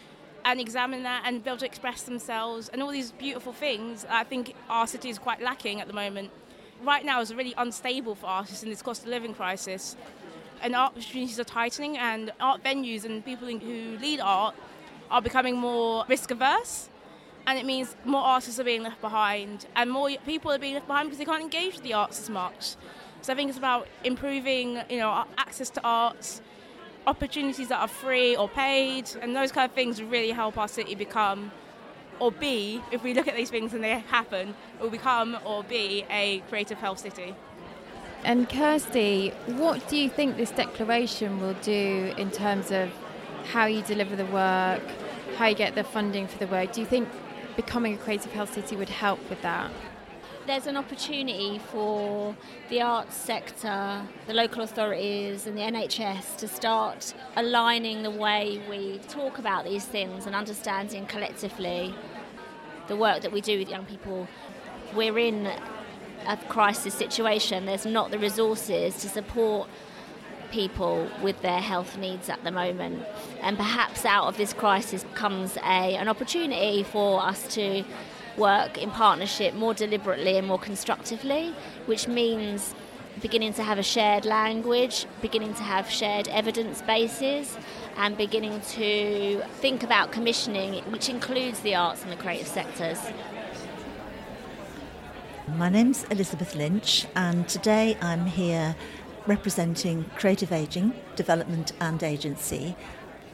and 0.44 0.60
examine 0.60 1.02
that 1.04 1.22
and 1.24 1.42
be 1.42 1.50
able 1.50 1.58
to 1.58 1.66
express 1.66 2.02
themselves 2.02 2.68
and 2.68 2.82
all 2.82 2.90
these 2.90 3.12
beautiful 3.12 3.52
things 3.52 4.04
I 4.10 4.24
think 4.24 4.54
our 4.68 4.86
city 4.86 5.08
is 5.10 5.18
quite 5.18 5.40
lacking 5.40 5.80
at 5.80 5.86
the 5.86 5.92
moment 5.92 6.30
right 6.82 7.04
now 7.04 7.20
is 7.20 7.34
really 7.34 7.54
unstable 7.56 8.14
for 8.14 8.26
artists 8.26 8.62
in 8.62 8.70
this 8.70 8.82
cost 8.82 9.02
of 9.02 9.08
living 9.08 9.34
crisis. 9.34 9.96
And 10.62 10.74
art 10.74 10.92
opportunities 10.92 11.38
are 11.38 11.44
tightening, 11.44 11.98
and 11.98 12.32
art 12.40 12.62
venues 12.64 13.04
and 13.04 13.24
people 13.24 13.46
who 13.46 13.98
lead 13.98 14.20
art 14.20 14.54
are 15.10 15.20
becoming 15.20 15.56
more 15.56 16.04
risk 16.08 16.30
averse. 16.30 16.88
And 17.46 17.58
it 17.58 17.66
means 17.66 17.94
more 18.06 18.22
artists 18.22 18.58
are 18.58 18.64
being 18.64 18.82
left 18.82 19.02
behind, 19.02 19.66
and 19.76 19.90
more 19.90 20.08
people 20.24 20.50
are 20.50 20.58
being 20.58 20.74
left 20.74 20.86
behind 20.86 21.08
because 21.08 21.18
they 21.18 21.26
can't 21.26 21.42
engage 21.42 21.74
with 21.74 21.82
the 21.82 21.92
arts 21.92 22.18
as 22.18 22.30
much. 22.30 22.76
So 23.20 23.32
I 23.32 23.36
think 23.36 23.50
it's 23.50 23.58
about 23.58 23.86
improving, 24.02 24.80
you 24.88 24.98
know, 24.98 25.24
access 25.36 25.68
to 25.70 25.80
arts, 25.84 26.40
opportunities 27.06 27.68
that 27.68 27.80
are 27.80 27.88
free 27.88 28.34
or 28.34 28.48
paid, 28.48 29.10
and 29.20 29.36
those 29.36 29.52
kind 29.52 29.68
of 29.68 29.74
things 29.74 30.02
really 30.02 30.30
help 30.30 30.56
our 30.56 30.68
city 30.68 30.94
become 30.94 31.52
or 32.20 32.32
B, 32.32 32.80
if 32.90 33.02
we 33.02 33.14
look 33.14 33.28
at 33.28 33.36
these 33.36 33.50
things 33.50 33.74
and 33.74 33.82
they 33.82 33.98
happen, 33.98 34.54
it 34.78 34.82
will 34.82 34.90
become 34.90 35.38
or 35.44 35.64
be 35.64 36.04
a 36.10 36.40
creative 36.48 36.78
health 36.78 36.98
city. 36.98 37.34
And 38.24 38.48
Kirsty, 38.48 39.30
what 39.46 39.86
do 39.88 39.96
you 39.96 40.08
think 40.08 40.36
this 40.36 40.50
declaration 40.50 41.40
will 41.40 41.54
do 41.54 42.14
in 42.16 42.30
terms 42.30 42.70
of 42.70 42.90
how 43.52 43.66
you 43.66 43.82
deliver 43.82 44.16
the 44.16 44.24
work, 44.26 44.82
how 45.36 45.46
you 45.46 45.54
get 45.54 45.74
the 45.74 45.84
funding 45.84 46.26
for 46.26 46.38
the 46.38 46.46
work? 46.46 46.72
Do 46.72 46.80
you 46.80 46.86
think 46.86 47.08
becoming 47.56 47.94
a 47.94 47.98
creative 47.98 48.32
health 48.32 48.54
city 48.54 48.76
would 48.76 48.88
help 48.88 49.20
with 49.28 49.42
that? 49.42 49.70
There's 50.46 50.66
an 50.66 50.76
opportunity 50.76 51.58
for 51.58 52.36
the 52.68 52.82
arts 52.82 53.16
sector, 53.16 54.02
the 54.26 54.34
local 54.34 54.62
authorities, 54.62 55.46
and 55.46 55.56
the 55.56 55.62
NHS 55.62 56.36
to 56.38 56.48
start 56.48 57.14
aligning 57.36 58.02
the 58.02 58.10
way 58.10 58.60
we 58.68 58.98
talk 59.08 59.38
about 59.38 59.64
these 59.64 59.84
things 59.84 60.26
and 60.26 60.34
understanding 60.34 61.06
collectively 61.06 61.94
the 62.88 62.96
work 62.96 63.22
that 63.22 63.32
we 63.32 63.40
do 63.40 63.58
with 63.58 63.70
young 63.70 63.86
people. 63.86 64.28
We're 64.94 65.18
in 65.18 65.50
a 66.26 66.36
crisis 66.48 66.94
situation, 66.94 67.66
there's 67.66 67.86
not 67.86 68.10
the 68.10 68.18
resources 68.18 68.94
to 69.00 69.08
support 69.08 69.68
people 70.50 71.10
with 71.22 71.40
their 71.42 71.60
health 71.60 71.96
needs 71.98 72.28
at 72.28 72.44
the 72.44 72.50
moment. 72.50 73.02
And 73.40 73.56
perhaps 73.56 74.04
out 74.04 74.26
of 74.26 74.36
this 74.36 74.52
crisis 74.52 75.04
comes 75.14 75.56
a, 75.56 75.96
an 75.96 76.08
opportunity 76.08 76.82
for 76.82 77.22
us 77.22 77.52
to 77.54 77.84
work 78.36 78.78
in 78.78 78.90
partnership 78.90 79.54
more 79.54 79.74
deliberately 79.74 80.36
and 80.36 80.46
more 80.46 80.58
constructively, 80.58 81.54
which 81.86 82.08
means 82.08 82.74
beginning 83.20 83.52
to 83.54 83.62
have 83.62 83.78
a 83.78 83.82
shared 83.82 84.24
language, 84.24 85.06
beginning 85.22 85.54
to 85.54 85.62
have 85.62 85.88
shared 85.88 86.28
evidence 86.28 86.82
bases, 86.82 87.56
and 87.96 88.16
beginning 88.16 88.60
to 88.62 89.42
think 89.60 89.82
about 89.82 90.10
commissioning, 90.10 90.82
which 90.90 91.08
includes 91.08 91.60
the 91.60 91.74
arts 91.74 92.02
and 92.02 92.10
the 92.10 92.16
creative 92.16 92.48
sectors. 92.48 92.98
My 95.56 95.68
name's 95.68 96.04
Elizabeth 96.04 96.54
Lynch, 96.54 97.06
and 97.14 97.48
today 97.48 97.96
I'm 98.00 98.26
here 98.26 98.74
representing 99.26 100.04
Creative 100.16 100.50
Ageing 100.50 100.94
Development 101.16 101.72
and 101.80 102.02
Agency. 102.02 102.74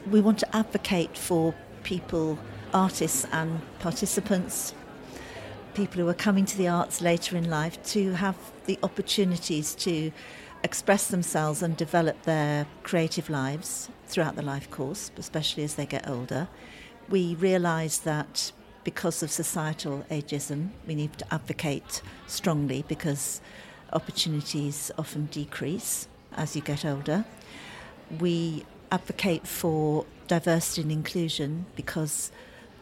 We 0.09 0.21
want 0.21 0.39
to 0.39 0.55
advocate 0.55 1.17
for 1.17 1.55
people, 1.83 2.37
artists, 2.73 3.25
and 3.31 3.61
participants 3.79 4.73
people 5.73 6.01
who 6.01 6.07
are 6.07 6.13
coming 6.13 6.45
to 6.45 6.57
the 6.57 6.67
arts 6.67 7.01
later 7.01 7.35
in 7.37 7.49
life 7.49 7.81
to 7.83 8.13
have 8.13 8.35
the 8.65 8.77
opportunities 8.83 9.73
to 9.75 10.11
express 10.63 11.07
themselves 11.07 11.61
and 11.61 11.75
develop 11.75 12.21
their 12.23 12.67
creative 12.83 13.29
lives 13.29 13.89
throughout 14.07 14.35
the 14.35 14.41
life 14.41 14.69
course, 14.69 15.11
especially 15.17 15.63
as 15.63 15.75
they 15.75 15.85
get 15.85 16.07
older. 16.07 16.47
We 17.09 17.35
realise 17.35 17.97
that 17.99 18.51
because 18.83 19.23
of 19.23 19.31
societal 19.31 20.05
ageism, 20.09 20.69
we 20.87 20.95
need 20.95 21.17
to 21.17 21.33
advocate 21.33 22.01
strongly 22.27 22.83
because 22.87 23.41
opportunities 23.93 24.91
often 24.97 25.25
decrease 25.27 26.07
as 26.33 26.55
you 26.55 26.61
get 26.61 26.85
older. 26.85 27.25
We 28.19 28.65
advocate 28.91 29.47
for 29.47 30.05
diversity 30.27 30.81
and 30.81 30.91
inclusion 30.91 31.65
because 31.75 32.31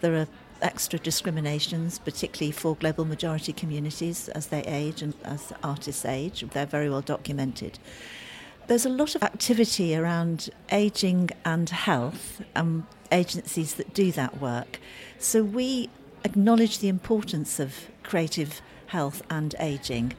there 0.01 0.15
are 0.15 0.27
extra 0.61 0.99
discriminations, 0.99 1.99
particularly 1.99 2.51
for 2.51 2.75
global 2.75 3.05
majority 3.05 3.53
communities 3.53 4.29
as 4.29 4.47
they 4.47 4.63
age 4.63 5.01
and 5.01 5.13
as 5.23 5.53
artists 5.63 6.05
age. 6.05 6.45
They're 6.51 6.65
very 6.65 6.89
well 6.89 7.01
documented. 7.01 7.79
There's 8.67 8.85
a 8.85 8.89
lot 8.89 9.15
of 9.15 9.23
activity 9.23 9.95
around 9.95 10.49
aging 10.71 11.31
and 11.43 11.69
health 11.69 12.41
and 12.55 12.83
agencies 13.11 13.73
that 13.75 13.93
do 13.93 14.11
that 14.11 14.39
work. 14.39 14.79
So 15.17 15.43
we 15.43 15.89
acknowledge 16.23 16.79
the 16.79 16.87
importance 16.87 17.59
of 17.59 17.87
creative 18.03 18.61
health 18.87 19.21
and 19.29 19.55
aging. 19.59 20.13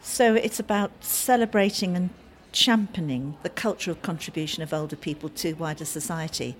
So 0.00 0.34
it's 0.34 0.60
about 0.60 0.92
celebrating 1.02 1.96
and 1.96 2.10
championing 2.52 3.36
the 3.42 3.48
cultural 3.48 3.96
contribution 3.96 4.62
of 4.62 4.72
older 4.72 4.96
people 4.96 5.28
to 5.30 5.54
wider 5.54 5.84
society. 5.84 6.56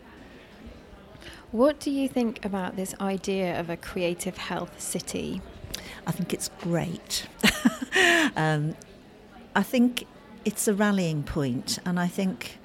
What 1.54 1.78
do 1.78 1.92
you 1.92 2.08
think 2.08 2.44
about 2.44 2.74
this 2.74 2.96
idea 3.00 3.60
of 3.60 3.70
a 3.70 3.76
creative 3.76 4.36
health 4.36 4.80
city? 4.80 5.40
I 6.04 6.10
think 6.10 6.34
it's 6.34 6.50
great. 6.60 7.28
um, 8.36 8.74
I 9.54 9.62
think 9.62 10.04
it's 10.44 10.66
a 10.66 10.74
rallying 10.74 11.22
point, 11.22 11.78
and 11.86 12.00
I 12.00 12.08
think 12.08 12.58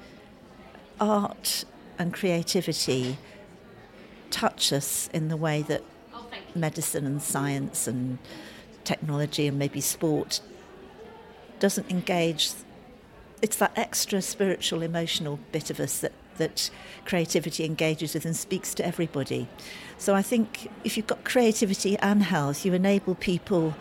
art 0.99 1.65
and 1.99 2.11
creativity 2.11 3.19
touch 4.31 4.73
us 4.73 5.07
in 5.13 5.27
the 5.27 5.37
way 5.37 5.61
that 5.61 5.83
medicine 6.55 7.05
and 7.05 7.21
science 7.21 7.87
and 7.87 8.17
technology 8.85 9.45
and 9.45 9.59
maybe 9.59 9.81
sport 9.81 10.41
doesn't 11.59 11.91
engage. 11.91 12.53
It's 13.43 13.57
that 13.57 13.73
extra 13.75 14.19
spiritual, 14.23 14.81
emotional 14.81 15.37
bit 15.51 15.69
of 15.69 15.79
us 15.79 15.99
that 15.99 16.13
that 16.39 16.69
creativity 17.05 17.63
engages 17.63 18.15
with 18.15 18.25
and 18.25 18.35
speaks 18.35 18.73
to 18.73 18.85
everybody. 18.85 19.47
So 19.97 20.15
I 20.15 20.23
think 20.23 20.71
if 20.83 20.97
you've 20.97 21.07
got 21.07 21.23
creativity 21.23 21.97
and 21.99 22.23
health, 22.23 22.65
you 22.65 22.73
enable 22.73 23.15
people 23.15 23.75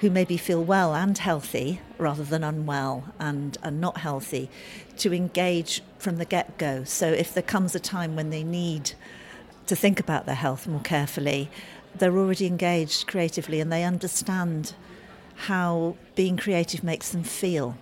who 0.00 0.10
maybe 0.10 0.36
feel 0.36 0.62
well 0.62 0.94
and 0.94 1.16
healthy 1.18 1.80
rather 1.98 2.22
than 2.22 2.44
unwell 2.44 3.04
and, 3.18 3.56
and 3.62 3.80
not 3.80 3.98
healthy 3.98 4.48
to 4.96 5.12
engage 5.12 5.82
from 5.98 6.16
the 6.16 6.24
get 6.24 6.56
go. 6.58 6.84
So 6.84 7.08
if 7.08 7.34
there 7.34 7.42
comes 7.42 7.74
a 7.74 7.80
time 7.80 8.14
when 8.14 8.30
they 8.30 8.44
need 8.44 8.92
to 9.66 9.74
think 9.74 9.98
about 9.98 10.26
their 10.26 10.36
health 10.36 10.66
more 10.66 10.80
carefully, 10.80 11.50
they're 11.94 12.16
already 12.16 12.46
engaged 12.46 13.06
creatively 13.06 13.60
and 13.60 13.72
they 13.72 13.84
understand 13.84 14.74
how 15.34 15.96
being 16.14 16.36
creative 16.36 16.82
makes 16.82 17.10
them 17.10 17.24
feel. 17.24 17.76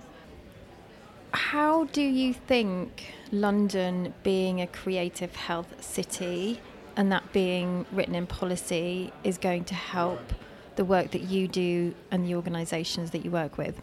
How 1.37 1.85
do 1.85 2.01
you 2.01 2.33
think 2.33 3.13
London 3.31 4.15
being 4.23 4.63
a 4.63 4.67
creative 4.67 5.37
health 5.37 5.85
city 5.85 6.63
and 6.97 7.13
that 7.13 7.31
being 7.35 7.85
written 7.93 8.15
in 8.15 8.27
policy 8.27 9.13
is 9.23 9.37
going 9.37 9.65
to 9.65 9.75
help 9.75 10.33
the 10.77 10.85
work 10.85 11.11
that 11.11 11.21
you 11.21 11.47
do 11.47 11.95
and 12.11 12.27
the 12.27 12.35
organisations 12.35 13.11
that 13.11 13.23
you 13.23 13.31
work 13.31 13.59
with? 13.59 13.83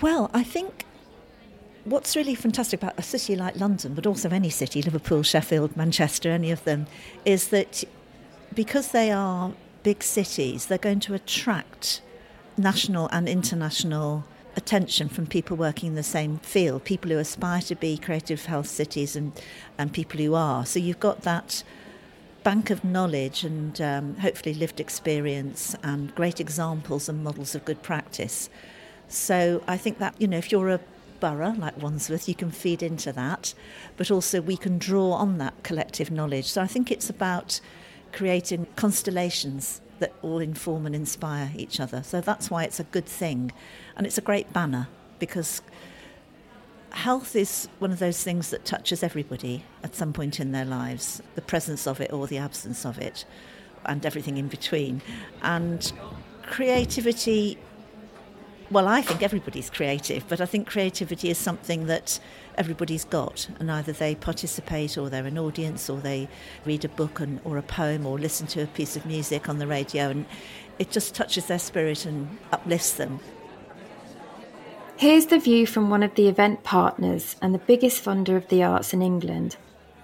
Well, 0.00 0.28
I 0.34 0.42
think 0.42 0.86
what's 1.84 2.16
really 2.16 2.34
fantastic 2.34 2.82
about 2.82 2.98
a 2.98 3.02
city 3.02 3.36
like 3.36 3.54
London, 3.54 3.94
but 3.94 4.04
also 4.04 4.28
any 4.28 4.50
city, 4.50 4.82
Liverpool, 4.82 5.22
Sheffield, 5.22 5.76
Manchester, 5.76 6.30
any 6.30 6.50
of 6.50 6.64
them, 6.64 6.88
is 7.24 7.48
that 7.48 7.84
because 8.52 8.90
they 8.90 9.12
are 9.12 9.52
big 9.84 10.02
cities, 10.02 10.66
they're 10.66 10.78
going 10.78 11.00
to 11.00 11.14
attract 11.14 12.02
national 12.56 13.08
and 13.12 13.28
international 13.28 14.24
attention 14.58 15.08
from 15.08 15.26
people 15.26 15.56
working 15.56 15.88
in 15.88 15.94
the 15.94 16.02
same 16.02 16.38
field, 16.40 16.84
people 16.84 17.10
who 17.10 17.18
aspire 17.18 17.62
to 17.62 17.74
be 17.74 17.96
creative 17.96 18.44
health 18.44 18.66
cities 18.66 19.16
and, 19.16 19.32
and 19.78 19.92
people 19.92 20.20
who 20.20 20.34
are. 20.34 20.66
So 20.66 20.78
you've 20.78 21.00
got 21.00 21.22
that 21.22 21.62
bank 22.42 22.68
of 22.68 22.84
knowledge 22.84 23.44
and 23.44 23.80
um, 23.80 24.16
hopefully 24.16 24.54
lived 24.54 24.80
experience 24.80 25.76
and 25.82 26.14
great 26.14 26.40
examples 26.40 27.08
and 27.08 27.24
models 27.24 27.54
of 27.54 27.64
good 27.64 27.82
practice. 27.82 28.50
So 29.08 29.62
I 29.66 29.76
think 29.76 29.98
that, 29.98 30.14
you 30.20 30.28
know, 30.28 30.38
if 30.38 30.50
you're 30.52 30.70
a 30.70 30.80
borough 31.20 31.54
like 31.56 31.80
Wandsworth, 31.80 32.28
you 32.28 32.34
can 32.34 32.50
feed 32.50 32.82
into 32.82 33.12
that, 33.12 33.54
but 33.96 34.10
also 34.10 34.40
we 34.40 34.56
can 34.56 34.78
draw 34.78 35.12
on 35.12 35.38
that 35.38 35.54
collective 35.62 36.10
knowledge. 36.10 36.46
So 36.46 36.60
I 36.60 36.66
think 36.66 36.90
it's 36.90 37.08
about 37.08 37.60
creating 38.12 38.66
constellations 38.76 39.80
that 39.98 40.12
all 40.22 40.38
inform 40.38 40.86
and 40.86 40.94
inspire 40.94 41.52
each 41.56 41.80
other. 41.80 42.02
So 42.02 42.20
that's 42.20 42.50
why 42.50 42.64
it's 42.64 42.80
a 42.80 42.84
good 42.84 43.06
thing. 43.06 43.52
And 43.96 44.06
it's 44.06 44.18
a 44.18 44.22
great 44.22 44.52
banner 44.52 44.88
because 45.18 45.62
health 46.90 47.36
is 47.36 47.68
one 47.78 47.92
of 47.92 47.98
those 47.98 48.22
things 48.22 48.50
that 48.50 48.64
touches 48.64 49.02
everybody 49.02 49.64
at 49.82 49.94
some 49.94 50.12
point 50.12 50.40
in 50.40 50.52
their 50.52 50.64
lives 50.64 51.22
the 51.34 51.42
presence 51.42 51.86
of 51.86 52.00
it 52.00 52.12
or 52.12 52.26
the 52.26 52.38
absence 52.38 52.86
of 52.86 52.98
it, 52.98 53.24
and 53.84 54.04
everything 54.06 54.36
in 54.36 54.48
between. 54.48 55.02
And 55.42 55.92
creativity 56.42 57.58
well, 58.70 58.86
I 58.86 59.00
think 59.00 59.22
everybody's 59.22 59.70
creative, 59.70 60.28
but 60.28 60.40
I 60.40 60.46
think 60.46 60.68
creativity 60.68 61.30
is 61.30 61.38
something 61.38 61.86
that 61.86 62.20
everybody's 62.56 63.04
got, 63.04 63.48
and 63.58 63.70
either 63.70 63.92
they 63.92 64.14
participate 64.14 64.98
or 64.98 65.08
they're 65.08 65.26
an 65.26 65.38
audience 65.38 65.88
or 65.88 65.98
they 65.98 66.28
read 66.66 66.84
a 66.84 66.88
book 66.88 67.20
and, 67.20 67.40
or 67.44 67.56
a 67.56 67.62
poem 67.62 68.04
or 68.06 68.18
listen 68.18 68.46
to 68.48 68.62
a 68.62 68.66
piece 68.66 68.96
of 68.96 69.06
music 69.06 69.48
on 69.48 69.58
the 69.58 69.66
radio, 69.66 70.10
and 70.10 70.26
it 70.78 70.90
just 70.90 71.14
touches 71.14 71.46
their 71.46 71.58
spirit 71.58 72.04
and 72.04 72.38
uplifts 72.52 72.92
them. 72.92 73.20
Here's 74.96 75.26
the 75.26 75.38
view 75.38 75.66
from 75.66 75.90
one 75.90 76.02
of 76.02 76.14
the 76.16 76.28
event 76.28 76.64
partners 76.64 77.36
and 77.40 77.54
the 77.54 77.58
biggest 77.58 78.04
funder 78.04 78.36
of 78.36 78.48
the 78.48 78.62
arts 78.62 78.92
in 78.92 79.00
England, 79.00 79.56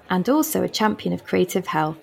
and 0.09 0.27
also 0.29 0.63
a 0.63 0.69
champion 0.69 1.13
of 1.13 1.25
creative 1.25 1.67
health. 1.67 1.99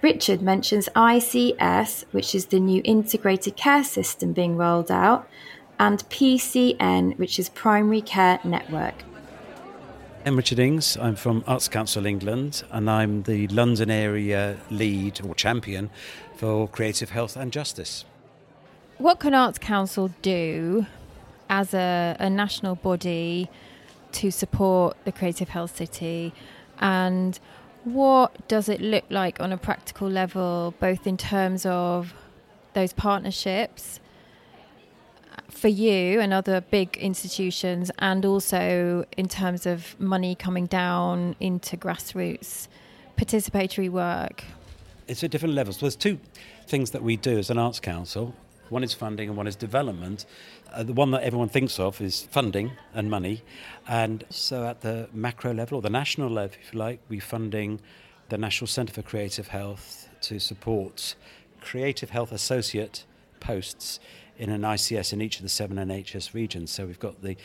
Richard 0.00 0.42
mentions 0.42 0.88
ICS, 0.94 2.04
which 2.12 2.34
is 2.34 2.46
the 2.46 2.60
new 2.60 2.82
integrated 2.84 3.56
care 3.56 3.82
system 3.82 4.32
being 4.32 4.56
rolled 4.56 4.90
out, 4.90 5.28
and 5.78 6.08
PCN, 6.08 7.18
which 7.18 7.38
is 7.38 7.48
Primary 7.48 8.00
Care 8.00 8.38
Network. 8.44 8.94
I'm 10.26 10.36
Richard 10.36 10.58
Ings. 10.58 10.96
I'm 10.96 11.16
from 11.16 11.44
Arts 11.46 11.68
Council 11.68 12.06
England 12.06 12.62
and 12.70 12.88
I'm 12.88 13.24
the 13.24 13.46
London 13.48 13.90
area 13.90 14.56
lead 14.70 15.20
or 15.22 15.34
champion 15.34 15.90
for 16.36 16.66
creative 16.68 17.10
health 17.10 17.36
and 17.36 17.52
justice. 17.52 18.04
What 18.96 19.20
can 19.20 19.34
Arts 19.34 19.58
Council 19.58 20.10
do 20.22 20.86
as 21.50 21.74
a, 21.74 22.16
a 22.18 22.30
national 22.30 22.76
body 22.76 23.50
to 24.12 24.30
support 24.30 24.96
the 25.04 25.12
Creative 25.12 25.48
Health 25.48 25.76
City 25.76 26.32
and 26.78 27.38
what 27.84 28.48
does 28.48 28.68
it 28.68 28.80
look 28.80 29.04
like 29.10 29.40
on 29.40 29.52
a 29.52 29.58
practical 29.58 30.08
level, 30.08 30.72
both 30.80 31.06
in 31.06 31.18
terms 31.18 31.66
of 31.66 32.14
those 32.72 32.92
partnerships 32.94 34.00
for 35.64 35.68
you 35.68 36.20
and 36.20 36.34
other 36.34 36.60
big 36.60 36.94
institutions, 36.98 37.90
and 37.98 38.26
also 38.26 39.02
in 39.16 39.26
terms 39.26 39.64
of 39.64 39.98
money 39.98 40.34
coming 40.34 40.66
down 40.66 41.34
into 41.40 41.74
grassroots 41.74 42.68
participatory 43.16 43.88
work? 43.88 44.44
It's 45.08 45.24
at 45.24 45.30
different 45.30 45.54
levels. 45.54 45.80
There's 45.80 45.96
two 45.96 46.18
things 46.66 46.90
that 46.90 47.02
we 47.02 47.16
do 47.16 47.38
as 47.38 47.48
an 47.48 47.56
arts 47.56 47.80
council. 47.80 48.34
One 48.68 48.84
is 48.84 48.92
funding 48.92 49.30
and 49.30 49.38
one 49.38 49.46
is 49.46 49.56
development. 49.56 50.26
Uh, 50.70 50.82
the 50.82 50.92
one 50.92 51.12
that 51.12 51.22
everyone 51.22 51.48
thinks 51.48 51.80
of 51.80 51.98
is 51.98 52.24
funding 52.30 52.72
and 52.92 53.10
money. 53.10 53.42
And 53.88 54.22
so 54.28 54.66
at 54.66 54.82
the 54.82 55.08
macro 55.14 55.54
level, 55.54 55.78
or 55.78 55.80
the 55.80 55.88
national 55.88 56.28
level, 56.28 56.58
if 56.60 56.74
you 56.74 56.78
like, 56.78 57.00
we're 57.08 57.22
funding 57.22 57.80
the 58.28 58.36
National 58.36 58.68
Centre 58.68 58.92
for 58.92 59.00
Creative 59.00 59.48
Health 59.48 60.10
to 60.20 60.38
support 60.38 61.14
creative 61.62 62.10
health 62.10 62.32
associate 62.32 63.06
posts 63.40 63.98
in 64.38 64.50
an 64.50 64.62
ICS 64.62 65.12
in 65.12 65.22
each 65.22 65.36
of 65.36 65.42
the 65.42 65.48
seven 65.48 65.76
NHS 65.76 66.34
regions. 66.34 66.70
So 66.70 66.86
we've 66.86 66.98
got 66.98 67.22
the, 67.22 67.36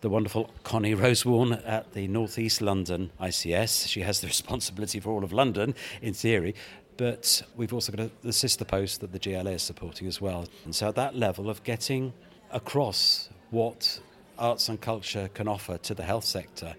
the 0.00 0.08
wonderful 0.08 0.50
Connie 0.62 0.94
Rosewarne 0.94 1.54
at 1.64 1.92
the 1.92 2.06
North 2.08 2.38
East 2.38 2.62
London 2.62 3.10
ICS. 3.20 3.88
She 3.88 4.02
has 4.02 4.20
the 4.20 4.26
responsibility 4.28 5.00
for 5.00 5.10
all 5.10 5.24
of 5.24 5.32
London, 5.32 5.74
in 6.02 6.14
theory. 6.14 6.54
But 6.96 7.42
we've 7.56 7.72
also 7.72 7.92
got 7.92 8.06
a, 8.06 8.10
the 8.22 8.32
sister 8.32 8.64
post 8.64 9.00
that 9.00 9.12
the 9.12 9.18
GLA 9.18 9.52
is 9.52 9.62
supporting 9.62 10.08
as 10.08 10.20
well. 10.20 10.46
And 10.64 10.74
so 10.74 10.88
at 10.88 10.94
that 10.94 11.14
level 11.14 11.50
of 11.50 11.62
getting 11.62 12.12
across 12.50 13.28
what 13.50 14.00
arts 14.38 14.68
and 14.68 14.80
culture 14.80 15.28
can 15.34 15.48
offer 15.48 15.78
to 15.78 15.94
the 15.94 16.02
health 16.02 16.24
sector, 16.24 16.74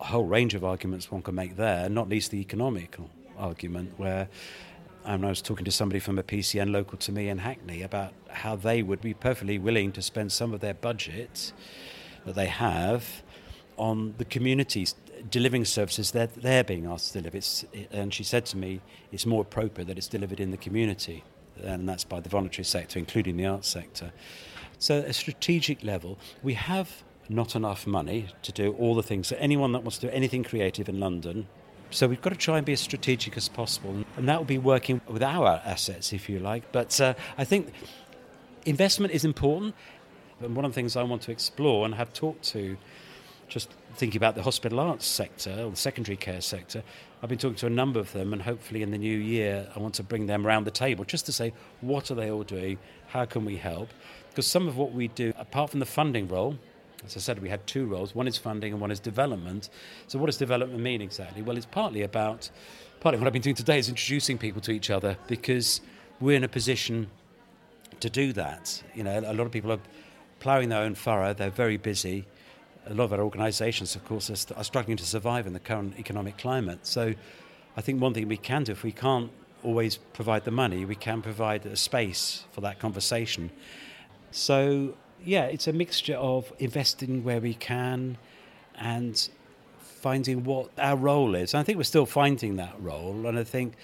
a 0.00 0.04
whole 0.04 0.24
range 0.24 0.54
of 0.54 0.64
arguments 0.64 1.10
one 1.10 1.22
can 1.22 1.34
make 1.34 1.56
there, 1.56 1.88
not 1.88 2.08
least 2.08 2.30
the 2.30 2.40
economical 2.40 3.10
argument 3.38 3.92
where 3.96 4.28
I 5.06 5.28
was 5.28 5.40
talking 5.40 5.64
to 5.64 5.70
somebody 5.70 6.00
from 6.00 6.18
a 6.18 6.22
PCN 6.24 6.72
local 6.72 6.98
to 6.98 7.12
me 7.12 7.28
in 7.28 7.38
Hackney 7.38 7.82
about 7.82 8.12
how 8.28 8.56
they 8.56 8.82
would 8.82 9.00
be 9.00 9.14
perfectly 9.14 9.56
willing 9.56 9.92
to 9.92 10.02
spend 10.02 10.32
some 10.32 10.52
of 10.52 10.60
their 10.60 10.74
budget 10.74 11.52
that 12.24 12.34
they 12.34 12.46
have 12.46 13.22
on 13.76 14.14
the 14.18 14.24
communities 14.24 14.96
delivering 15.30 15.64
services 15.64 16.10
that 16.10 16.34
they're 16.34 16.64
being 16.64 16.86
asked 16.86 17.12
to 17.12 17.20
deliver. 17.20 17.36
It's, 17.36 17.64
and 17.92 18.12
she 18.12 18.24
said 18.24 18.46
to 18.46 18.56
me, 18.56 18.80
it's 19.12 19.26
more 19.26 19.42
appropriate 19.42 19.86
that 19.86 19.96
it's 19.96 20.08
delivered 20.08 20.40
in 20.40 20.50
the 20.50 20.56
community, 20.56 21.22
and 21.62 21.88
that's 21.88 22.04
by 22.04 22.18
the 22.18 22.28
voluntary 22.28 22.64
sector, 22.64 22.98
including 22.98 23.36
the 23.36 23.46
arts 23.46 23.68
sector. 23.68 24.12
So, 24.78 24.98
at 24.98 25.04
a 25.06 25.12
strategic 25.12 25.84
level, 25.84 26.18
we 26.42 26.54
have 26.54 27.04
not 27.28 27.54
enough 27.54 27.86
money 27.86 28.28
to 28.42 28.52
do 28.52 28.72
all 28.72 28.94
the 28.94 29.02
things. 29.02 29.28
So, 29.28 29.36
anyone 29.38 29.72
that 29.72 29.84
wants 29.84 29.98
to 29.98 30.08
do 30.08 30.12
anything 30.12 30.42
creative 30.42 30.88
in 30.88 31.00
London 31.00 31.46
so 31.96 32.06
we've 32.06 32.20
got 32.20 32.28
to 32.28 32.36
try 32.36 32.58
and 32.58 32.66
be 32.66 32.74
as 32.74 32.80
strategic 32.80 33.38
as 33.38 33.48
possible, 33.48 34.04
and 34.18 34.28
that 34.28 34.36
will 34.36 34.44
be 34.44 34.58
working 34.58 35.00
with 35.08 35.22
our 35.22 35.62
assets, 35.64 36.12
if 36.12 36.28
you 36.28 36.38
like. 36.38 36.70
But 36.70 37.00
uh, 37.00 37.14
I 37.38 37.44
think 37.44 37.72
investment 38.66 39.14
is 39.14 39.24
important, 39.24 39.74
and 40.42 40.54
one 40.54 40.66
of 40.66 40.72
the 40.72 40.74
things 40.74 40.94
I 40.94 41.02
want 41.04 41.22
to 41.22 41.32
explore 41.32 41.86
and 41.86 41.94
have 41.94 42.12
talked 42.12 42.42
to, 42.50 42.76
just 43.48 43.70
thinking 43.94 44.18
about 44.18 44.34
the 44.34 44.42
hospital 44.42 44.78
arts 44.78 45.06
sector 45.06 45.62
or 45.62 45.70
the 45.70 45.76
secondary 45.76 46.18
care 46.18 46.42
sector, 46.42 46.82
I've 47.22 47.30
been 47.30 47.38
talking 47.38 47.56
to 47.56 47.66
a 47.66 47.70
number 47.70 47.98
of 47.98 48.12
them, 48.12 48.34
and 48.34 48.42
hopefully 48.42 48.82
in 48.82 48.90
the 48.90 48.98
new 48.98 49.16
year, 49.16 49.66
I 49.74 49.78
want 49.78 49.94
to 49.94 50.02
bring 50.02 50.26
them 50.26 50.46
around 50.46 50.64
the 50.64 50.70
table 50.70 51.02
just 51.06 51.24
to 51.26 51.32
say 51.32 51.54
what 51.80 52.10
are 52.10 52.14
they 52.14 52.30
all 52.30 52.44
doing, 52.44 52.78
how 53.06 53.24
can 53.24 53.46
we 53.46 53.56
help? 53.56 53.88
Because 54.28 54.46
some 54.46 54.68
of 54.68 54.76
what 54.76 54.92
we 54.92 55.08
do, 55.08 55.32
apart 55.38 55.70
from 55.70 55.80
the 55.80 55.86
funding 55.86 56.28
role, 56.28 56.58
as 57.04 57.16
I 57.16 57.20
said, 57.20 57.40
we 57.40 57.48
had 57.48 57.66
two 57.66 57.86
roles. 57.86 58.14
One 58.14 58.26
is 58.26 58.36
funding 58.36 58.72
and 58.72 58.80
one 58.80 58.90
is 58.90 59.00
development. 59.00 59.68
So, 60.06 60.18
what 60.18 60.26
does 60.26 60.36
development 60.36 60.80
mean 60.80 61.00
exactly? 61.02 61.42
Well, 61.42 61.56
it's 61.56 61.66
partly 61.66 62.02
about, 62.02 62.50
partly 63.00 63.18
what 63.18 63.26
I've 63.26 63.32
been 63.32 63.42
doing 63.42 63.56
today 63.56 63.78
is 63.78 63.88
introducing 63.88 64.38
people 64.38 64.60
to 64.62 64.72
each 64.72 64.90
other 64.90 65.16
because 65.26 65.80
we're 66.20 66.36
in 66.36 66.44
a 66.44 66.48
position 66.48 67.08
to 68.00 68.10
do 68.10 68.32
that. 68.32 68.82
You 68.94 69.04
know, 69.04 69.18
a 69.18 69.34
lot 69.34 69.46
of 69.46 69.52
people 69.52 69.72
are 69.72 69.80
ploughing 70.40 70.68
their 70.68 70.82
own 70.82 70.94
furrow, 70.94 71.34
they're 71.34 71.50
very 71.50 71.76
busy. 71.76 72.24
A 72.88 72.94
lot 72.94 73.04
of 73.04 73.12
our 73.14 73.20
organisations, 73.20 73.96
of 73.96 74.04
course, 74.04 74.30
are, 74.30 74.36
st- 74.36 74.56
are 74.56 74.64
struggling 74.64 74.96
to 74.96 75.04
survive 75.04 75.46
in 75.46 75.52
the 75.52 75.60
current 75.60 75.98
economic 75.98 76.38
climate. 76.38 76.86
So, 76.86 77.14
I 77.76 77.82
think 77.82 78.00
one 78.00 78.14
thing 78.14 78.26
we 78.26 78.38
can 78.38 78.64
do, 78.64 78.72
if 78.72 78.82
we 78.82 78.92
can't 78.92 79.30
always 79.62 79.96
provide 79.96 80.44
the 80.44 80.50
money, 80.50 80.84
we 80.84 80.94
can 80.94 81.20
provide 81.20 81.66
a 81.66 81.76
space 81.76 82.44
for 82.52 82.62
that 82.62 82.78
conversation. 82.78 83.50
So 84.30 84.94
yeah, 85.24 85.44
it's 85.44 85.66
a 85.66 85.72
mixture 85.72 86.16
of 86.16 86.52
investing 86.58 87.24
where 87.24 87.40
we 87.40 87.54
can 87.54 88.18
and 88.76 89.28
finding 89.78 90.44
what 90.44 90.70
our 90.78 90.96
role 90.96 91.34
is. 91.34 91.54
And 91.54 91.60
I 91.60 91.64
think 91.64 91.78
we're 91.78 91.84
still 91.84 92.06
finding 92.06 92.56
that 92.56 92.74
role. 92.80 93.26
And 93.26 93.38
I 93.38 93.44
think 93.44 93.74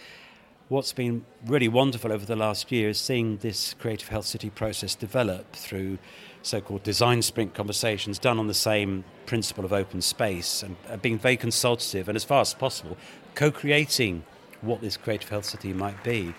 what's 0.69 0.93
been 0.93 1.25
really 1.47 1.69
wonderful 1.69 2.13
over 2.13 2.25
the 2.25 2.37
last 2.37 2.71
year 2.71 2.91
is 2.91 2.99
seeing 2.99 3.39
this 3.39 3.75
Creative 3.75 4.09
Health 4.09 4.27
City 4.27 4.51
process 4.51 4.95
develop 4.95 5.53
through 5.53 5.99
so 6.43 6.61
called 6.61 6.83
design 6.83 7.23
sprint 7.23 7.55
conversations 7.55 8.19
done 8.19 8.39
on 8.39 8.49
the 8.49 8.55
same 8.55 9.05
principle 9.27 9.65
of 9.65 9.73
open 9.73 10.01
space 10.01 10.63
and 10.63 10.77
uh, 10.89 10.97
being 10.97 11.19
very 11.19 11.37
consultative 11.37 12.09
and, 12.09 12.17
as 12.17 12.25
far 12.25 12.41
as 12.41 12.53
possible, 12.55 12.97
co 13.35 13.51
creating 13.51 14.25
what 14.61 14.81
this 14.81 14.97
Creative 14.97 15.29
Health 15.29 15.45
City 15.45 15.73
might 15.73 16.03
be. 16.03 16.35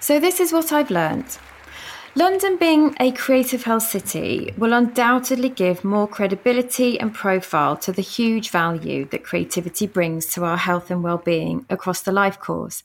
So, 0.00 0.20
this 0.20 0.40
is 0.40 0.52
what 0.52 0.72
I've 0.72 0.90
learned. 0.90 1.38
London 2.16 2.56
being 2.56 2.94
a 3.00 3.10
creative 3.10 3.64
health 3.64 3.82
city 3.82 4.54
will 4.56 4.72
undoubtedly 4.72 5.48
give 5.48 5.82
more 5.82 6.06
credibility 6.06 6.98
and 7.00 7.12
profile 7.12 7.76
to 7.78 7.90
the 7.90 8.02
huge 8.02 8.50
value 8.50 9.04
that 9.06 9.24
creativity 9.24 9.88
brings 9.88 10.26
to 10.26 10.44
our 10.44 10.56
health 10.56 10.92
and 10.92 11.02
well-being 11.02 11.66
across 11.70 12.02
the 12.02 12.12
life 12.12 12.38
course. 12.38 12.84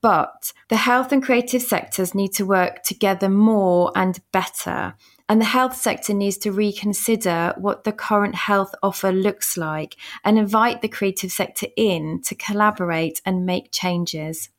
But 0.00 0.52
the 0.68 0.76
health 0.76 1.10
and 1.10 1.20
creative 1.20 1.60
sectors 1.60 2.14
need 2.14 2.32
to 2.34 2.46
work 2.46 2.84
together 2.84 3.28
more 3.28 3.90
and 3.96 4.20
better. 4.30 4.94
And 5.28 5.40
the 5.40 5.46
health 5.46 5.74
sector 5.74 6.14
needs 6.14 6.38
to 6.38 6.52
reconsider 6.52 7.54
what 7.58 7.82
the 7.82 7.90
current 7.90 8.36
health 8.36 8.72
offer 8.80 9.10
looks 9.10 9.56
like 9.56 9.96
and 10.22 10.38
invite 10.38 10.82
the 10.82 10.88
creative 10.88 11.32
sector 11.32 11.66
in 11.76 12.22
to 12.26 12.36
collaborate 12.36 13.20
and 13.26 13.44
make 13.44 13.72
changes. 13.72 14.50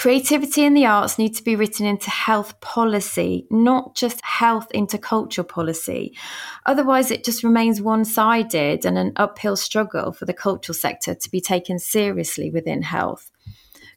Creativity 0.00 0.64
and 0.64 0.74
the 0.74 0.86
arts 0.86 1.18
need 1.18 1.34
to 1.34 1.44
be 1.44 1.54
written 1.54 1.84
into 1.84 2.08
health 2.08 2.58
policy, 2.62 3.46
not 3.50 3.94
just 3.94 4.24
health 4.24 4.66
into 4.70 4.96
culture 4.96 5.42
policy. 5.42 6.16
Otherwise, 6.64 7.10
it 7.10 7.22
just 7.22 7.44
remains 7.44 7.82
one 7.82 8.06
sided 8.06 8.86
and 8.86 8.96
an 8.96 9.12
uphill 9.16 9.56
struggle 9.56 10.10
for 10.10 10.24
the 10.24 10.32
cultural 10.32 10.72
sector 10.72 11.14
to 11.14 11.30
be 11.30 11.38
taken 11.38 11.78
seriously 11.78 12.50
within 12.50 12.80
health. 12.80 13.30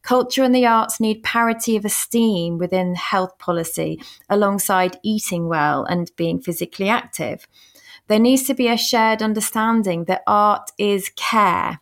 Culture 0.01 0.43
and 0.43 0.53
the 0.53 0.65
arts 0.65 0.99
need 0.99 1.23
parity 1.23 1.77
of 1.77 1.85
esteem 1.85 2.57
within 2.57 2.95
health 2.95 3.39
policy 3.39 3.97
alongside 4.29 4.99
eating 5.03 5.47
well 5.47 5.85
and 5.85 6.11
being 6.17 6.41
physically 6.41 6.89
active. 6.89 7.47
There 8.09 8.19
needs 8.19 8.43
to 8.47 8.53
be 8.53 8.67
a 8.67 8.75
shared 8.75 9.21
understanding 9.21 10.03
that 10.09 10.23
art 10.27 10.69
is 10.77 11.09
care 11.15 11.79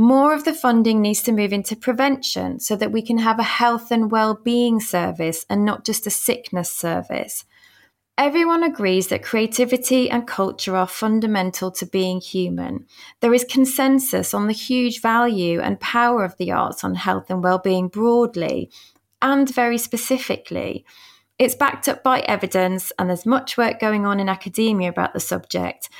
more 0.00 0.32
of 0.32 0.44
the 0.44 0.54
funding 0.54 1.02
needs 1.02 1.22
to 1.22 1.30
move 1.30 1.52
into 1.52 1.76
prevention 1.76 2.58
so 2.58 2.74
that 2.74 2.90
we 2.90 3.02
can 3.02 3.18
have 3.18 3.38
a 3.38 3.42
health 3.42 3.90
and 3.90 4.10
well-being 4.10 4.80
service 4.80 5.44
and 5.50 5.62
not 5.62 5.84
just 5.84 6.06
a 6.06 6.10
sickness 6.10 6.72
service. 6.72 7.44
Everyone 8.16 8.62
agrees 8.62 9.08
that 9.08 9.22
creativity 9.22 10.08
and 10.08 10.26
culture 10.26 10.74
are 10.74 10.86
fundamental 10.86 11.70
to 11.72 11.84
being 11.84 12.18
human. 12.18 12.86
There 13.20 13.34
is 13.34 13.44
consensus 13.44 14.32
on 14.32 14.46
the 14.46 14.54
huge 14.54 15.02
value 15.02 15.60
and 15.60 15.78
power 15.80 16.24
of 16.24 16.34
the 16.38 16.50
arts 16.50 16.82
on 16.82 16.94
health 16.94 17.28
and 17.28 17.44
well-being 17.44 17.88
broadly 17.88 18.70
and 19.20 19.54
very 19.54 19.76
specifically. 19.76 20.86
It's 21.38 21.54
backed 21.54 21.88
up 21.88 22.02
by 22.02 22.20
evidence 22.20 22.90
and 22.98 23.10
there's 23.10 23.26
much 23.26 23.58
work 23.58 23.78
going 23.78 24.06
on 24.06 24.18
in 24.18 24.30
academia 24.30 24.88
about 24.88 25.12
the 25.12 25.20
subject 25.20 25.90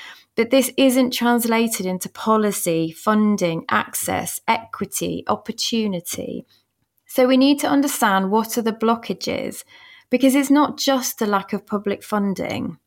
that 0.41 0.49
this 0.49 0.73
isn't 0.79 1.13
translated 1.13 1.85
into 1.85 2.09
policy, 2.09 2.91
funding, 2.93 3.63
access, 3.69 4.41
equity, 4.49 5.23
opportunity. 5.27 6.47
So 7.07 7.29
we 7.29 7.37
need 7.37 7.59
to 7.59 7.67
understand 7.67 8.31
what 8.31 8.57
are 8.57 8.63
the 8.63 8.73
blockages 8.73 9.65
because 10.09 10.35
it's 10.35 10.49
not 10.49 10.79
just 10.79 11.21
a 11.21 11.27
lack 11.27 11.53
of 11.53 11.67
public 11.67 12.03
funding. 12.03 12.79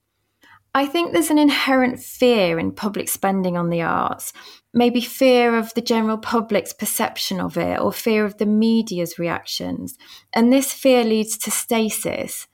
I 0.73 0.87
think 0.87 1.13
there's 1.13 1.29
an 1.29 1.37
inherent 1.37 1.99
fear 1.99 2.57
in 2.57 2.71
public 2.71 3.07
spending 3.07 3.55
on 3.55 3.69
the 3.69 3.83
arts, 3.83 4.33
maybe 4.73 4.99
fear 4.99 5.55
of 5.55 5.75
the 5.75 5.81
general 5.81 6.17
public's 6.17 6.73
perception 6.73 7.39
of 7.39 7.55
it 7.55 7.79
or 7.79 7.93
fear 7.93 8.25
of 8.25 8.39
the 8.39 8.47
media's 8.47 9.19
reactions. 9.19 9.95
And 10.33 10.51
this 10.51 10.73
fear 10.73 11.03
leads 11.03 11.37
to 11.37 11.51
stasis 11.51 12.47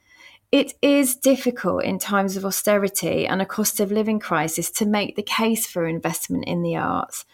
It 0.52 0.74
is 0.82 1.16
difficult 1.16 1.84
in 1.84 2.00
times 2.00 2.36
of 2.36 2.43
austerity 2.43 3.28
and 3.28 3.39
a 3.39 3.45
cost 3.45 3.80
of 3.80 3.91
living 3.91 4.20
crisis 4.20 4.72
to 4.72 4.86
make 4.86 5.16
the 5.16 5.22
case 5.22 5.68
for 5.68 5.86
investment 5.86 6.45
in 6.45 6.64
the 6.64 6.76
arts. 6.76 7.26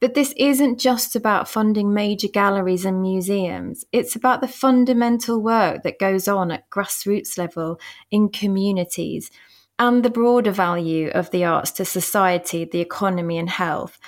But 0.00 0.14
this 0.14 0.32
isn't 0.36 0.78
just 0.78 1.16
about 1.16 1.48
funding 1.48 1.92
major 1.92 2.28
galleries 2.28 2.84
and 2.84 3.02
museums. 3.02 3.84
It's 3.92 4.14
about 4.14 4.40
the 4.40 4.48
fundamental 4.48 5.40
work 5.40 5.82
that 5.82 5.98
goes 5.98 6.28
on 6.28 6.52
at 6.52 6.70
grassroots 6.70 7.36
level 7.36 7.80
in 8.10 8.28
communities 8.28 9.30
and 9.78 10.04
the 10.04 10.10
broader 10.10 10.52
value 10.52 11.08
of 11.08 11.30
the 11.30 11.44
arts 11.44 11.72
to 11.72 11.84
society, 11.84 12.64
the 12.64 12.80
economy, 12.80 13.38
and 13.38 13.50
health. 13.50 13.98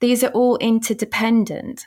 These 0.00 0.22
are 0.22 0.32
all 0.32 0.58
interdependent. 0.58 1.86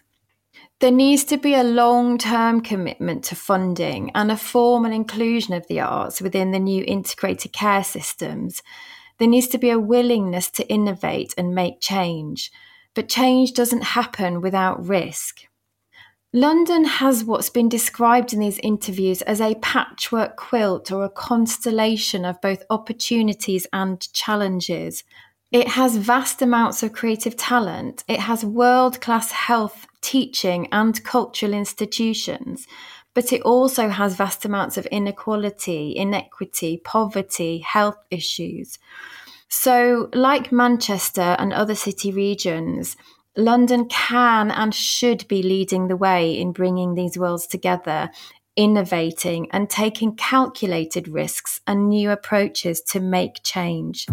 There 0.82 0.92
needs 0.92 1.24
to 1.26 1.38
be 1.38 1.54
a 1.54 1.64
long 1.64 2.18
term 2.18 2.60
commitment 2.60 3.24
to 3.26 3.36
funding 3.36 4.12
and 4.14 4.30
a 4.30 4.38
formal 4.38 4.92
inclusion 4.92 5.54
of 5.54 5.66
the 5.68 5.80
arts 5.80 6.20
within 6.22 6.52
the 6.52 6.60
new 6.60 6.84
integrated 6.86 7.54
care 7.54 7.84
systems. 7.84 8.62
There 9.18 9.28
needs 9.28 9.48
to 9.50 9.58
be 9.58 9.70
a 9.70 9.80
willingness 9.80 10.50
to 10.52 10.68
innovate 10.68 11.34
and 11.38 11.56
make 11.56 11.80
change. 11.80 12.52
But 12.94 13.08
change 13.08 13.54
doesn't 13.54 13.84
happen 13.84 14.42
without 14.42 14.86
risk. 14.86 15.42
London 16.34 16.84
has 16.84 17.24
what's 17.24 17.50
been 17.50 17.70
described 17.70 18.34
in 18.34 18.42
these 18.42 18.60
interviews 18.60 19.22
as 19.22 19.40
a 19.40 19.56
patchwork 19.56 20.36
quilt 20.36 20.92
or 20.92 21.06
a 21.06 21.10
constellation 21.10 22.26
of 22.26 22.42
both 22.42 22.64
opportunities 22.70 23.66
and 23.72 24.12
challenges. 24.12 25.06
It 25.54 25.70
has 25.70 25.96
vast 25.96 26.42
amounts 26.42 26.84
of 26.84 26.92
creative 26.92 27.38
talent. 27.38 28.04
It 28.10 28.20
has 28.20 28.44
world 28.44 29.00
class 29.00 29.32
health, 29.32 29.88
teaching, 30.06 30.68
and 30.72 31.04
cultural 31.04 31.54
institutions. 31.54 32.68
But 33.16 33.34
it 33.34 33.42
also 33.42 33.90
has 33.90 34.16
vast 34.16 34.46
amounts 34.46 34.78
of 34.78 34.86
inequality, 34.88 35.96
inequity, 35.96 36.80
poverty, 36.84 37.60
health 37.60 37.98
issues. 38.12 38.78
So, 39.48 40.10
like 40.14 40.52
Manchester 40.52 41.36
and 41.40 41.52
other 41.54 41.76
city 41.76 42.12
regions, 42.12 42.96
London 43.36 43.86
can 43.86 44.52
and 44.52 44.76
should 44.76 45.28
be 45.28 45.42
leading 45.42 45.88
the 45.88 45.98
way 45.98 46.40
in 46.40 46.52
bringing 46.52 46.94
these 46.94 47.18
worlds 47.18 47.48
together, 47.48 48.12
innovating 48.56 49.50
and 49.52 49.70
taking 49.70 50.16
calculated 50.16 51.08
risks 51.08 51.62
and 51.66 51.90
new 51.90 52.12
approaches 52.12 52.82
to 52.82 53.00
make 53.00 53.44
change. 53.44 54.08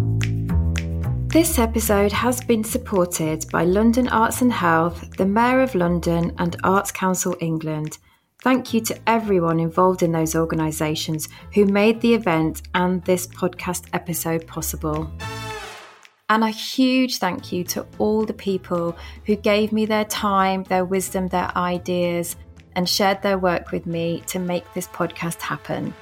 This 1.32 1.58
episode 1.58 2.12
has 2.12 2.42
been 2.42 2.62
supported 2.62 3.46
by 3.50 3.64
London 3.64 4.06
Arts 4.08 4.42
and 4.42 4.52
Health, 4.52 5.16
the 5.16 5.24
Mayor 5.24 5.62
of 5.62 5.74
London, 5.74 6.34
and 6.36 6.56
Arts 6.62 6.92
Council 6.92 7.34
England. 7.40 7.96
Thank 8.42 8.74
you 8.74 8.82
to 8.82 9.00
everyone 9.06 9.58
involved 9.58 10.02
in 10.02 10.12
those 10.12 10.36
organisations 10.36 11.30
who 11.54 11.64
made 11.64 12.02
the 12.02 12.12
event 12.12 12.60
and 12.74 13.02
this 13.06 13.26
podcast 13.26 13.86
episode 13.94 14.46
possible. 14.46 15.10
And 16.28 16.44
a 16.44 16.50
huge 16.50 17.16
thank 17.16 17.50
you 17.50 17.64
to 17.64 17.86
all 17.96 18.26
the 18.26 18.34
people 18.34 18.94
who 19.24 19.34
gave 19.36 19.72
me 19.72 19.86
their 19.86 20.04
time, 20.04 20.64
their 20.64 20.84
wisdom, 20.84 21.28
their 21.28 21.50
ideas, 21.56 22.36
and 22.76 22.86
shared 22.86 23.22
their 23.22 23.38
work 23.38 23.72
with 23.72 23.86
me 23.86 24.22
to 24.26 24.38
make 24.38 24.70
this 24.74 24.88
podcast 24.88 25.40
happen. 25.40 25.94